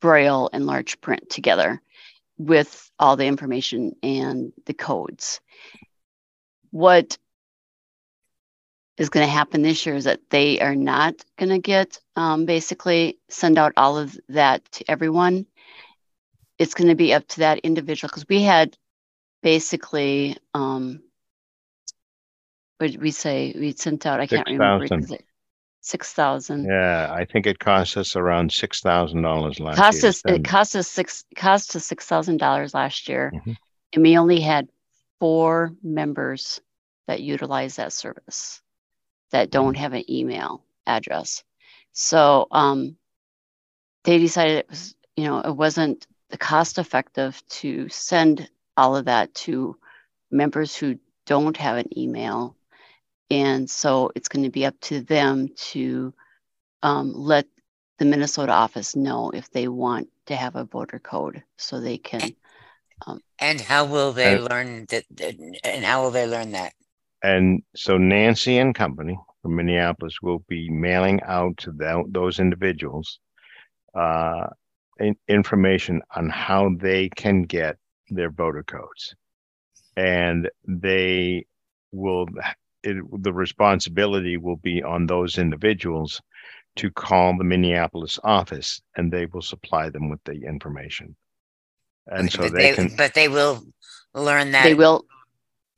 braille 0.00 0.50
and 0.52 0.66
large 0.66 1.00
print 1.00 1.30
together 1.30 1.80
with 2.38 2.90
all 2.98 3.16
the 3.16 3.26
information 3.26 3.94
and 4.02 4.52
the 4.66 4.74
codes. 4.74 5.40
What 6.70 7.18
is 8.96 9.08
going 9.08 9.26
to 9.26 9.32
happen 9.32 9.62
this 9.62 9.86
year 9.86 9.94
is 9.94 10.04
that 10.04 10.20
they 10.30 10.60
are 10.60 10.74
not 10.74 11.14
going 11.38 11.48
to 11.48 11.58
get 11.58 12.00
um, 12.16 12.44
basically 12.44 13.18
send 13.28 13.58
out 13.58 13.72
all 13.76 13.98
of 13.98 14.16
that 14.28 14.64
to 14.72 14.90
everyone. 14.90 15.46
It's 16.58 16.74
going 16.74 16.88
to 16.88 16.94
be 16.94 17.14
up 17.14 17.26
to 17.28 17.40
that 17.40 17.60
individual 17.60 18.08
because 18.08 18.26
we 18.28 18.42
had 18.42 18.76
basically, 19.42 20.36
um, 20.52 21.02
what 22.78 22.90
did 22.90 23.00
we 23.00 23.10
say? 23.10 23.54
We 23.56 23.72
sent 23.72 24.04
out, 24.04 24.20
I 24.20 24.26
can't 24.26 24.46
remember. 24.46 24.86
6,000. 24.86 25.16
exa- 25.18 25.24
6,000. 25.80 26.64
Yeah, 26.66 27.08
I 27.10 27.24
think 27.24 27.46
it 27.46 27.58
cost 27.58 27.96
us 27.96 28.16
around 28.16 28.52
six 28.52 28.80
thousand 28.80 29.22
dollars 29.22 29.58
last 29.60 29.76
cost 29.76 30.02
year. 30.02 30.10
us 30.10 30.22
it 30.26 30.44
cost 30.44 30.76
us 30.76 30.88
six 30.88 31.24
cost 31.34 31.74
us 31.74 31.86
six 31.86 32.04
thousand 32.04 32.36
dollars 32.36 32.74
last 32.74 33.08
year, 33.08 33.32
Mhm. 33.34 33.56
and 33.94 34.02
we 34.02 34.18
only 34.18 34.40
had 34.40 34.68
four 35.20 35.74
members 35.82 36.60
that 37.08 37.22
utilize 37.22 37.76
that 37.76 37.92
service 37.92 38.62
that 39.32 39.50
don't 39.50 39.76
Mm-hmm. 39.76 39.82
have 39.82 39.94
an 39.94 40.10
email 40.10 40.64
address. 40.86 41.44
So 41.92 42.48
um, 42.50 42.96
they 44.04 44.18
decided 44.18 44.58
it 44.58 44.70
was 44.70 44.94
you 45.16 45.26
know 45.26 45.40
it 45.40 45.56
wasn't 45.56 46.06
the 46.30 46.38
cost 46.38 46.78
effective 46.78 47.42
to 47.50 47.88
send 47.90 48.48
all 48.76 48.96
of 48.96 49.06
that 49.06 49.34
to 49.34 49.76
members 50.30 50.76
who 50.76 50.98
don't 51.26 51.56
have 51.58 51.78
an 51.78 51.98
email, 51.98 52.56
and 53.30 53.70
so 53.70 54.12
it's 54.16 54.28
going 54.28 54.44
to 54.44 54.50
be 54.50 54.66
up 54.66 54.78
to 54.82 55.02
them 55.02 55.48
to 55.56 56.14
um, 56.82 57.12
let 57.14 57.46
the 57.98 58.06
Minnesota 58.06 58.52
office 58.52 58.96
know 58.96 59.30
if 59.30 59.50
they 59.50 59.68
want 59.68 60.08
to 60.26 60.36
have 60.36 60.56
a 60.56 60.64
voter 60.64 60.98
code 60.98 61.42
so 61.58 61.80
they 61.80 61.98
can. 61.98 62.34
And 63.38 63.60
how 63.60 63.84
will 63.86 64.12
they 64.12 64.36
Uh, 64.36 64.48
learn 64.48 64.86
that? 64.90 65.04
that- 65.10 65.60
And 65.64 65.84
how 65.84 66.02
will 66.02 66.10
they 66.10 66.26
learn 66.26 66.52
that? 66.52 66.74
And 67.22 67.62
so 67.74 67.98
Nancy 67.98 68.58
and 68.58 68.74
company 68.74 69.18
from 69.42 69.56
Minneapolis 69.56 70.20
will 70.22 70.40
be 70.48 70.70
mailing 70.70 71.22
out 71.22 71.56
to 71.58 71.72
tho- 71.72 72.06
those 72.08 72.38
individuals 72.38 73.18
uh, 73.94 74.46
in- 74.98 75.18
information 75.28 76.00
on 76.14 76.28
how 76.28 76.70
they 76.76 77.08
can 77.08 77.42
get 77.42 77.76
their 78.08 78.30
voter 78.30 78.62
codes. 78.62 79.14
And 79.96 80.48
they 80.64 81.46
will, 81.90 82.28
it, 82.82 82.96
the 83.22 83.32
responsibility 83.32 84.36
will 84.36 84.56
be 84.56 84.82
on 84.82 85.06
those 85.06 85.38
individuals 85.38 86.20
to 86.76 86.90
call 86.90 87.36
the 87.36 87.44
Minneapolis 87.44 88.18
office 88.22 88.80
and 88.96 89.10
they 89.12 89.26
will 89.26 89.42
supply 89.42 89.90
them 89.90 90.08
with 90.08 90.22
the 90.24 90.44
information. 90.44 91.16
And 92.06 92.30
so 92.32 92.42
but 92.42 92.52
they 92.54 92.74
can, 92.74 92.94
but 92.96 93.14
they 93.14 93.28
will 93.28 93.62
learn 94.14 94.52
that. 94.52 94.64
They 94.64 94.74
will. 94.74 95.04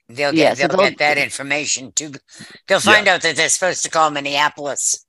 They'll 0.08 0.34
yeah, 0.34 0.54
get. 0.54 0.58
so 0.58 0.68
they'll 0.68 0.76
they'll- 0.76 0.88
get 0.90 0.98
that 0.98 1.18
information 1.18 1.92
too. 1.92 2.12
They'll 2.66 2.80
find 2.80 3.08
out 3.08 3.22
that 3.22 3.36
they're 3.36 3.48
supposed 3.48 3.82
to 3.84 3.90
call 3.90 4.10
Minneapolis. 4.10 5.04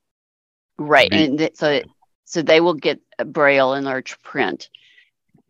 Right, 0.77 1.09
The- 1.11 1.17
and 1.23 1.37
th- 1.37 1.55
so 1.55 1.81
so 2.25 2.41
they 2.41 2.59
will 2.61 2.73
get 2.73 2.99
a 3.19 3.25
braille 3.25 3.73
and 3.73 3.85
large 3.85 4.19
print 4.23 4.69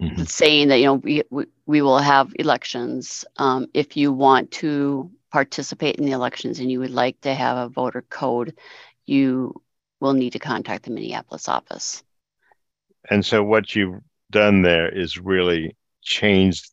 Mhm. 0.01 0.28
saying 0.28 0.68
that 0.70 0.80
you 0.80 0.86
know 0.86 0.95
we 0.95 1.24
we, 1.30 1.45
we 1.66 1.82
will 1.82 1.99
have 1.99 2.34
elections. 2.38 3.26
Um, 3.38 3.68
if 3.74 3.95
you 3.95 4.11
want 4.11 4.51
to 4.51 5.11
participate 5.32 5.95
in 5.95 6.05
the 6.05 6.11
elections 6.11 6.59
and 6.59 6.70
you 6.72 6.80
would 6.80 6.91
like 6.91 7.20
to 7.22 7.34
have 7.34 7.57
a 7.57 7.70
voter 7.70 8.01
code, 8.01 8.57
you 9.05 9.61
will 9.99 10.14
need 10.14 10.32
to 10.34 10.39
contact 10.39 10.84
the 10.86 10.91
Minneapolis 10.91 11.47
office. 11.47 12.03
And 13.09 13.26
so 13.26 13.43
what 13.43 13.76
you've 13.76 14.01
done 14.34 14.61
there 14.61 14.89
is 14.89 15.17
really 15.17 15.75
changed 16.01 16.71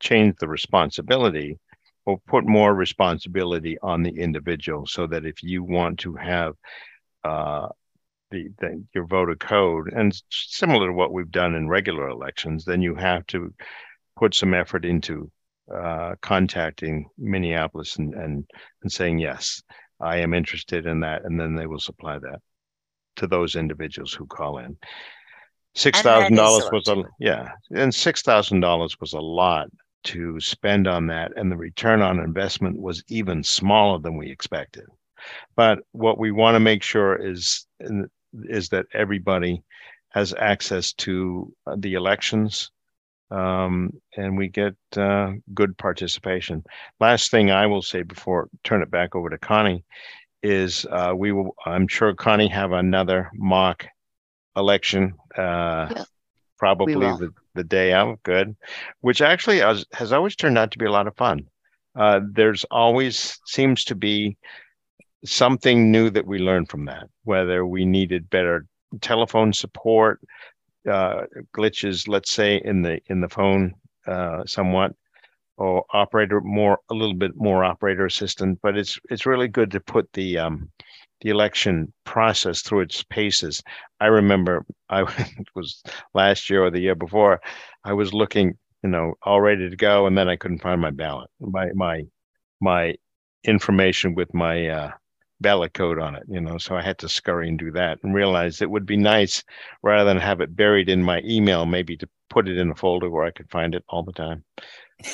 change 0.00 0.34
the 0.38 0.48
responsibility 0.48 1.58
or 2.04 2.18
put 2.26 2.44
more 2.44 2.74
responsibility 2.74 3.78
on 3.82 4.02
the 4.02 4.10
individual 4.10 4.84
so 4.86 5.06
that 5.06 5.24
if 5.24 5.42
you 5.42 5.62
want 5.62 5.98
to 6.00 6.14
have 6.14 6.54
uh, 7.24 7.68
the, 8.30 8.48
the 8.58 8.84
your 8.94 9.06
voter 9.06 9.36
code 9.36 9.92
and 9.92 10.12
similar 10.30 10.88
to 10.88 10.92
what 10.92 11.12
we've 11.12 11.30
done 11.30 11.54
in 11.54 11.68
regular 11.68 12.08
elections, 12.08 12.64
then 12.64 12.82
you 12.82 12.94
have 12.94 13.24
to 13.28 13.54
put 14.18 14.34
some 14.34 14.54
effort 14.54 14.84
into 14.84 15.30
uh, 15.72 16.14
contacting 16.20 17.08
Minneapolis 17.16 17.96
and, 17.96 18.14
and 18.14 18.44
and 18.82 18.92
saying 18.92 19.18
yes, 19.18 19.62
I 20.00 20.16
am 20.18 20.34
interested 20.34 20.86
in 20.86 21.00
that, 21.00 21.24
and 21.24 21.38
then 21.38 21.54
they 21.54 21.66
will 21.66 21.78
supply 21.78 22.18
that 22.18 22.40
to 23.16 23.26
those 23.26 23.56
individuals 23.56 24.12
who 24.12 24.26
call 24.26 24.58
in. 24.58 24.76
Six 25.74 26.02
thousand 26.02 26.36
dollars 26.36 26.68
was 26.70 26.88
a 26.88 27.02
yeah, 27.18 27.52
and 27.74 27.94
six 27.94 28.22
thousand 28.22 28.60
dollars 28.60 29.00
was 29.00 29.14
a 29.14 29.20
lot 29.20 29.68
to 30.04 30.38
spend 30.40 30.86
on 30.86 31.06
that, 31.06 31.32
and 31.36 31.50
the 31.50 31.56
return 31.56 32.02
on 32.02 32.18
investment 32.18 32.78
was 32.78 33.02
even 33.08 33.42
smaller 33.42 33.98
than 33.98 34.16
we 34.16 34.30
expected. 34.30 34.84
But 35.56 35.80
what 35.92 36.18
we 36.18 36.30
want 36.30 36.56
to 36.56 36.60
make 36.60 36.82
sure 36.82 37.16
is 37.16 37.66
is 38.34 38.68
that 38.70 38.86
everybody 38.92 39.62
has 40.10 40.34
access 40.34 40.92
to 40.92 41.50
uh, 41.66 41.76
the 41.78 41.94
elections, 41.94 42.70
um, 43.30 43.92
and 44.16 44.36
we 44.36 44.48
get 44.48 44.74
uh, 44.96 45.32
good 45.54 45.76
participation. 45.78 46.64
Last 47.00 47.30
thing 47.30 47.50
I 47.50 47.66
will 47.66 47.82
say 47.82 48.02
before 48.02 48.44
I 48.52 48.58
turn 48.62 48.82
it 48.82 48.90
back 48.90 49.14
over 49.14 49.30
to 49.30 49.38
Koni 49.38 49.84
is 50.42 50.84
uh, 50.90 51.14
we 51.16 51.32
will. 51.32 51.54
I'm 51.64 51.88
sure 51.88 52.14
Koni 52.14 52.48
have 52.48 52.72
another 52.72 53.30
mock 53.34 53.86
election. 54.56 55.14
Uh, 55.36 55.88
Yeah. 55.94 56.04
Probably 56.58 56.94
the, 56.94 57.32
the 57.56 57.64
day 57.64 57.92
out. 57.92 58.22
Good, 58.22 58.54
which 59.00 59.20
actually 59.20 59.58
has, 59.58 59.84
has 59.92 60.12
always 60.12 60.36
turned 60.36 60.56
out 60.56 60.70
to 60.70 60.78
be 60.78 60.84
a 60.84 60.92
lot 60.92 61.08
of 61.08 61.16
fun. 61.16 61.48
Uh, 61.96 62.20
there's 62.32 62.62
always 62.70 63.36
seems 63.46 63.84
to 63.86 63.96
be 63.96 64.36
something 65.24 65.90
new 65.90 66.08
that 66.10 66.24
we 66.26 66.38
learn 66.38 66.66
from 66.66 66.84
that. 66.84 67.08
Whether 67.24 67.66
we 67.66 67.84
needed 67.84 68.30
better 68.30 68.66
telephone 69.00 69.52
support, 69.52 70.20
uh, 70.88 71.22
glitches, 71.52 72.06
let's 72.06 72.30
say 72.32 72.60
in 72.64 72.82
the 72.82 73.00
in 73.06 73.20
the 73.20 73.28
phone, 73.28 73.74
uh, 74.06 74.44
somewhat, 74.46 74.94
or 75.56 75.84
operator 75.92 76.40
more 76.40 76.78
a 76.90 76.94
little 76.94 77.14
bit 77.14 77.32
more 77.36 77.64
operator 77.64 78.06
assistant, 78.06 78.60
but 78.62 78.76
it's 78.76 79.00
it's 79.10 79.26
really 79.26 79.48
good 79.48 79.70
to 79.72 79.80
put 79.80 80.08
the 80.12 80.38
um, 80.38 80.70
the 81.22 81.30
election 81.30 81.92
process 82.04 82.62
through 82.62 82.80
its 82.80 83.02
paces. 83.04 83.62
I 84.00 84.06
remember 84.06 84.64
I 84.88 85.02
it 85.02 85.48
was 85.54 85.82
last 86.14 86.50
year 86.50 86.64
or 86.64 86.70
the 86.70 86.80
year 86.80 86.94
before, 86.94 87.40
I 87.84 87.92
was 87.92 88.12
looking, 88.12 88.58
you 88.82 88.90
know, 88.90 89.14
all 89.22 89.40
ready 89.40 89.70
to 89.70 89.76
go, 89.76 90.06
and 90.06 90.16
then 90.18 90.28
I 90.28 90.36
couldn't 90.36 90.62
find 90.62 90.80
my 90.80 90.90
ballot, 90.90 91.30
my 91.40 91.70
my 91.74 92.02
my 92.60 92.94
information 93.44 94.14
with 94.14 94.32
my 94.34 94.68
uh, 94.68 94.90
ballot 95.42 95.74
code 95.74 95.98
on 95.98 96.14
it, 96.14 96.22
you 96.28 96.40
know, 96.40 96.56
so 96.56 96.76
I 96.76 96.82
had 96.82 96.98
to 96.98 97.08
scurry 97.08 97.48
and 97.48 97.58
do 97.58 97.72
that 97.72 97.98
and 98.02 98.14
realize 98.14 98.62
it 98.62 98.70
would 98.70 98.86
be 98.86 98.96
nice 98.96 99.42
rather 99.82 100.04
than 100.04 100.18
have 100.18 100.40
it 100.40 100.56
buried 100.56 100.88
in 100.88 101.02
my 101.02 101.20
email, 101.24 101.66
maybe 101.66 101.96
to 101.98 102.08
put 102.30 102.48
it 102.48 102.56
in 102.56 102.70
a 102.70 102.74
folder 102.74 103.10
where 103.10 103.24
I 103.24 103.32
could 103.32 103.50
find 103.50 103.74
it 103.74 103.84
all 103.88 104.02
the 104.02 104.12
time. 104.12 104.44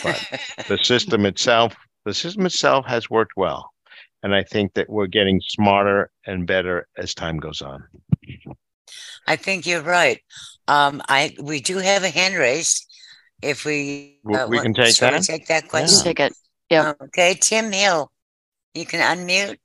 But 0.03 0.23
the 0.69 0.79
system 0.83 1.27
itself, 1.27 1.75
the 2.05 2.15
system 2.15 2.47
itself 2.47 2.87
has 2.87 3.11
worked 3.11 3.33
well. 3.37 3.71
And 4.23 4.35
I 4.35 4.43
think 4.43 4.75
that 4.75 4.91
we're 4.91 5.07
getting 5.07 5.41
smarter 5.41 6.11
and 6.27 6.47
better 6.47 6.89
as 6.97 7.15
time 7.15 7.39
goes 7.39 7.63
on. 7.63 7.85
I 9.27 9.37
think 9.37 9.67
you're 9.67 9.83
right. 9.83 10.21
Um, 10.67 11.03
I 11.09 11.35
we 11.41 11.61
do 11.61 11.79
have 11.79 12.03
a 12.03 12.09
hand 12.09 12.35
raise. 12.35 12.87
If 13.43 13.65
we 13.65 14.19
uh, 14.35 14.47
we 14.49 14.59
can 14.59 14.75
take 14.75 14.97
shall 14.97 15.13
we 15.13 15.19
that? 15.19 15.25
take 15.25 15.47
that 15.47 15.65
You 15.65 15.69
question. 15.71 16.05
take 16.05 16.21
it. 16.21 16.33
Yeah. 16.71 16.95
Okay, 17.01 17.35
Tim 17.41 17.71
Hill, 17.73 18.11
you 18.75 18.85
can 18.85 19.01
unmute. 19.01 19.57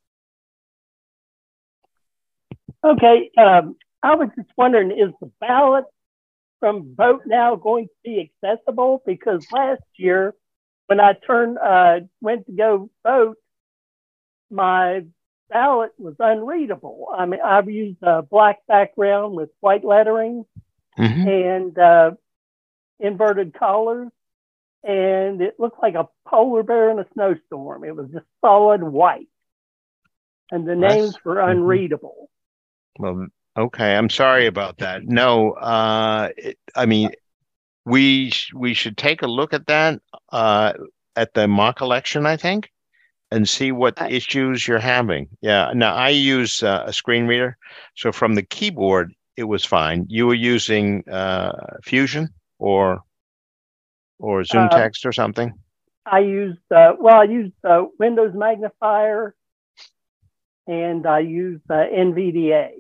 Okay, 2.85 3.31
um, 3.37 3.75
I 4.03 4.15
was 4.15 4.29
just 4.35 4.49
wondering, 4.57 4.91
is 4.91 5.13
the 5.21 5.31
ballot 5.39 5.85
from 6.59 6.93
Vote 6.95 7.21
Now 7.25 7.55
going 7.55 7.85
to 7.85 7.93
be 8.03 8.29
accessible? 8.43 9.01
Because 9.05 9.45
last 9.51 9.81
year, 9.95 10.33
when 10.87 10.99
I 10.99 11.13
turned, 11.25 11.57
uh, 11.57 12.01
went 12.21 12.45
to 12.45 12.51
go 12.51 12.89
vote, 13.03 13.37
my 14.53 15.05
ballot 15.49 15.91
was 15.97 16.15
unreadable. 16.19 17.07
I 17.15 17.25
mean, 17.25 17.41
I've 17.43 17.69
used 17.69 18.01
a 18.03 18.21
black 18.21 18.59
background 18.67 19.35
with 19.35 19.49
white 19.59 19.83
lettering 19.83 20.45
Mhm. 20.97 21.27
and 21.27 21.77
uh, 21.79 22.11
inverted 22.99 23.53
collars, 23.53 24.09
and 24.83 25.41
it 25.41 25.59
looked 25.59 25.81
like 25.81 25.95
a 25.95 26.07
polar 26.27 26.63
bear 26.63 26.89
in 26.91 26.99
a 26.99 27.05
snowstorm. 27.13 27.83
It 27.83 27.95
was 27.95 28.09
just 28.11 28.25
solid 28.41 28.83
white, 28.83 29.27
and 30.51 30.67
the 30.67 30.75
That's- 30.75 30.95
names 30.95 31.23
were 31.25 31.35
mhm. 31.35 31.51
unreadable. 31.51 32.29
Well, 32.99 33.27
okay. 33.57 33.95
I'm 33.95 34.09
sorry 34.09 34.45
about 34.45 34.77
that. 34.77 35.03
No, 35.03 35.53
uh, 35.53 36.29
it, 36.37 36.59
I 36.75 36.85
mean, 36.85 37.09
we 37.85 38.29
sh- 38.29 38.53
we 38.53 38.73
should 38.75 38.97
take 38.97 39.23
a 39.23 39.27
look 39.27 39.53
at 39.53 39.65
that 39.67 39.99
uh, 40.31 40.73
at 41.15 41.33
the 41.33 41.47
mock 41.47 41.81
election, 41.81 42.25
I 42.25 42.37
think, 42.37 42.71
and 43.33 43.49
see 43.49 43.71
what 43.71 43.99
I- 44.01 44.09
issues 44.09 44.67
you're 44.67 44.79
having. 44.95 45.27
Yeah. 45.41 45.71
Now 45.73 45.93
I 45.95 46.09
use 46.09 46.63
uh, 46.63 46.83
a 46.85 46.93
screen 46.93 47.25
reader, 47.27 47.57
so 47.95 48.11
from 48.11 48.35
the 48.35 48.43
keyboard 48.43 49.13
it 49.35 49.45
was 49.45 49.65
fine. 49.65 50.05
You 50.09 50.27
were 50.27 50.35
using 50.53 51.03
uh, 51.09 51.77
Fusion 51.83 52.29
or 52.59 53.01
or 54.19 54.43
Zoom 54.43 54.65
Uh, 54.65 54.77
Text 54.77 55.05
or 55.05 55.11
something. 55.11 55.53
I 56.05 56.19
used, 56.19 56.59
uh, 56.71 56.93
well, 56.99 57.19
I 57.21 57.23
used 57.23 57.53
uh, 57.63 57.85
Windows 57.97 58.33
Magnifier 58.35 59.35
and 60.67 61.05
I 61.07 61.19
used 61.19 61.63
uh, 61.69 61.85
NVDA. 62.07 62.71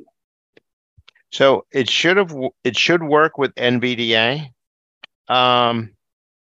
So 1.31 1.65
it 1.71 1.89
should 1.89 2.17
have 2.17 2.35
it 2.63 2.77
should 2.77 3.01
work 3.01 3.37
with 3.37 3.55
NVDA. 3.55 4.51
Um, 5.27 5.95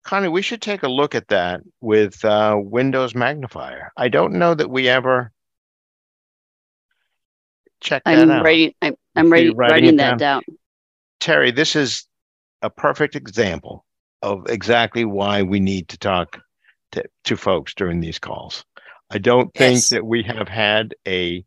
Koni, 0.08 0.28
we 0.28 0.40
should 0.40 0.62
take 0.62 0.82
a 0.84 0.88
look 0.88 1.14
at 1.14 1.28
that 1.28 1.60
with 1.82 2.24
uh, 2.24 2.56
Windows 2.58 3.14
Magnifier. 3.14 3.92
I 3.94 4.08
don't 4.08 4.32
know 4.32 4.54
that 4.54 4.70
we 4.70 4.88
ever 4.88 5.30
checked 7.82 8.06
that 8.06 8.18
I'm 8.18 8.30
out. 8.30 8.42
writing. 8.42 8.72
I'm, 8.80 8.94
I'm 9.14 9.30
writing, 9.30 9.54
writing 9.54 9.70
writing 9.70 9.94
it 9.94 9.96
that 9.98 10.18
down. 10.18 10.42
Terry, 11.20 11.50
this 11.50 11.76
is 11.76 12.06
a 12.62 12.70
perfect 12.70 13.16
example 13.16 13.84
of 14.22 14.46
exactly 14.48 15.04
why 15.04 15.42
we 15.42 15.60
need 15.60 15.88
to 15.90 15.98
talk 15.98 16.40
to, 16.92 17.04
to 17.24 17.36
folks 17.36 17.74
during 17.74 18.00
these 18.00 18.18
calls. 18.18 18.64
I 19.10 19.18
don't 19.18 19.52
think 19.52 19.74
Yes. 19.74 19.88
that 19.90 20.06
we 20.06 20.22
have 20.22 20.48
had 20.48 20.94
a 21.06 21.44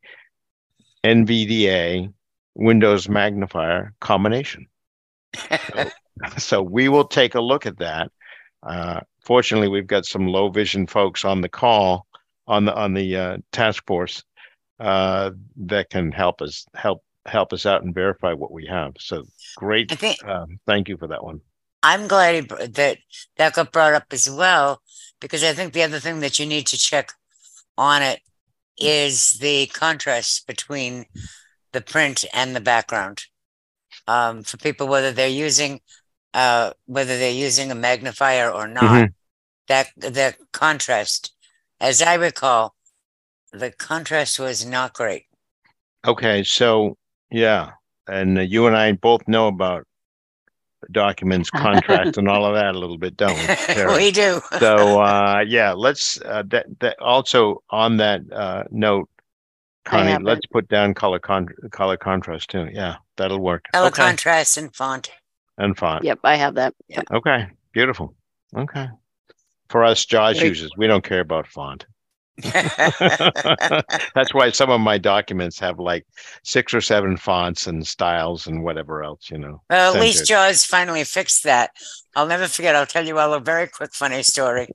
NVDA 1.04 2.14
Windows 2.54 3.10
magnifier 3.10 3.96
combination. 4.00 4.68
So, 5.74 5.90
so 6.38 6.62
we 6.62 6.90
will 6.90 7.08
take 7.08 7.34
a 7.34 7.42
look 7.42 7.66
at 7.66 7.80
that. 7.80 8.12
Uh, 8.64 9.00
fortunately, 9.24 9.68
we've 9.68 9.88
got 9.88 10.06
some 10.06 10.28
low 10.28 10.50
vision 10.50 10.88
folks 10.88 11.26
on 11.26 11.42
the 11.42 11.50
call 11.50 12.08
on 12.48 12.66
the 12.66 12.74
on 12.76 12.94
the 12.94 13.16
uh, 13.16 13.38
task 13.52 13.84
force 13.88 14.24
uh, 14.80 15.32
that 15.56 15.90
can 15.90 16.12
help 16.12 16.42
us 16.42 16.66
help 16.76 17.04
help 17.26 17.54
us 17.54 17.66
out 17.66 17.84
and 17.84 17.94
verify 17.94 18.34
what 18.34 18.52
we 18.52 18.66
have. 18.66 18.94
So 19.00 19.24
great. 19.58 19.92
Think 19.92 20.24
Um, 20.26 20.60
thank 20.66 20.90
you 20.90 20.98
for 20.98 21.08
that 21.08 21.24
one. 21.24 21.42
I'm 21.84 22.08
glad 22.08 22.50
that 22.50 22.98
that 23.38 23.54
got 23.54 23.72
brought 23.72 23.94
up 23.94 24.06
as 24.12 24.30
well, 24.30 24.82
because 25.20 25.44
I 25.44 25.54
think 25.54 25.74
the 25.74 25.84
other 25.84 26.00
thing 26.00 26.20
that 26.20 26.40
you 26.40 26.46
need 26.46 26.68
to 26.68 26.78
check 26.78 27.14
on 27.78 28.02
it 28.02 28.22
is 28.78 29.32
the 29.40 29.68
contrast 29.68 30.48
between 30.48 31.06
the 31.72 31.82
print 31.82 32.26
and 32.34 32.56
the 32.56 32.62
background. 32.62 33.24
Um, 34.08 34.44
for 34.44 34.58
people, 34.58 34.88
whether 34.88 35.12
they're 35.12 35.28
using, 35.28 35.82
uh, 36.34 36.72
whether 36.86 37.18
they're 37.18 37.32
using 37.32 37.72
a 37.72 37.76
magnifier 37.76 38.50
or 38.50 38.68
not, 38.68 39.10
that 39.68 39.90
the 39.98 40.36
contrast, 40.52 41.34
as 41.80 42.02
I 42.02 42.16
recall, 42.16 42.76
the 43.52 43.72
contrast 43.72 44.40
was 44.40 44.66
not 44.66 44.94
great. 44.94 45.26
Okay, 46.06 46.44
so 46.44 46.98
yeah, 47.30 47.72
and 48.08 48.38
uh, 48.38 48.42
you 48.42 48.68
and 48.68 48.76
I 48.76 48.94
both 48.94 49.28
know 49.28 49.48
about 49.48 49.86
documents, 50.92 51.50
contract, 51.66 52.18
and 52.18 52.28
all 52.28 52.46
of 52.46 52.56
that 52.56 52.74
a 52.76 52.80
little 52.80 52.98
bit, 52.98 53.16
don't 53.18 53.38
we? 53.38 53.96
We 53.96 54.12
do. 54.12 54.42
so 54.60 55.02
uh 55.02 55.44
yeah 55.48 55.74
let's 55.74 56.20
uh 56.22 56.44
that 56.48 56.66
that 56.80 57.00
also 57.00 57.62
on 57.70 57.98
that 57.98 58.22
uh 58.32 58.64
note 58.72 59.10
Koni 59.86 60.18
let's 60.24 60.46
put 60.48 60.68
down 60.70 60.94
color 60.94 61.20
con 61.20 61.48
color 61.72 61.98
contrast 61.98 62.50
too 62.50 62.68
yeah 62.72 62.96
that'll 63.18 63.40
work 63.40 63.66
Color 63.74 63.88
okay 63.88 64.04
contrast 64.04 64.58
and 64.58 64.76
font. 64.76 65.12
And 65.62 65.78
font 65.78 66.04
Yep, 66.04 66.20
I 66.24 66.36
have 66.36 66.56
that. 66.56 66.74
okay 67.12 67.48
beautiful 67.74 68.14
okay 68.56 68.88
for 69.70 69.84
us 69.86 70.04
jaws 70.06 70.38
Great. 70.40 70.50
users 70.50 70.72
we 70.78 70.88
don't 70.88 71.04
care 71.04 71.22
about 71.22 71.48
font 71.48 71.86
that's 74.16 74.34
why 74.34 74.50
some 74.52 74.70
of 74.70 74.82
my 74.82 74.98
documents 74.98 75.60
have 75.60 75.80
like 75.80 76.06
six 76.44 76.74
or 76.74 76.82
seven 76.82 77.16
fonts 77.18 77.68
and 77.68 77.86
styles 77.86 78.48
and 78.48 78.64
whatever 78.64 79.04
else 79.04 79.30
you 79.30 79.38
know 79.38 79.62
Well, 79.70 79.96
at 79.96 80.02
least. 80.02 80.26
Jaws 80.26 80.66
finally 80.66 81.04
fixed 81.04 81.44
that. 81.44 81.72
I'll 82.16 82.28
never 82.28 82.48
forget. 82.48 82.76
I'll 82.76 82.86
tell 82.86 83.06
you 83.06 83.20
all 83.20 83.34
a 83.34 83.40
very 83.40 83.68
quick, 83.68 83.94
funny 83.94 84.24
story. 84.24 84.68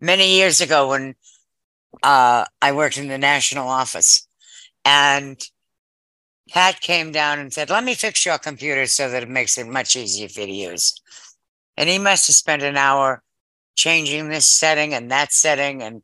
Many 0.00 0.36
years 0.36 0.60
ago, 0.60 0.88
when 0.88 1.14
uh, 2.02 2.44
I 2.62 2.72
worked 2.72 2.98
in 2.98 3.08
the 3.08 3.18
national 3.18 3.68
office, 3.68 4.26
and 4.84 5.38
Pat 6.50 6.80
came 6.80 7.12
down 7.12 7.38
and 7.38 7.52
said, 7.52 7.70
"Let 7.70 7.84
me 7.84 7.94
fix 7.94 8.24
your 8.26 8.38
computer 8.38 8.86
so 8.86 9.08
that 9.10 9.22
it 9.22 9.28
makes 9.28 9.56
it 9.58 9.66
much 9.66 9.96
easier 9.96 10.28
for 10.28 10.40
you 10.40 10.46
to 10.46 10.52
use." 10.52 10.94
And 11.76 11.88
he 11.88 11.98
must 11.98 12.26
have 12.26 12.36
spent 12.36 12.62
an 12.62 12.76
hour 12.76 13.22
changing 13.76 14.28
this 14.28 14.46
setting 14.46 14.94
and 14.94 15.10
that 15.10 15.32
setting, 15.32 15.82
and. 15.82 16.02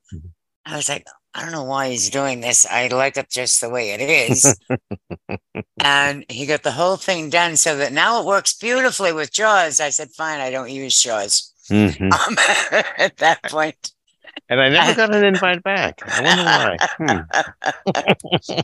I 0.69 0.75
was 0.75 0.89
like, 0.89 1.07
"I 1.33 1.43
don't 1.43 1.53
know 1.53 1.63
why 1.63 1.91
he's 1.91 2.11
doing 2.11 2.41
this. 2.41 2.67
I 2.67 2.89
like 2.89 3.17
it 3.17 3.31
just 3.31 3.61
the 3.61 3.69
way 3.71 3.91
it 3.91 4.01
is." 4.01 4.59
and 5.85 6.25
he 6.29 6.45
got 6.45 6.65
the 6.65 6.73
whole 6.73 6.97
thing 6.97 7.31
done 7.31 7.57
so 7.57 7.77
that 7.77 7.93
now 7.93 8.19
it 8.21 8.27
works 8.27 8.53
beautifully 8.59 9.13
with 9.13 9.33
Jaws. 9.33 9.79
I 9.79 9.91
said, 9.91 10.11
fine, 10.11 10.41
I 10.41 10.51
don't 10.51 10.71
use 10.71 11.01
Jaws 11.01 11.53
Mhm. 11.71 12.13
um, 12.13 12.37
at 12.99 13.17
that 13.19 13.43
point. 13.45 13.93
and 14.49 14.61
i 14.61 14.69
never 14.69 14.95
got 14.95 15.15
an 15.15 15.25
invite 15.25 15.63
back 15.63 16.01
i 16.07 16.23
wonder 16.23 16.45
why 16.45 16.77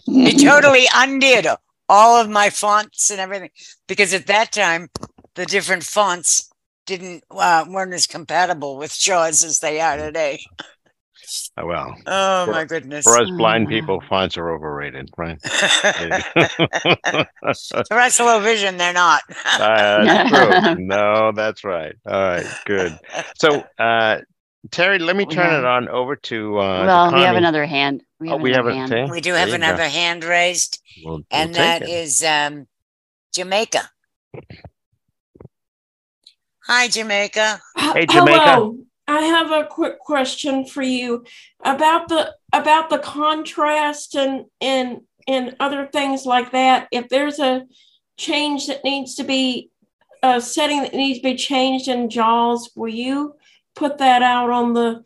hmm. 0.06 0.22
He 0.26 0.44
totally 0.44 0.86
undid 0.94 1.46
all 1.92 2.16
of 2.18 2.30
my 2.30 2.48
fonts 2.48 3.10
and 3.10 3.20
everything 3.20 3.50
because 3.86 4.14
at 4.14 4.26
that 4.26 4.50
time 4.50 4.88
the 5.34 5.44
different 5.44 5.82
fonts 5.84 6.48
didn't 6.86 7.22
uh, 7.30 7.66
weren't 7.68 7.92
as 7.92 8.06
compatible 8.06 8.78
with 8.78 8.98
Jaws 8.98 9.44
as 9.44 9.58
they 9.58 9.78
are 9.78 9.98
today. 9.98 10.40
oh 11.58 11.66
well 11.66 11.94
Oh 12.06 12.46
For- 12.46 12.52
my 12.52 12.64
goodness! 12.64 13.04
For 13.04 13.18
us 13.20 13.30
blind 13.36 13.66
Ah. 13.66 13.70
people, 13.70 14.02
fonts 14.08 14.36
are 14.38 14.50
overrated, 14.50 15.10
right? 15.18 15.38
For 17.88 17.98
us 17.98 18.18
low 18.20 18.40
vision, 18.40 18.76
they're 18.78 18.92
not. 18.92 19.22
Uh, 19.58 20.04
that's 20.04 20.30
true. 20.30 20.74
No, 20.94 21.32
that's 21.34 21.62
right. 21.64 21.94
All 22.06 22.20
right, 22.20 22.46
good. 22.64 22.98
So, 23.38 23.64
uh, 23.78 24.18
Terry, 24.70 24.98
let 24.98 25.16
me 25.16 25.26
turn 25.26 25.44
have- 25.50 25.60
it 25.60 25.64
on 25.64 25.88
over 25.88 26.14
to. 26.16 26.58
Uh, 26.58 26.80
to 26.82 26.86
well, 26.86 27.14
we 27.14 27.20
have 27.22 27.36
another 27.36 27.66
hand. 27.66 28.02
We 28.20 28.28
Oh, 28.28 28.32
have 28.32 28.40
we 28.40 28.52
have 28.52 28.66
another 28.66 28.94
a 28.94 28.98
hand. 29.00 29.10
we 29.10 29.20
do 29.20 29.32
There 29.32 29.40
have 29.40 29.48
you 29.48 29.58
go. 29.58 29.64
another 29.64 29.88
hand 29.88 30.22
raised, 30.24 30.80
We'll, 31.04 31.14
we'll 31.14 31.24
and 31.32 31.52
take 31.52 31.56
that 31.62 31.82
it. 31.82 31.88
is 31.88 32.22
um, 32.22 32.66
Jamaica. 33.34 33.90
Hi, 36.66 36.88
Jamaica. 36.88 37.60
Hey, 37.76 38.06
Jamaica. 38.06 38.40
Hello. 38.40 38.78
I 39.08 39.22
have 39.22 39.50
a 39.50 39.64
quick 39.66 39.98
question 39.98 40.64
for 40.64 40.82
you 40.82 41.24
about 41.64 42.08
the 42.08 42.34
about 42.52 42.88
the 42.88 42.98
contrast 43.00 44.14
and 44.14 44.44
and 44.60 45.00
and 45.26 45.56
other 45.58 45.88
things 45.92 46.24
like 46.24 46.52
that. 46.52 46.86
If 46.92 47.08
there's 47.08 47.40
a 47.40 47.64
change 48.16 48.68
that 48.68 48.84
needs 48.84 49.16
to 49.16 49.24
be 49.24 49.70
a 50.22 50.40
setting 50.40 50.82
that 50.82 50.94
needs 50.94 51.18
to 51.18 51.24
be 51.24 51.34
changed 51.34 51.88
in 51.88 52.08
JAWS, 52.08 52.70
will 52.76 52.88
you 52.92 53.34
put 53.74 53.98
that 53.98 54.22
out 54.22 54.50
on 54.50 54.74
the 54.74 55.02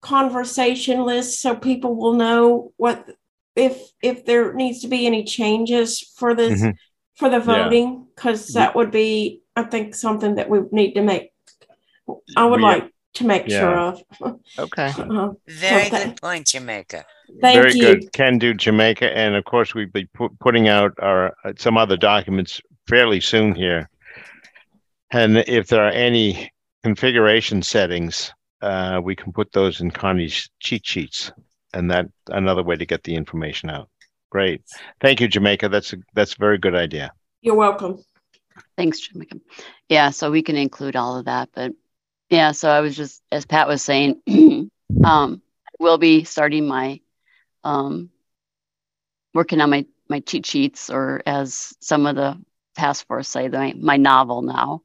conversation 0.00 1.04
list 1.04 1.40
so 1.40 1.54
people 1.54 1.94
will 1.94 2.14
know 2.14 2.72
what 2.76 3.06
if 3.54 3.90
if 4.02 4.24
there 4.24 4.54
needs 4.54 4.80
to 4.80 4.88
be 4.88 5.06
any 5.06 5.24
changes 5.24 6.00
for 6.16 6.34
this 6.34 6.60
mm-hmm. 6.60 6.70
for 7.16 7.28
the 7.28 7.40
voting 7.40 8.06
because 8.14 8.54
yeah. 8.54 8.60
that 8.60 8.74
would 8.74 8.90
be 8.90 9.42
I 9.60 9.64
think 9.64 9.94
something 9.94 10.36
that 10.36 10.48
we 10.48 10.60
need 10.72 10.92
to 10.94 11.02
make. 11.02 11.32
I 12.36 12.44
would 12.44 12.60
like 12.60 12.92
to 13.14 13.26
make 13.26 13.46
yeah. 13.46 13.60
sure 13.60 13.78
of. 13.78 14.02
Okay. 14.58 14.92
Uh, 14.98 15.30
Very 15.48 15.90
so 15.90 16.04
good 16.04 16.20
point, 16.20 16.46
Jamaica. 16.46 17.04
Thank 17.40 17.60
Very 17.60 17.74
you. 17.74 17.82
good. 17.82 18.12
Can 18.12 18.38
do 18.38 18.54
Jamaica, 18.54 19.16
and 19.16 19.34
of 19.34 19.44
course 19.44 19.74
we'll 19.74 19.86
be 19.86 20.06
pu- 20.06 20.36
putting 20.40 20.68
out 20.68 20.92
our 21.00 21.34
uh, 21.44 21.52
some 21.58 21.76
other 21.76 21.96
documents 21.96 22.60
fairly 22.88 23.20
soon 23.20 23.54
here. 23.54 23.88
And 25.10 25.38
if 25.38 25.68
there 25.68 25.84
are 25.84 25.90
any 25.90 26.52
configuration 26.82 27.62
settings, 27.62 28.32
uh, 28.62 29.00
we 29.02 29.16
can 29.16 29.32
put 29.32 29.52
those 29.52 29.80
in 29.80 29.90
Koni's 29.90 30.50
cheat 30.60 30.86
sheets, 30.86 31.32
and 31.72 31.90
that 31.90 32.06
another 32.28 32.62
way 32.62 32.76
to 32.76 32.86
get 32.86 33.02
the 33.04 33.14
information 33.14 33.70
out. 33.70 33.88
Great, 34.30 34.62
thank 35.00 35.20
you, 35.20 35.28
Jamaica. 35.28 35.68
That's 35.68 35.92
a 35.92 35.96
that's 36.14 36.34
a 36.34 36.38
very 36.38 36.58
good 36.58 36.74
idea. 36.74 37.12
You're 37.40 37.54
welcome. 37.54 38.02
Thanks, 38.76 39.00
Jamaica. 39.00 39.38
Yeah, 39.88 40.10
so 40.10 40.30
we 40.30 40.42
can 40.42 40.56
include 40.56 40.96
all 40.96 41.16
of 41.16 41.24
that, 41.24 41.48
but 41.54 41.72
yeah, 42.28 42.52
so 42.52 42.70
I 42.70 42.80
was 42.80 42.96
just 42.96 43.22
as 43.32 43.44
Pat 43.44 43.66
was 43.66 43.82
saying, 43.82 44.20
um, 45.04 45.42
we'll 45.78 45.98
be 45.98 46.24
starting 46.24 46.66
my 46.66 47.00
um, 47.64 48.10
working 49.34 49.60
on 49.60 49.70
my 49.70 49.86
my 50.08 50.20
cheat 50.20 50.46
sheets, 50.46 50.90
or 50.90 51.22
as 51.26 51.74
some 51.80 52.06
of 52.06 52.16
the 52.16 52.40
task 52.76 53.06
force 53.06 53.28
say, 53.28 53.48
my 53.48 53.74
my 53.76 53.96
novel 53.96 54.42
now. 54.42 54.82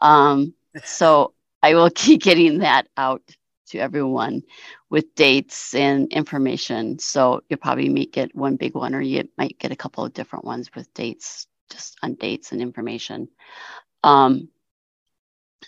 Um, 0.00 0.54
so 0.84 1.34
I 1.66 1.74
will 1.74 1.90
keep 1.94 2.22
getting 2.22 2.58
that 2.58 2.88
out 2.96 3.22
to 3.68 3.78
everyone 3.78 4.42
with 4.90 5.14
dates 5.16 5.74
and 5.74 6.12
information. 6.12 6.98
So 6.98 7.42
you'll 7.48 7.58
probably 7.58 7.88
may 7.88 8.06
get 8.06 8.34
one 8.34 8.56
big 8.56 8.74
one, 8.74 8.94
or 8.94 9.00
you 9.00 9.28
might 9.36 9.58
get 9.58 9.72
a 9.72 9.76
couple 9.76 10.04
of 10.04 10.12
different 10.12 10.44
ones 10.44 10.70
with 10.74 10.92
dates, 10.94 11.48
just 11.70 11.96
on 12.02 12.14
dates 12.14 12.52
and 12.52 12.62
information. 12.62 13.28
Um, 14.04 14.48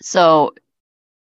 so 0.01 0.53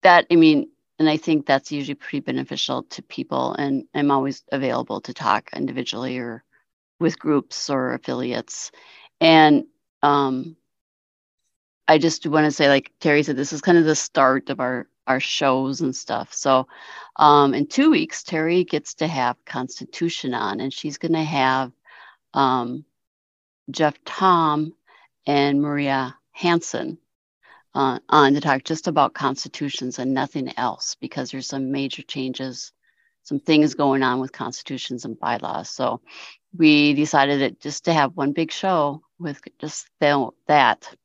that, 0.02 0.26
I 0.30 0.36
mean, 0.36 0.70
and 0.98 1.10
I 1.10 1.18
think 1.18 1.44
that's 1.44 1.72
usually 1.72 1.94
pretty 1.94 2.20
beneficial 2.20 2.84
to 2.84 3.02
people. 3.02 3.54
And 3.54 3.84
I'm 3.94 4.10
always 4.10 4.42
available 4.52 5.02
to 5.02 5.12
talk 5.12 5.50
individually 5.54 6.18
or 6.18 6.44
with 6.98 7.18
groups 7.18 7.68
or 7.68 7.92
affiliates. 7.92 8.70
And 9.20 9.64
um, 10.02 10.56
I 11.92 11.98
just 11.98 12.26
want 12.26 12.46
to 12.46 12.50
say, 12.50 12.68
like 12.68 12.90
Terry 13.00 13.22
said, 13.22 13.36
this 13.36 13.52
is 13.52 13.60
kind 13.60 13.76
of 13.76 13.84
the 13.84 13.94
start 13.94 14.48
of 14.48 14.60
our 14.60 14.86
our 15.06 15.20
shows 15.20 15.82
and 15.82 15.94
stuff. 15.94 16.32
So, 16.32 16.66
um, 17.16 17.52
in 17.52 17.66
two 17.66 17.90
weeks, 17.90 18.22
Terry 18.22 18.64
gets 18.64 18.94
to 18.94 19.06
have 19.06 19.36
Constitution 19.44 20.32
on, 20.32 20.60
and 20.60 20.72
she's 20.72 20.96
going 20.96 21.12
to 21.12 21.22
have 21.22 21.70
um, 22.32 22.86
Jeff 23.70 24.02
Thom 24.06 24.72
and 25.26 25.60
Maria 25.60 26.16
Hanson 26.30 26.96
uh, 27.74 27.98
on 28.08 28.32
to 28.32 28.40
talk 28.40 28.64
just 28.64 28.88
about 28.88 29.12
constitutions 29.12 29.98
and 29.98 30.14
nothing 30.14 30.50
else 30.56 30.96
because 30.98 31.30
there's 31.30 31.46
some 31.46 31.72
major 31.72 32.00
changes, 32.00 32.72
some 33.22 33.38
things 33.38 33.74
going 33.74 34.02
on 34.02 34.18
with 34.18 34.32
constitutions 34.32 35.04
and 35.04 35.20
bylaws. 35.20 35.68
So 35.68 36.00
we 36.56 36.94
decided 36.94 37.42
that 37.42 37.60
just 37.60 37.84
to 37.84 37.92
have 37.92 38.16
one 38.16 38.32
big 38.32 38.50
show 38.50 39.02
with 39.18 39.42
just 39.58 39.88
that. 40.00 40.96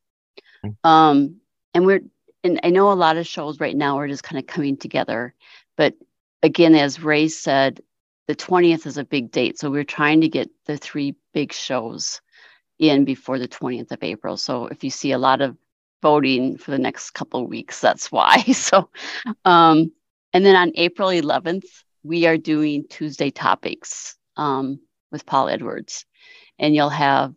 Um, 0.83 1.37
and 1.73 1.85
we're 1.85 2.01
and 2.43 2.59
I 2.63 2.69
know 2.69 2.91
a 2.91 2.93
lot 2.93 3.17
of 3.17 3.27
shows 3.27 3.59
right 3.59 3.75
now 3.75 3.97
are 3.99 4.07
just 4.07 4.23
kind 4.23 4.39
of 4.39 4.47
coming 4.47 4.77
together, 4.77 5.33
but 5.75 5.95
again, 6.43 6.75
as 6.75 7.01
Ray 7.01 7.27
said, 7.27 7.81
the 8.27 8.35
20th 8.35 8.85
is 8.85 8.97
a 8.97 9.03
big 9.03 9.31
date. 9.31 9.57
So 9.57 9.71
we're 9.71 9.83
trying 9.83 10.21
to 10.21 10.29
get 10.29 10.49
the 10.65 10.77
three 10.77 11.15
big 11.33 11.51
shows 11.51 12.21
in 12.79 13.05
before 13.05 13.39
the 13.39 13.47
20th 13.47 13.91
of 13.91 14.03
April. 14.03 14.37
So 14.37 14.67
if 14.67 14.83
you 14.83 14.91
see 14.91 15.11
a 15.11 15.17
lot 15.17 15.41
of 15.41 15.57
voting 16.01 16.57
for 16.57 16.71
the 16.71 16.79
next 16.79 17.11
couple 17.11 17.43
of 17.43 17.49
weeks. 17.49 17.79
That's 17.79 18.11
why. 18.11 18.43
So, 18.53 18.89
um, 19.45 19.91
and 20.33 20.45
then 20.45 20.55
on 20.55 20.71
April 20.75 21.09
11th, 21.09 21.65
we 22.03 22.25
are 22.25 22.37
doing 22.37 22.85
Tuesday 22.89 23.29
topics 23.29 24.17
um, 24.35 24.79
with 25.11 25.25
Paul 25.25 25.49
Edwards, 25.49 26.05
and 26.59 26.75
you'll 26.75 26.89
have 26.89 27.33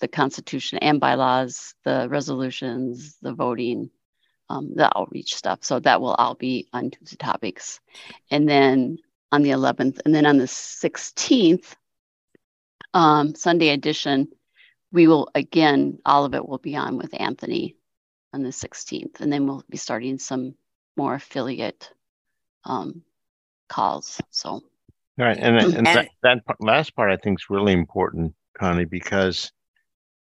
the 0.00 0.08
Constitution 0.08 0.78
and 0.78 1.00
bylaws, 1.00 1.74
the 1.84 2.06
resolutions, 2.10 3.16
the 3.22 3.32
voting, 3.32 3.90
um, 4.50 4.74
the 4.74 4.90
outreach 4.96 5.34
stuff. 5.34 5.60
So 5.62 5.80
that 5.80 6.00
will 6.00 6.14
all 6.14 6.34
be 6.34 6.68
on 6.72 6.90
Tuesday 6.90 7.16
topics, 7.16 7.80
and 8.30 8.48
then 8.48 8.98
on 9.32 9.42
the 9.42 9.50
11th, 9.50 10.00
and 10.04 10.14
then 10.14 10.26
on 10.26 10.38
the 10.38 10.44
16th, 10.44 11.74
um, 12.92 13.34
Sunday 13.34 13.70
edition, 13.70 14.28
we 14.92 15.08
will 15.08 15.28
again, 15.34 15.98
all 16.06 16.24
of 16.24 16.34
it 16.34 16.48
will 16.48 16.58
be 16.58 16.76
on 16.76 16.96
with 16.96 17.20
Anthony 17.20 17.76
on 18.32 18.42
the 18.42 18.50
16th. 18.50 19.20
And 19.20 19.32
then 19.32 19.46
we'll 19.46 19.64
be 19.68 19.76
starting 19.76 20.18
some 20.18 20.54
more 20.96 21.14
affiliate 21.14 21.90
um, 22.64 23.02
calls. 23.68 24.20
So, 24.30 24.50
all 24.50 24.62
right. 25.18 25.36
And, 25.36 25.56
and 25.56 25.86
that, 25.86 26.08
that 26.22 26.42
last 26.60 26.94
part 26.94 27.10
I 27.10 27.16
think 27.16 27.40
is 27.40 27.50
really 27.50 27.72
important, 27.72 28.34
Koni, 28.58 28.84
because 28.84 29.52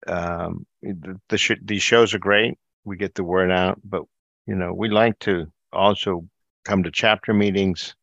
um, 0.05 0.65
the, 0.81 1.19
the 1.29 1.37
sh- 1.37 1.63
these 1.63 1.83
shows 1.83 2.13
are 2.13 2.19
great. 2.19 2.57
We 2.85 2.97
get 2.97 3.15
the 3.15 3.23
word 3.23 3.51
out, 3.51 3.79
but 3.83 4.03
you 4.45 4.55
know, 4.55 4.73
we 4.73 4.89
like 4.89 5.19
to 5.19 5.51
also 5.73 6.27
come 6.63 6.83
to 6.83 6.91
chapter 6.91 7.33
meetings 7.33 7.95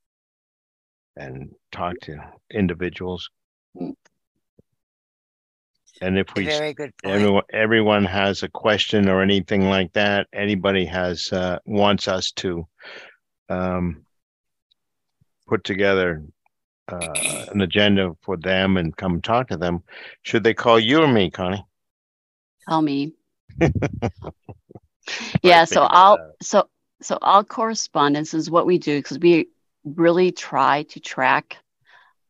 and 1.17 1.55
talk 1.71 1.95
to 2.03 2.19
individuals. 2.51 3.31
Mm. 3.77 3.95
And 6.03 6.19
if 6.19 6.27
we, 6.35 6.47
very 6.47 6.75
good 6.75 6.93
point. 7.03 7.15
everyone, 7.15 7.43
everyone 7.53 8.05
has 8.05 8.43
a 8.43 8.49
question 8.49 9.09
or 9.09 9.23
anything 9.23 9.69
like 9.69 9.93
that, 9.93 10.27
anybody 10.33 10.85
has 10.87 11.33
uh, 11.33 11.59
wants 11.65 12.09
us 12.09 12.33
to 12.33 12.67
um, 13.49 14.05
put 15.47 15.63
together 15.63 16.25
uh, 16.89 17.45
an 17.53 17.61
agenda 17.61 18.13
for 18.23 18.37
them 18.37 18.77
and 18.77 18.97
come 18.97 19.23
talk 19.23 19.49
to 19.49 19.57
them, 19.57 19.83
should 20.23 20.43
they 20.43 20.55
call 20.55 20.79
you 20.79 21.01
or 21.03 21.09
me, 21.09 21.31
Koni? 21.31 21.65
Call 22.69 22.83
me. 22.83 23.13
yeah. 25.43 25.65
So 25.65 25.83
I'll 25.83 26.35
so 26.43 26.69
so 27.03 27.19
all 27.21 27.45
correspondence 27.45 28.35
is 28.35 28.51
what 28.51 28.67
we 28.67 28.79
do 28.79 28.99
because 28.99 29.19
we 29.19 29.49
really 29.85 30.33
try 30.33 30.85
to 30.85 31.01
track 31.01 31.59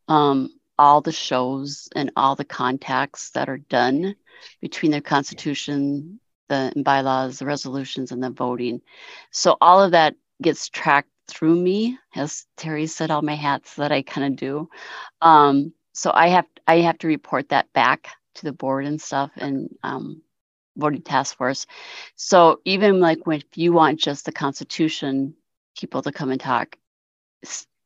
um, 0.09 0.51
all 0.79 1.01
the 1.01 1.13
shows 1.13 1.89
and 1.95 2.11
all 2.17 2.35
the 2.35 2.45
contacts 2.45 3.31
that 3.31 3.49
are 3.49 3.59
done 3.59 4.17
between 4.61 4.93
the 4.93 5.01
Constitution, 5.01 6.19
the 6.49 6.73
bylaws, 6.77 7.39
the 7.39 7.47
resolutions, 7.47 8.11
and 8.13 8.23
the 8.23 8.31
voting. 8.31 8.81
So 9.31 9.57
all 9.61 9.83
of 9.83 9.93
that 9.93 10.17
gets 10.43 10.69
tracked 10.69 11.09
through 11.29 11.55
me, 11.55 11.99
as 12.15 12.47
Terry 12.57 12.87
said, 12.87 13.11
all 13.11 13.23
my 13.23 13.37
hats 13.37 13.77
that 13.77 13.93
I 13.93 14.03
kind 14.03 14.33
of 14.33 14.37
do. 14.37 14.69
Um, 15.23 15.73
so 15.93 16.11
I 16.13 16.29
have 16.29 16.47
I 16.67 16.79
have 16.81 16.99
to 16.99 17.07
report 17.07 17.51
that 17.51 17.73
back 17.73 18.09
to 18.35 18.45
the 18.45 18.53
board 18.53 18.85
and 18.85 19.01
stuff 19.01 19.31
and 19.37 19.69
um, 19.85 20.23
voting 20.77 21.03
task 21.03 21.37
force. 21.37 21.67
So 22.17 22.61
even 22.65 23.01
like 23.01 23.27
when 23.27 23.39
if 23.39 23.57
you 23.57 23.73
want 23.73 24.01
just 24.01 24.25
the 24.27 24.33
Constitution 24.33 25.35
people 25.79 26.03
to 26.03 26.13
come 26.13 26.31
and 26.31 26.41
talk, 26.41 26.77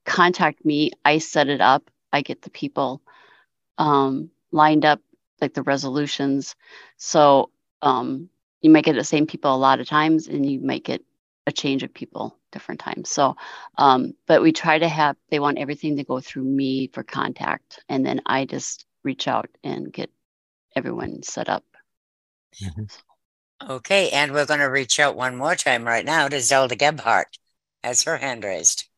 contact 0.04 0.64
me. 0.64 0.92
I 1.04 1.18
set 1.18 1.48
it 1.48 1.60
up 1.60 1.90
I 2.12 2.22
get 2.22 2.42
the 2.42 2.50
people 2.50 3.02
um, 3.78 4.30
lined 4.52 4.84
up, 4.84 5.00
like 5.40 5.54
the 5.54 5.62
resolutions. 5.62 6.56
So 6.96 7.50
um, 7.82 8.28
you 8.60 8.70
might 8.70 8.84
get 8.84 8.94
the 8.94 9.04
same 9.04 9.26
people 9.26 9.54
a 9.54 9.56
lot 9.56 9.80
of 9.80 9.88
times, 9.88 10.28
and 10.28 10.48
you 10.50 10.60
might 10.60 10.84
get 10.84 11.02
a 11.46 11.52
change 11.52 11.82
of 11.82 11.94
people 11.94 12.36
different 12.52 12.80
times. 12.80 13.10
So, 13.10 13.36
um, 13.78 14.14
but 14.26 14.42
we 14.42 14.52
try 14.52 14.78
to 14.78 14.88
have 14.88 15.16
they 15.30 15.38
want 15.38 15.58
everything 15.58 15.96
to 15.96 16.04
go 16.04 16.20
through 16.20 16.44
me 16.44 16.88
for 16.88 17.02
contact, 17.02 17.80
and 17.88 18.04
then 18.04 18.20
I 18.26 18.44
just 18.46 18.86
reach 19.04 19.28
out 19.28 19.48
and 19.62 19.92
get 19.92 20.10
everyone 20.76 21.22
set 21.22 21.48
up. 21.48 21.64
Mm-hmm. 22.62 23.70
Okay, 23.70 24.10
and 24.10 24.32
we're 24.32 24.46
going 24.46 24.60
to 24.60 24.66
reach 24.66 25.00
out 25.00 25.16
one 25.16 25.36
more 25.36 25.56
time 25.56 25.84
right 25.84 26.04
now 26.04 26.28
to 26.28 26.40
Zelda 26.40 26.76
Gebhardt 26.76 27.38
as 27.82 28.04
her 28.04 28.16
hand 28.16 28.44
raised. 28.44 28.88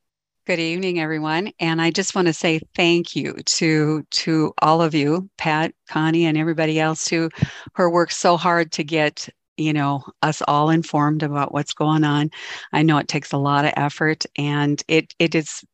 Good 0.46 0.58
evening, 0.58 1.00
everyone. 1.00 1.52
And 1.60 1.80
I 1.80 1.90
just 1.90 2.14
want 2.14 2.26
to 2.26 2.32
say 2.32 2.60
thank 2.74 3.14
you 3.14 3.34
to 3.44 4.04
to 4.10 4.52
all 4.60 4.82
of 4.82 4.94
you, 4.94 5.30
Pat, 5.38 5.72
Koni, 5.88 6.26
and 6.26 6.36
everybody 6.36 6.80
else 6.80 7.06
who 7.06 7.30
who 7.74 7.90
worked 7.90 8.14
so 8.14 8.36
hard 8.36 8.72
to 8.72 8.84
get 8.84 9.28
you 9.56 9.72
know 9.72 10.02
us 10.22 10.42
all 10.48 10.70
informed 10.70 11.22
about 11.22 11.52
what's 11.52 11.72
going 11.72 12.04
on. 12.04 12.30
I 12.72 12.82
know 12.82 12.98
it 12.98 13.08
takes 13.08 13.32
a 13.32 13.38
lot 13.38 13.64
of 13.64 13.72
effort, 13.76 14.24
and 14.36 14.82
it 14.88 15.14
it 15.18 15.34
is 15.34 15.64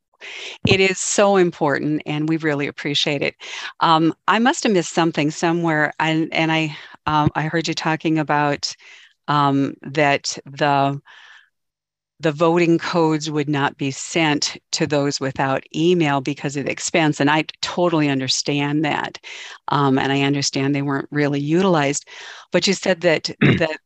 it 0.67 0.81
is 0.81 0.99
so 0.99 1.37
important 1.37 2.03
and 2.07 2.29
we 2.29 2.39
really 2.39 2.67
appreciate 2.67 3.21
it 3.21 3.35
um, 3.81 4.15
i 4.27 4.39
must 4.39 4.63
have 4.63 4.73
missed 4.73 4.95
something 4.95 5.31
somewhere 5.31 5.93
and, 5.99 6.33
and 6.33 6.51
i 6.51 6.75
um, 7.07 7.31
i 7.35 7.43
heard 7.43 7.69
you 7.69 7.75
talking 7.75 8.19
about 8.19 8.75
um, 9.29 9.75
that 9.83 10.39
the 10.45 11.01
the 12.21 12.33
voting 12.33 12.79
codes 12.79 13.31
would 13.31 13.49
not 13.49 13.77
be 13.77 13.91
sent 13.91 14.57
to 14.73 14.87
those 14.87 15.21
without 15.21 15.65
email 15.75 16.21
because 16.21 16.57
of 16.57 16.65
the 16.65 16.71
expense. 16.71 17.21
And 17.21 17.31
I 17.31 17.45
totally 17.61 18.09
understand 18.09 18.85
that. 18.85 19.19
Um, 19.69 19.99
and 19.99 20.11
I 20.11 20.23
understand 20.23 20.75
they 20.75 20.83
weren't 20.83 21.09
really 21.11 21.41
utilized. 21.41 22.09
But 22.53 22.67
you 22.67 22.73
said 22.73 23.03
that 23.03 23.31
that 23.41 23.79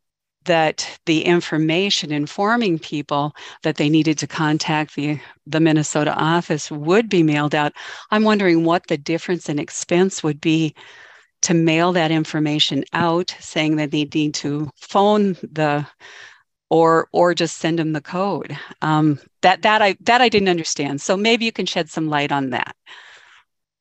that 0.46 0.98
the 1.04 1.22
information 1.24 2.10
informing 2.10 2.78
people 2.78 3.34
that 3.62 3.76
they 3.76 3.90
needed 3.90 4.16
to 4.16 4.26
contact 4.26 4.94
the, 4.94 5.20
the 5.46 5.60
Minnesota 5.60 6.14
office 6.14 6.70
would 6.70 7.10
be 7.10 7.22
mailed 7.22 7.54
out. 7.54 7.74
I'm 8.10 8.24
wondering 8.24 8.64
what 8.64 8.86
the 8.86 8.96
difference 8.96 9.50
in 9.50 9.58
expense 9.58 10.22
would 10.22 10.40
be 10.40 10.74
to 11.42 11.54
mail 11.54 11.92
that 11.92 12.10
information 12.10 12.84
out, 12.92 13.34
saying 13.40 13.76
that 13.76 13.90
they 13.90 14.04
need 14.04 14.34
to 14.34 14.70
phone 14.76 15.34
the 15.42 15.86
or 16.68 17.08
or 17.12 17.34
just 17.34 17.56
send 17.58 17.78
them 17.78 17.92
the 17.92 18.00
code. 18.00 18.56
Um, 18.82 19.18
that 19.42 19.62
that 19.62 19.82
I 19.82 19.96
that 20.00 20.20
I 20.20 20.28
didn't 20.28 20.48
understand. 20.48 21.00
So 21.00 21.16
maybe 21.16 21.44
you 21.44 21.52
can 21.52 21.66
shed 21.66 21.90
some 21.90 22.08
light 22.08 22.32
on 22.32 22.50
that. 22.50 22.76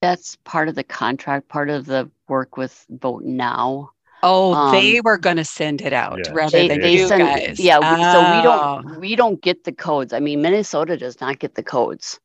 That's 0.01 0.37
part 0.45 0.69
of 0.69 0.75
the 0.75 0.83
contract, 0.83 1.49
part 1.49 1.69
of 1.69 1.85
the 1.85 2.09
work 2.27 2.55
with 2.57 2.85
Vote 2.89 3.23
Now. 3.23 3.91
Oh, 4.23 4.53
um, 4.53 4.71
they 4.73 5.01
were 5.01 5.17
going 5.17 5.37
to 5.37 5.45
send 5.45 5.81
it 5.81 5.93
out 5.93 6.19
yeah, 6.25 6.31
rather 6.33 6.51
they, 6.51 6.67
than 6.67 6.81
they 6.81 6.93
you 6.93 7.07
send, 7.07 7.21
guys. 7.21 7.59
Yeah, 7.59 7.79
we, 7.79 8.03
so 8.03 8.19
we 8.19 8.39
Oh. 8.39 8.81
don't 8.83 8.99
we 8.99 9.15
don't 9.15 9.41
get 9.41 9.63
the 9.63 9.71
codes. 9.71 10.13
I 10.13 10.19
mean, 10.19 10.41
Minnesota 10.41 10.97
does 10.97 11.21
not 11.21 11.39
get 11.39 11.55
the 11.55 11.63
codes. 11.63 12.19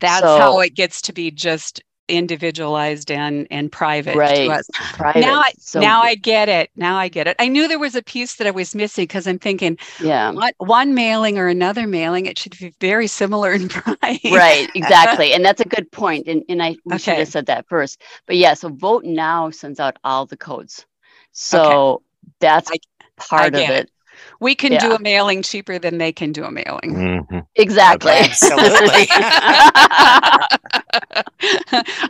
That's 0.00 0.20
So- 0.20 0.38
how 0.38 0.60
it 0.60 0.74
gets 0.74 1.02
to 1.02 1.12
be 1.12 1.30
just 1.30 1.82
individualized 2.08 3.10
and 3.10 3.46
and 3.50 3.70
private 3.70 4.16
Right, 4.16 4.46
to 4.46 4.50
us. 4.52 4.68
private. 4.94 5.20
Now 5.20 5.40
I 5.40 5.52
So- 5.58 5.80
now 5.80 6.02
I 6.02 6.14
get 6.14 6.48
it. 6.48 6.70
Now 6.76 6.96
I 6.96 7.08
get 7.08 7.26
it. 7.26 7.36
I 7.38 7.48
knew 7.48 7.68
there 7.68 7.78
was 7.78 7.94
a 7.94 8.02
piece 8.02 8.36
that 8.36 8.46
I 8.46 8.50
was 8.50 8.74
missing 8.74 9.04
because 9.04 9.26
I'm 9.26 9.38
thinking 9.38 9.78
Yeah. 10.00 10.30
what 10.32 10.54
one 10.58 10.94
mailing 10.94 11.38
or 11.38 11.48
another 11.48 11.86
mailing, 11.86 12.26
it 12.26 12.38
should 12.38 12.56
be 12.58 12.72
very 12.80 13.06
similar 13.06 13.52
in 13.52 13.68
price. 13.68 14.20
right 14.24 14.68
exactly 14.74 15.32
and 15.32 15.44
that's 15.44 15.60
a 15.60 15.64
good 15.68 15.90
point 15.92 16.26
and, 16.28 16.42
and 16.48 16.62
i 16.62 16.76
we 16.84 16.98
should 16.98 17.16
have 17.18 17.28
said 17.28 17.46
that 17.46 17.66
first 17.68 18.00
but 18.26 18.36
yeah 18.36 18.54
so 18.54 18.68
vote 18.68 19.04
now 19.04 19.50
sends 19.50 19.78
out 19.80 19.98
all 20.04 20.26
the 20.26 20.36
codes 20.36 20.86
so 21.32 22.02
that's 22.40 22.70
part 23.16 23.54
of 23.54 23.60
get 23.60 23.70
it. 23.70 23.90
It. 24.18 24.34
We 24.40 24.54
can 24.54 24.76
do 24.78 24.92
a 24.94 24.98
mailing 24.98 25.42
cheaper 25.42 25.78
than 25.78 25.98
they 25.98 26.12
can 26.12 26.32
do 26.32 26.44
a 26.44 26.50
mailing. 26.50 27.26
Mhm. 27.30 27.46
exactly 27.56 28.12
Absolutely. 28.12 29.08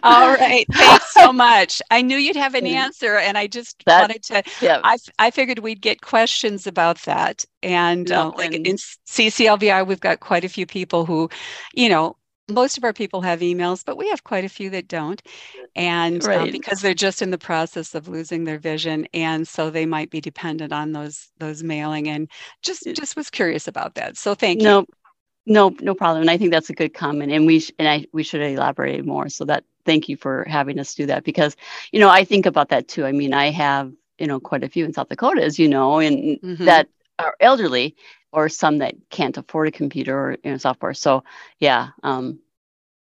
All 0.02 0.32
right. 0.34 0.66
Thanks 0.72 1.12
so 1.14 1.32
much. 1.48 1.80
I 1.90 2.02
knew 2.02 2.16
you'd 2.16 2.36
have 2.36 2.54
an 2.54 2.66
answer, 2.66 3.16
and 3.16 3.36
I 3.38 3.46
just 3.46 3.82
That- 3.86 4.02
wanted 4.02 4.22
to. 4.24 4.42
yeah 4.60 4.80
I, 4.84 4.96
I 5.18 5.30
figured 5.30 5.60
we'd 5.60 5.80
get 5.80 6.00
questions 6.00 6.66
about 6.66 7.02
that. 7.02 7.44
And 7.62 8.10
uh, 8.12 8.26
like 8.36 8.50
Nothing. 8.52 8.66
in 8.66 8.76
CCLVI, 8.76 9.86
we've 9.86 10.00
got 10.00 10.20
quite 10.20 10.44
a 10.44 10.48
few 10.48 10.66
people 10.66 11.04
who, 11.06 11.28
you 11.74 11.88
know, 11.88 12.16
most 12.48 12.78
of 12.78 12.84
our 12.84 12.92
people 12.92 13.22
have 13.22 13.40
emails, 13.40 13.84
but 13.84 13.96
we 13.96 14.08
have 14.08 14.24
quite 14.24 14.44
a 14.44 14.48
few 14.48 14.70
that 14.70 14.88
don't. 14.88 15.22
And 15.76 16.26
um, 16.32 16.48
Right. 16.48 16.52
because 16.52 16.80
they're 16.80 16.94
just 16.94 17.22
in 17.22 17.30
the 17.30 17.38
process 17.38 17.94
of 17.94 18.08
losing 18.08 18.44
their 18.44 18.58
vision, 18.58 19.06
and 19.14 19.46
so 19.46 19.70
they 19.70 19.86
might 19.86 20.10
be 20.10 20.20
dependent 20.20 20.72
on 20.72 20.92
those 20.92 21.30
those 21.38 21.62
mailing. 21.62 22.08
And 22.08 22.28
just 22.62 22.84
just 22.94 23.16
was 23.16 23.30
curious 23.30 23.68
about 23.68 23.94
that. 23.94 24.16
So 24.16 24.34
thank 24.34 24.66
you. 24.66 24.66
no 24.66 24.86
no 25.46 25.74
no 25.80 25.94
problem 25.94 26.22
and 26.22 26.30
i 26.30 26.36
think 26.36 26.50
that's 26.52 26.70
a 26.70 26.74
good 26.74 26.94
comment 26.94 27.32
and 27.32 27.46
we 27.46 27.60
sh- 27.60 27.72
and 27.78 27.88
i 27.88 28.04
we 28.12 28.22
should 28.22 28.42
elaborate 28.42 29.04
more 29.04 29.28
so 29.28 29.44
that 29.44 29.64
thank 29.84 30.08
you 30.08 30.16
for 30.16 30.44
having 30.48 30.78
us 30.78 30.94
do 30.94 31.06
that 31.06 31.24
because 31.24 31.56
you 31.92 32.00
know 32.00 32.08
i 32.10 32.24
think 32.24 32.46
about 32.46 32.68
that 32.70 32.88
too 32.88 33.04
i 33.06 33.12
mean 33.12 33.32
i 33.32 33.50
have 33.50 33.92
you 34.18 34.26
know 34.26 34.40
quite 34.40 34.64
a 34.64 34.68
few 34.68 34.84
in 34.84 34.92
south 34.92 35.08
dakota 35.08 35.42
as 35.42 35.58
you 35.58 35.68
know 35.68 35.98
and 35.98 36.38
Mhm. 36.42 36.64
that 36.66 36.88
are 37.18 37.34
elderly 37.40 37.96
or 38.32 38.48
some 38.48 38.78
that 38.78 38.94
can't 39.10 39.36
afford 39.36 39.68
a 39.68 39.72
computer 39.72 40.16
or 40.18 40.36
you 40.44 40.50
know 40.50 40.56
software 40.56 40.94
so 40.94 41.24
yeah 41.58 41.88
um 42.02 42.38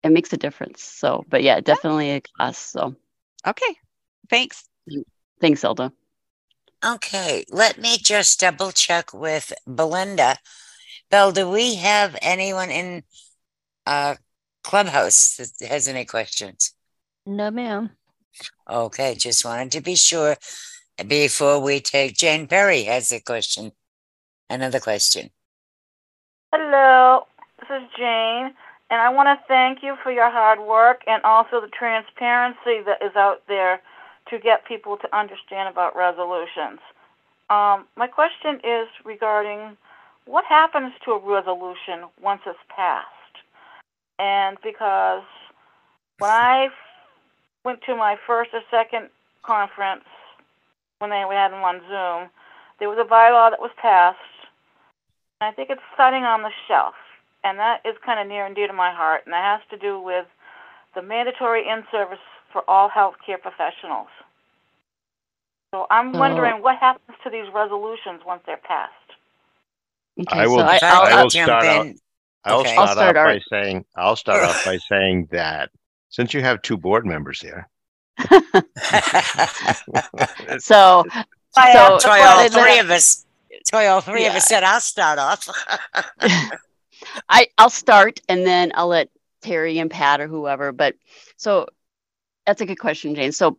it 0.04 0.12
makes 0.12 0.34
a 0.34 0.38
difference 0.38 0.84
so 0.84 1.24
but 1.30 1.44
yeah 1.44 1.60
definitely 1.60 2.12
a 2.12 2.22
class 2.22 2.58
so 2.58 2.96
Okay. 3.46 3.76
Thanks. 4.30 4.64
thanks 5.40 5.64
elda 5.64 5.92
Okay, 6.84 7.46
let 7.50 7.78
me 7.78 7.98
just 8.00 8.40
double 8.40 8.72
check 8.72 9.14
with 9.14 9.54
Belinda. 9.68 10.38
Belle, 11.12 11.32
do 11.32 11.48
we 11.48 11.76
have 11.76 12.18
anyone 12.24 12.72
in 12.72 13.04
uh 13.86 14.16
Clubhouse 14.64 15.38
that 15.38 15.68
has 15.68 15.88
any 15.88 16.06
questions? 16.06 16.74
No, 17.26 17.52
ma'am. 17.52 17.92
Okay, 18.68 19.14
just 19.14 19.46
wanted 19.46 19.72
to 19.74 19.82
be 19.82 19.96
sure 19.96 20.38
before 21.08 21.60
we 21.60 21.82
take 21.82 22.16
Jane 22.16 22.48
Perry 22.48 22.84
has 22.84 23.12
a 23.12 23.20
question. 23.20 23.74
Another 24.52 24.82
question. 24.82 25.30
Hello, 26.52 27.26
this 27.58 27.70
is 27.70 27.88
Jane, 27.98 28.52
and 28.90 29.00
I 29.00 29.08
want 29.08 29.28
to 29.28 29.40
thank 29.48 29.82
you 29.82 29.96
for 30.04 30.12
your 30.12 30.30
hard 30.30 30.60
work 30.60 31.04
and 31.08 31.24
also 31.24 31.62
the 31.62 31.70
transparency 31.70 32.84
that 32.86 33.02
is 33.02 33.16
out 33.16 33.44
there 33.48 33.80
to 34.30 34.38
get 34.40 34.68
people 34.68 34.98
to 34.98 35.18
understand 35.18 35.70
about 35.70 35.96
resolutions. 35.96 36.80
Um, 37.50 37.88
my 37.96 38.08
question 38.08 38.60
is 38.62 38.90
regarding 39.06 39.78
what 40.26 40.44
happens 40.44 40.92
to 41.06 41.12
a 41.12 41.18
resolution 41.18 42.12
once 42.22 42.42
it's 42.46 42.60
passed? 42.76 43.08
And 44.20 44.58
because 44.62 45.24
when 46.20 46.30
I 46.30 46.68
went 47.64 47.80
to 47.84 47.96
my 47.96 48.18
first 48.28 48.50
or 48.52 48.60
second 48.70 49.12
conference, 49.44 50.04
when 51.00 51.10
they 51.10 51.24
we 51.24 51.36
had 51.36 51.54
them 51.54 51.64
on 51.64 51.80
Zoom, 51.88 52.30
there 52.80 52.90
was 52.90 53.00
a 53.00 53.08
bylaw 53.08 53.52
that 53.52 53.62
was 53.62 53.72
passed 53.82 54.18
I 55.42 55.52
think 55.52 55.70
it's 55.70 55.82
sitting 55.98 56.24
on 56.24 56.44
the 56.44 56.52
shelf, 56.68 56.94
and 57.44 57.58
that 57.60 57.82
is 57.86 57.96
kind 58.06 58.20
of 58.20 58.28
near 58.28 58.46
and 58.46 58.56
dear 58.56 58.68
to 58.68 58.74
my 58.74 58.92
heart, 58.94 59.22
and 59.26 59.34
that 59.34 59.60
has 59.60 59.62
to 59.72 59.78
do 59.78 60.00
with 60.00 60.26
the 60.96 61.02
mandatory 61.02 61.68
in-service 61.68 62.20
for 62.54 62.64
all 62.70 62.90
healthcare 62.90 63.42
professionals. 63.42 64.08
So 65.74 65.88
I'm 65.90 66.14
So- 66.14 66.20
wondering 66.20 66.62
what 66.62 66.78
happens 66.78 67.18
to 67.24 67.30
these 67.30 67.48
resolutions 67.54 68.22
once 68.26 68.44
they're 68.46 68.58
passed. 68.58 68.94
okay 70.20 70.40
I 70.42 70.48
will. 70.48 70.60
so 70.60 70.66
I, 70.66 70.76
If 70.76 70.84
I 70.84 70.90
I'll, 70.90 71.02
I 71.20 71.24
will 71.24 71.30
jump 71.30 71.48
start 71.48 71.64
out. 71.66 71.88
I'll 72.44 72.60
Okay. 72.60 72.74
start, 72.74 72.90
I'll 72.90 72.96
start 72.96 73.18
off 73.18 73.26
by 73.26 73.40
saying. 73.50 73.86
I'll 73.96 74.16
start 74.16 74.44
off 74.44 74.66
by 74.66 74.78
saying 74.90 75.30
that 75.32 75.70
since 76.10 76.34
you 76.34 76.42
have 76.42 76.62
two 76.62 76.78
board 76.78 77.06
members 77.06 77.40
here, 77.42 77.68
so 78.20 78.28
I 78.38 78.54
So- 80.60 80.84
asked 80.84 81.28
That's 81.56 82.04
the 82.04 82.10
why 82.10 82.22
all 82.22 82.50
three 82.50 82.80
of 82.80 82.92
us. 82.92 83.26
Why 83.72 83.88
all 83.88 84.02
three 84.02 84.26
of 84.26 84.34
us 84.34 84.46
said 84.48 84.64
I'll 84.64 84.80
start 84.80 85.20
off. 85.20 85.48
I 87.30 87.48
I'll 87.58 87.70
start 87.70 88.20
and 88.30 88.46
then 88.46 88.72
I'll 88.76 88.88
let 88.88 89.10
Terry 89.42 89.80
and 89.80 89.90
Pat 89.90 90.22
or 90.22 90.28
whoever. 90.28 90.72
But 90.72 90.96
so 91.38 91.68
that's 92.46 92.62
a 92.62 92.66
good 92.66 92.80
question, 92.80 93.16
Jane. 93.16 93.32
So 93.32 93.58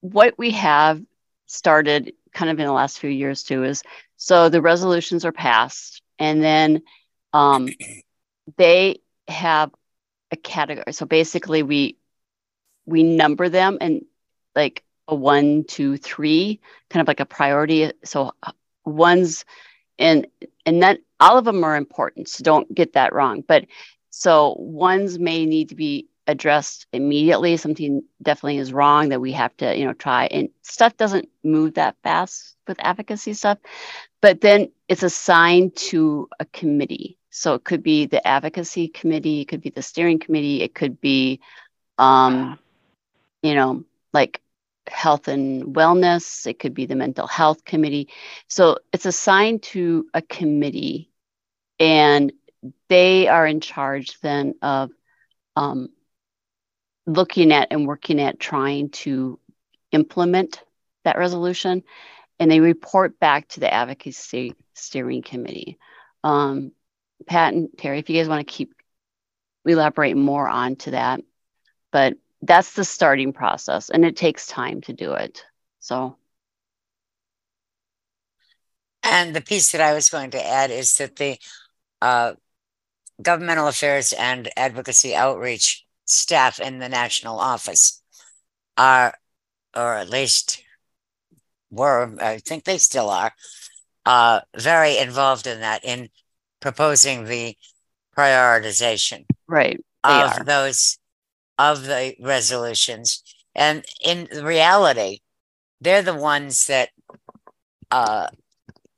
what 0.00 0.36
we 0.38 0.50
have 0.52 1.00
started 1.46 2.14
kind 2.32 2.50
of 2.50 2.58
in 2.58 2.66
the 2.66 2.72
last 2.72 2.98
few 2.98 3.10
years 3.10 3.42
too 3.42 3.64
is 3.64 3.82
so 4.16 4.48
the 4.48 4.62
resolutions 4.62 5.24
are 5.24 5.32
passed 5.32 6.02
and 6.18 6.42
then 6.42 6.82
um, 7.32 7.68
they 8.56 9.00
have 9.28 9.70
a 10.30 10.36
category. 10.36 10.92
So 10.92 11.06
basically 11.06 11.62
we 11.62 11.98
we 12.86 13.02
number 13.02 13.48
them 13.48 13.78
and 13.80 14.04
like 14.56 14.82
a 15.08 15.14
one, 15.14 15.64
two, 15.64 15.96
three, 15.96 16.60
kind 16.90 17.00
of 17.00 17.08
like 17.08 17.20
a 17.20 17.26
priority. 17.26 17.92
So 18.04 18.32
one's 18.84 19.44
and 19.98 20.26
and 20.66 20.82
that 20.82 20.98
all 21.20 21.38
of 21.38 21.44
them 21.44 21.64
are 21.64 21.76
important 21.76 22.28
so 22.28 22.42
don't 22.42 22.74
get 22.74 22.92
that 22.94 23.12
wrong 23.12 23.42
but 23.46 23.66
so 24.10 24.54
ones 24.58 25.18
may 25.18 25.46
need 25.46 25.70
to 25.70 25.74
be 25.74 26.08
addressed 26.26 26.86
immediately. 26.92 27.56
Something 27.56 28.02
definitely 28.22 28.58
is 28.58 28.72
wrong 28.72 29.08
that 29.08 29.20
we 29.20 29.32
have 29.32 29.56
to 29.58 29.76
you 29.76 29.84
know 29.84 29.94
try 29.94 30.26
and 30.26 30.48
stuff 30.62 30.96
doesn't 30.96 31.28
move 31.42 31.74
that 31.74 31.96
fast 32.02 32.56
with 32.68 32.78
advocacy 32.80 33.34
stuff 33.34 33.58
but 34.20 34.40
then 34.40 34.70
it's 34.88 35.02
assigned 35.02 35.74
to 35.76 36.28
a 36.38 36.44
committee. 36.46 37.18
So 37.30 37.54
it 37.54 37.64
could 37.64 37.82
be 37.82 38.06
the 38.06 38.26
advocacy 38.26 38.88
committee 38.88 39.40
it 39.40 39.48
could 39.48 39.62
be 39.62 39.70
the 39.70 39.82
steering 39.82 40.18
committee 40.18 40.62
it 40.62 40.74
could 40.74 41.00
be 41.00 41.40
um 41.98 42.58
you 43.42 43.54
know 43.54 43.84
like 44.12 44.41
health 44.88 45.28
and 45.28 45.74
wellness 45.76 46.46
it 46.46 46.58
could 46.58 46.74
be 46.74 46.86
the 46.86 46.96
mental 46.96 47.26
health 47.26 47.64
committee 47.64 48.08
so 48.48 48.78
it's 48.92 49.06
assigned 49.06 49.62
to 49.62 50.06
a 50.14 50.22
committee, 50.22 51.10
and 51.78 52.32
they 52.88 53.28
are 53.28 53.46
in 53.46 53.60
charge 53.60 54.20
then 54.20 54.54
of 54.62 54.90
um, 55.56 55.88
looking 57.06 57.52
at 57.52 57.68
and 57.70 57.86
working 57.86 58.20
at 58.20 58.38
trying 58.38 58.90
to 58.90 59.38
implement 59.92 60.62
that 61.04 61.18
resolution. 61.18 61.82
and 62.38 62.50
they 62.50 62.60
report 62.60 63.18
back 63.20 63.48
to 63.48 63.60
the 63.60 63.72
advocacy 63.72 64.54
steering 64.74 65.22
committee. 65.22 65.78
Um, 66.24 66.72
Pat 67.26 67.54
and 67.54 67.68
Terry, 67.78 67.98
if 67.98 68.10
you 68.10 68.18
guys 68.18 68.28
want 68.28 68.46
to 68.46 68.52
keep 68.52 68.74
elaborate 69.64 70.16
more 70.16 70.48
onto 70.48 70.90
that, 70.90 71.20
but 71.92 72.14
that's 72.42 72.74
the 72.74 72.84
starting 72.84 73.32
process, 73.32 73.88
and 73.88 74.04
it 74.04 74.16
takes 74.16 74.46
time 74.46 74.80
to 74.82 74.92
do 74.92 75.12
it. 75.12 75.44
So. 75.80 76.16
And 79.04 79.34
the 79.34 79.40
piece 79.40 79.72
that 79.72 79.80
I 79.80 79.94
was 79.94 80.10
going 80.10 80.30
to 80.30 80.46
add 80.46 80.70
is 80.70 80.96
that 80.96 81.16
the 81.16 81.36
uh, 82.00 82.34
governmental 83.20 83.66
affairs 83.68 84.12
and 84.12 84.48
advocacy 84.56 85.14
outreach 85.14 85.84
staff 86.04 86.60
in 86.60 86.78
the 86.78 86.88
national 86.88 87.38
office 87.38 88.00
are, 88.76 89.14
or 89.74 89.94
at 89.94 90.08
least 90.08 90.62
were, 91.70 92.14
I 92.20 92.38
think 92.38 92.64
they 92.64 92.78
still 92.78 93.10
are, 93.10 93.32
uh, 94.06 94.40
very 94.56 94.98
involved 94.98 95.46
in 95.46 95.60
that 95.60 95.84
in 95.84 96.08
proposing 96.60 97.24
the 97.24 97.56
prioritization 98.16 99.24
right 99.46 99.80
of 100.04 100.38
are. 100.38 100.44
those 100.44 100.98
of 101.58 101.84
the 101.84 102.14
resolutions 102.20 103.22
and 103.54 103.84
in 104.04 104.28
reality 104.42 105.20
they're 105.80 106.02
the 106.02 106.14
ones 106.14 106.66
that 106.66 106.90
uh, 107.90 108.28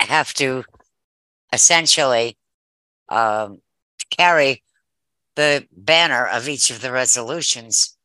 have 0.00 0.32
to 0.34 0.64
essentially 1.52 2.36
um, 3.08 3.60
carry 4.10 4.62
the 5.36 5.66
banner 5.72 6.26
of 6.26 6.48
each 6.48 6.70
of 6.70 6.80
the 6.80 6.92
resolutions 6.92 7.96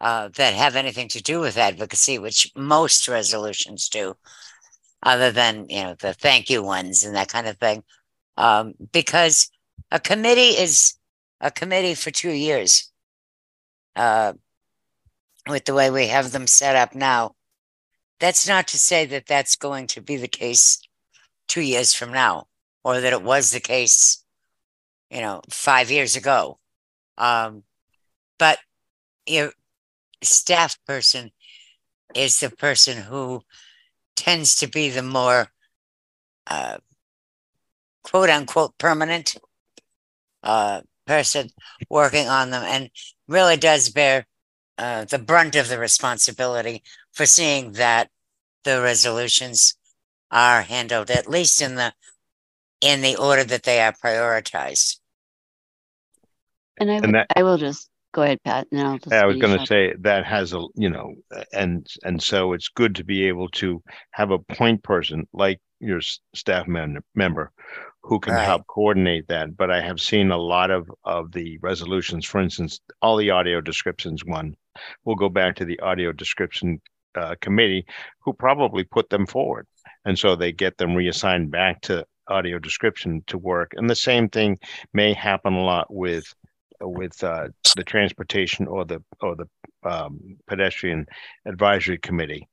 uh, 0.00 0.28
that 0.36 0.54
have 0.54 0.76
anything 0.76 1.08
to 1.08 1.22
do 1.22 1.40
with 1.40 1.56
advocacy, 1.56 2.18
which 2.18 2.52
most 2.54 3.08
resolutions 3.08 3.88
do, 3.88 4.14
other 5.02 5.30
than 5.30 5.66
you 5.68 5.82
know 5.82 5.94
the 6.00 6.12
thank 6.12 6.50
you 6.50 6.62
ones 6.62 7.04
and 7.04 7.16
that 7.16 7.28
kind 7.28 7.46
of 7.46 7.56
thing, 7.58 7.82
um, 8.36 8.74
because 8.92 9.50
a 9.90 9.98
committee 9.98 10.58
is 10.58 10.94
a 11.40 11.50
committee 11.50 11.94
for 11.94 12.10
two 12.10 12.32
years. 12.32 12.92
Uh, 13.96 14.34
with 15.48 15.64
the 15.64 15.74
way 15.74 15.90
we 15.90 16.08
have 16.08 16.32
them 16.32 16.46
set 16.46 16.76
up 16.76 16.94
now, 16.94 17.34
that's 18.20 18.46
not 18.46 18.68
to 18.68 18.78
say 18.78 19.06
that 19.06 19.26
that's 19.26 19.56
going 19.56 19.86
to 19.88 20.00
be 20.00 20.16
the 20.16 20.28
case 20.28 20.80
two 21.48 21.60
years 21.62 21.94
from 21.94 22.12
now, 22.12 22.46
or 22.84 23.00
that 23.00 23.12
it 23.12 23.22
was 23.22 23.50
the 23.50 23.60
case, 23.60 24.24
you 25.10 25.20
know, 25.20 25.40
five 25.50 25.90
years 25.90 26.14
ago. 26.14 26.58
Um, 27.16 27.62
but 28.38 28.58
your 29.26 29.52
staff 30.22 30.78
person 30.86 31.30
is 32.14 32.40
the 32.40 32.50
person 32.50 32.98
who 32.98 33.42
tends 34.14 34.56
to 34.56 34.66
be 34.66 34.88
the 34.88 35.02
more 35.02 35.48
uh, 36.46 36.78
quote 38.02 38.30
unquote 38.30 38.76
permanent 38.78 39.36
uh, 40.42 40.80
person 41.06 41.50
working 41.88 42.28
on 42.28 42.50
them 42.50 42.62
and 42.64 42.90
really 43.28 43.56
does 43.56 43.90
bear 43.90 44.26
uh, 44.78 45.04
the 45.04 45.18
brunt 45.18 45.56
of 45.56 45.68
the 45.68 45.78
responsibility 45.78 46.82
for 47.12 47.26
seeing 47.26 47.72
that 47.72 48.10
the 48.64 48.80
resolutions 48.82 49.76
are 50.30 50.62
handled 50.62 51.10
at 51.10 51.28
least 51.28 51.62
in 51.62 51.76
the 51.76 51.92
in 52.80 53.00
the 53.00 53.16
order 53.16 53.44
that 53.44 53.62
they 53.62 53.80
are 53.80 53.92
prioritized. 53.92 54.98
And 56.78 56.90
I, 56.90 56.94
And 56.96 57.14
that- 57.14 57.26
I 57.34 57.42
will 57.42 57.56
just 57.56 57.88
go 58.12 58.22
ahead, 58.22 58.42
Pat. 58.44 58.66
And 58.70 58.80
I'll 58.80 58.98
just 58.98 59.12
I 59.12 59.24
was 59.24 59.38
going 59.38 59.58
to 59.58 59.66
say 59.66 59.94
that 60.00 60.26
has 60.26 60.52
a, 60.52 60.62
you 60.74 60.90
know, 60.90 61.14
and 61.52 61.86
and 62.04 62.22
so 62.22 62.52
it's 62.52 62.68
good 62.68 62.96
to 62.96 63.04
be 63.04 63.28
able 63.28 63.48
to 63.50 63.82
have 64.10 64.30
a 64.30 64.38
point 64.38 64.82
person 64.82 65.26
like 65.32 65.60
your 65.80 66.00
staff 66.34 66.66
mem- 66.66 67.04
member 67.14 67.52
who 68.06 68.20
can 68.20 68.34
Right. 68.34 68.44
help 68.44 68.66
coordinate 68.68 69.28
that. 69.28 69.56
But 69.56 69.70
I 69.70 69.80
have 69.80 70.00
seen 70.00 70.30
a 70.30 70.38
lot 70.38 70.70
of 70.70 70.90
of 71.04 71.32
the 71.32 71.58
resolutions, 71.58 72.24
for 72.26 72.40
instance, 72.40 72.80
all 73.02 73.16
the 73.16 73.30
audio 73.30 73.60
descriptions 73.60 74.24
one 74.24 74.56
We'll 75.04 75.16
go 75.16 75.28
back 75.28 75.56
to 75.56 75.64
the 75.64 75.80
audio 75.80 76.12
description 76.12 76.80
uh, 77.14 77.34
committee 77.40 77.86
who 78.20 78.32
probably 78.34 78.84
put 78.84 79.08
them 79.10 79.26
forward. 79.26 79.66
And 80.04 80.18
so 80.18 80.36
they 80.36 80.52
get 80.52 80.76
them 80.78 80.94
reassigned 80.94 81.50
back 81.50 81.80
to 81.82 82.04
audio 82.28 82.58
description 82.58 83.22
to 83.28 83.38
work. 83.38 83.72
And 83.76 83.88
the 83.88 83.96
same 83.96 84.28
thing 84.28 84.58
may 84.92 85.12
happen 85.14 85.54
a 85.54 85.64
lot 85.64 85.86
with 85.92 86.32
with 86.80 87.22
uh, 87.24 87.48
the 87.76 87.84
transportation 87.84 88.66
or 88.66 88.84
the 88.84 89.02
or 89.20 89.36
the 89.36 89.48
um, 89.88 90.36
pedestrian 90.46 91.06
advisory 91.46 91.98
committee. 91.98 92.46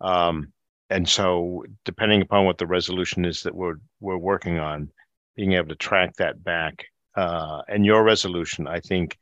Um, 0.00 0.52
and 0.90 1.08
so, 1.08 1.64
depending 1.84 2.22
upon 2.22 2.44
what 2.44 2.58
the 2.58 2.66
resolution 2.66 3.24
is 3.24 3.42
that 3.42 3.54
we're 3.54 3.76
we're 4.00 4.16
working 4.16 4.58
on, 4.58 4.90
being 5.36 5.52
able 5.52 5.68
to 5.68 5.76
track 5.76 6.14
that 6.16 6.42
back. 6.42 6.84
Uh, 7.14 7.62
and 7.68 7.84
your 7.84 8.04
resolution, 8.04 8.66
I 8.68 8.80
think, 8.80 9.18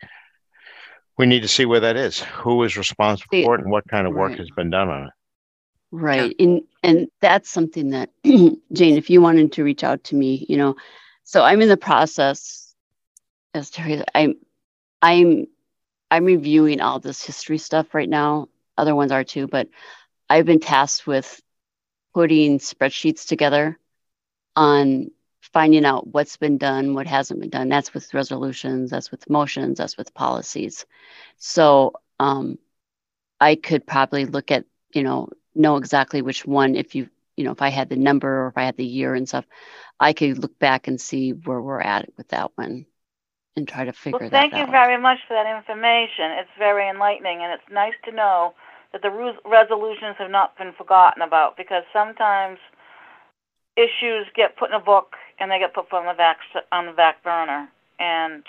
we 1.17 1.25
need 1.27 1.41
to 1.43 1.49
see 1.49 1.64
where 1.64 1.81
that 1.81 1.97
is. 1.97 2.21
Who 2.21 2.62
is 2.62 2.77
responsible 2.77 3.29
The- 3.33 3.45
for 3.45 3.55
it, 3.55 3.62
and 3.62 3.71
what 3.71 3.89
kind 3.89 4.07
of 4.07 4.14
work 4.14 4.31
right. 4.31 4.39
has 4.39 4.51
been 4.51 4.71
done 4.71 4.89
on 4.89 5.05
it. 5.05 5.12
Right. 5.93 6.35
And 6.39 6.62
and 6.83 7.09
that's 7.21 7.49
something 7.49 7.91
that 7.91 8.11
Jane, 8.25 8.59
if 8.73 9.09
you 9.09 9.21
wanted 9.21 9.53
to 9.53 9.64
reach 9.64 9.83
out 9.85 10.05
to 10.05 10.14
me, 10.17 10.45
you 10.49 10.57
know, 10.57 10.77
so 11.25 11.43
I'm 11.43 11.62
in 11.62 11.69
the 11.69 11.77
process 11.77 12.75
as 13.55 13.71
Terry, 13.71 14.03
I'm 14.14 14.35
I'm 15.01 15.47
I'm 16.11 16.25
reviewing 16.25 16.81
all 16.81 16.99
this 16.99 17.25
history 17.25 17.59
stuff 17.59 17.95
right 17.95 18.09
now. 18.09 18.49
Other 18.77 18.95
ones 18.95 19.12
are 19.12 19.25
too, 19.25 19.47
but 19.47 19.69
I've 20.29 20.45
been 20.45 20.61
tasked 20.61 21.07
with 21.07 21.41
putting 22.17 22.59
spreadsheets 22.61 23.29
together 23.29 23.79
on 24.57 25.11
finding 25.53 25.85
out 25.87 26.09
what's 26.09 26.37
been 26.39 26.59
done, 26.59 26.95
what 26.95 27.07
hasn't 27.07 27.41
been 27.41 27.51
done. 27.51 27.69
That's 27.69 27.95
with 27.95 28.14
resolutions, 28.14 28.91
that's 28.91 29.11
with 29.12 29.31
motions, 29.31 29.79
that's 29.79 29.99
with 29.99 30.14
policies. 30.14 30.87
So 31.39 31.95
um 32.21 32.59
I 33.41 33.57
could 33.57 33.87
probably 33.87 34.27
look 34.27 34.51
at, 34.53 34.64
you 34.95 35.03
know, 35.05 35.29
know 35.55 35.77
exactly 35.77 36.23
which 36.23 36.47
one 36.47 36.77
if 36.77 36.95
you 36.95 37.09
you 37.37 37.45
know 37.45 37.53
if 37.53 37.62
i 37.62 37.71
had 37.71 37.89
the 37.91 37.97
number 37.97 38.45
or 38.45 38.49
if 38.49 38.59
i 38.59 38.64
had 38.64 38.77
the 38.77 38.85
year 38.85 39.14
and 39.14 39.29
stuff 39.29 39.47
i 40.01 40.12
could 40.12 40.39
look 40.39 40.59
back 40.59 40.89
and 40.89 41.01
see 41.01 41.33
where 41.33 41.61
we're 41.62 41.81
at 41.81 42.09
with 42.19 42.29
that 42.29 42.51
one 42.57 42.87
and 43.57 43.69
try 43.69 43.85
to 43.85 43.93
figure 43.93 44.12
Well, 44.12 44.23
that 44.31 44.31
out. 44.31 44.41
thank 44.41 44.55
you 44.57 44.67
very 44.71 44.97
much 45.01 45.19
for 45.29 45.35
that 45.35 45.47
information. 45.47 46.39
It's 46.39 46.51
very 46.59 46.89
enlightening, 46.89 47.43
and 47.43 47.53
it's 47.53 47.71
nice 47.71 47.95
to 48.05 48.12
know 48.12 48.55
that 48.93 49.03
the 49.03 49.11
ru- 49.11 49.39
resolutions 49.45 50.16
have 50.18 50.30
not 50.30 50.57
been 50.59 50.72
forgotten 50.72 51.22
about 51.22 51.57
because 51.57 51.84
sometimes 51.93 52.59
issues 53.76 54.26
get 54.34 54.57
put 54.57 54.70
in 54.70 54.76
a 54.76 54.80
book 54.80 55.14
and 55.39 55.51
they 55.51 55.59
get 55.59 55.74
put 55.74 55.93
on 55.93 56.07
the 56.07 56.14
back 56.14 56.39
on 56.72 56.87
the 56.87 56.93
back 56.93 57.22
burner. 57.22 57.68
And 57.99 58.45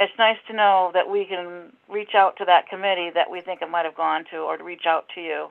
it's 0.00 0.12
nice 0.18 0.38
to 0.48 0.54
know 0.56 0.90
that 0.94 1.10
we 1.10 1.24
can 1.26 1.72
reach 1.88 2.14
out 2.14 2.36
to 2.38 2.44
that 2.46 2.68
committee 2.68 3.10
that 3.14 3.30
we 3.30 3.40
think 3.40 3.62
it 3.62 3.70
might 3.70 3.84
have 3.84 3.96
gone 3.96 4.24
to, 4.30 4.38
or 4.38 4.56
to 4.56 4.64
reach 4.64 4.86
out 4.86 5.04
to 5.14 5.20
you 5.20 5.48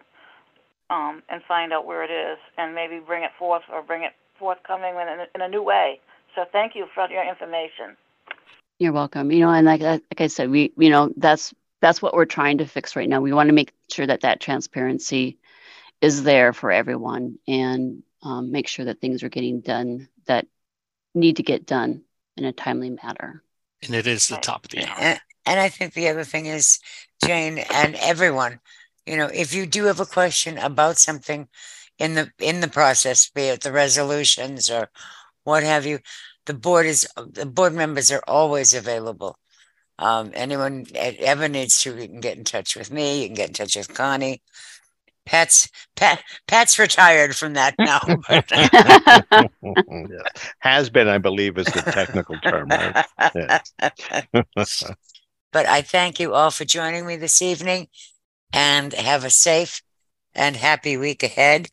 um, 0.89 1.24
and 1.30 1.41
find 1.47 1.72
out 1.72 1.86
where 1.86 2.04
it 2.04 2.12
is, 2.12 2.38
and 2.58 2.76
maybe 2.76 2.99
bring 2.99 3.24
it 3.24 3.32
forth 3.38 3.64
or 3.72 3.82
bring 3.82 4.04
it 4.04 4.14
forthcoming 4.38 4.95
in 4.95 5.08
a, 5.08 5.28
in 5.36 5.41
a 5.41 5.47
new 5.47 5.64
way. 5.64 5.99
So 6.36 6.45
thank 6.52 6.76
you 6.76 6.88
for 6.93 7.08
your 7.10 7.28
information. 7.28 7.95
you're 8.80 8.91
welcome 8.91 9.32
you 9.32 9.39
know 9.39 9.52
and 9.52 9.66
like 9.66 9.82
like 9.82 10.02
i 10.20 10.28
said 10.28 10.49
we 10.49 10.74
you 10.78 10.89
know 10.89 11.12
that's 11.18 11.54
that's 11.82 12.02
what 12.02 12.14
we're 12.14 12.26
trying 12.26 12.60
to 12.60 12.68
fix 12.68 12.96
right 12.96 13.10
now 13.10 13.22
we 13.22 13.34
want 13.34 13.50
to 13.50 13.56
make 13.56 13.74
sure 13.92 14.08
that 14.08 14.22
that 14.22 14.42
transparency 14.42 15.40
is 16.02 16.24
there 16.24 16.54
for 16.54 16.72
everyone 16.72 17.38
and 17.48 18.04
um, 18.24 18.52
make 18.52 18.68
sure 18.68 18.86
that 18.86 19.02
things 19.02 19.24
are 19.24 19.30
getting 19.30 19.62
done 19.62 20.08
that 20.28 20.48
need 21.16 21.38
to 21.38 21.44
get 21.44 21.66
done 21.66 22.04
in 22.38 22.46
a 22.46 22.54
timely 22.54 22.90
manner 22.90 23.44
And 23.84 23.96
it 23.96 24.08
is 24.08 24.28
the 24.28 24.38
top 24.38 24.66
of 24.66 24.72
the 24.72 24.86
hour. 24.86 24.98
And, 25.00 25.20
and 25.46 25.60
I 25.60 25.70
think 25.70 25.94
the 25.94 26.10
other 26.10 26.24
thing 26.24 26.46
is, 26.48 26.80
Jane 27.26 27.60
and 27.60 27.96
everyone, 27.96 28.60
you 29.06 29.18
know, 29.18 29.28
if 29.34 29.54
you 29.54 29.66
do 29.68 29.86
have 29.86 30.00
a 30.00 30.06
question 30.06 30.58
about 30.58 30.98
something 30.98 31.50
in 32.00 32.16
the 32.16 32.32
in 32.40 32.62
the 32.62 32.68
process, 32.68 33.30
be 33.30 33.44
it 33.44 33.62
the 33.62 33.72
resolutions 33.72 34.70
or 34.70 34.90
what 35.44 35.64
have 35.64 35.86
you, 35.86 36.00
the 36.46 36.54
board 36.54 36.86
is 36.88 37.08
the 37.18 37.46
board 37.46 37.74
members 37.74 38.12
are 38.12 38.24
always 38.28 38.74
available. 38.74 39.38
Um, 40.02 40.32
anyone 40.34 40.86
that 40.93 41.18
ever 41.20 41.47
needs 41.47 41.80
to, 41.84 41.95
you 41.95 42.08
can 42.08 42.20
get 42.20 42.38
in 42.38 42.43
touch 42.43 42.76
with 42.76 42.91
me. 42.91 43.22
You 43.22 43.28
can 43.28 43.36
get 43.36 43.47
in 43.49 43.54
touch 43.54 43.76
with 43.76 43.93
Koni. 43.93 44.41
Pat's 45.28 45.70
Pat 45.95 46.24
Pat's 46.47 46.80
retired 46.80 47.36
from 47.36 47.54
that 47.54 47.76
now. 47.78 47.99
but- 48.28 48.52
Yeah. 49.62 50.24
Has 50.60 50.89
been, 50.89 51.08
I 51.08 51.20
believe, 51.20 51.58
is 51.60 51.68
the 51.68 51.82
technical 51.84 52.38
term, 52.39 52.70
right? 52.70 53.06
Yes. 54.56 54.84
But 55.54 55.66
I 55.68 55.82
thank 55.82 56.18
you 56.20 56.34
all 56.34 56.49
for 56.49 56.64
joining 56.64 57.06
me 57.06 57.18
this 57.18 57.41
evening 57.41 57.88
and 58.54 58.93
have 58.93 59.26
a 59.26 59.30
safe 59.30 59.82
and 60.34 60.56
happy 60.56 60.95
week 60.95 61.24
ahead. 61.24 61.68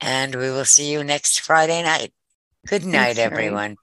And 0.00 0.34
we 0.34 0.50
will 0.50 0.64
see 0.64 0.90
you 0.90 1.04
next 1.04 1.40
Friday 1.42 1.82
night. 1.82 2.12
Good 2.66 2.84
night, 2.86 3.16
Terry. 3.16 3.30
everyone. 3.30 3.76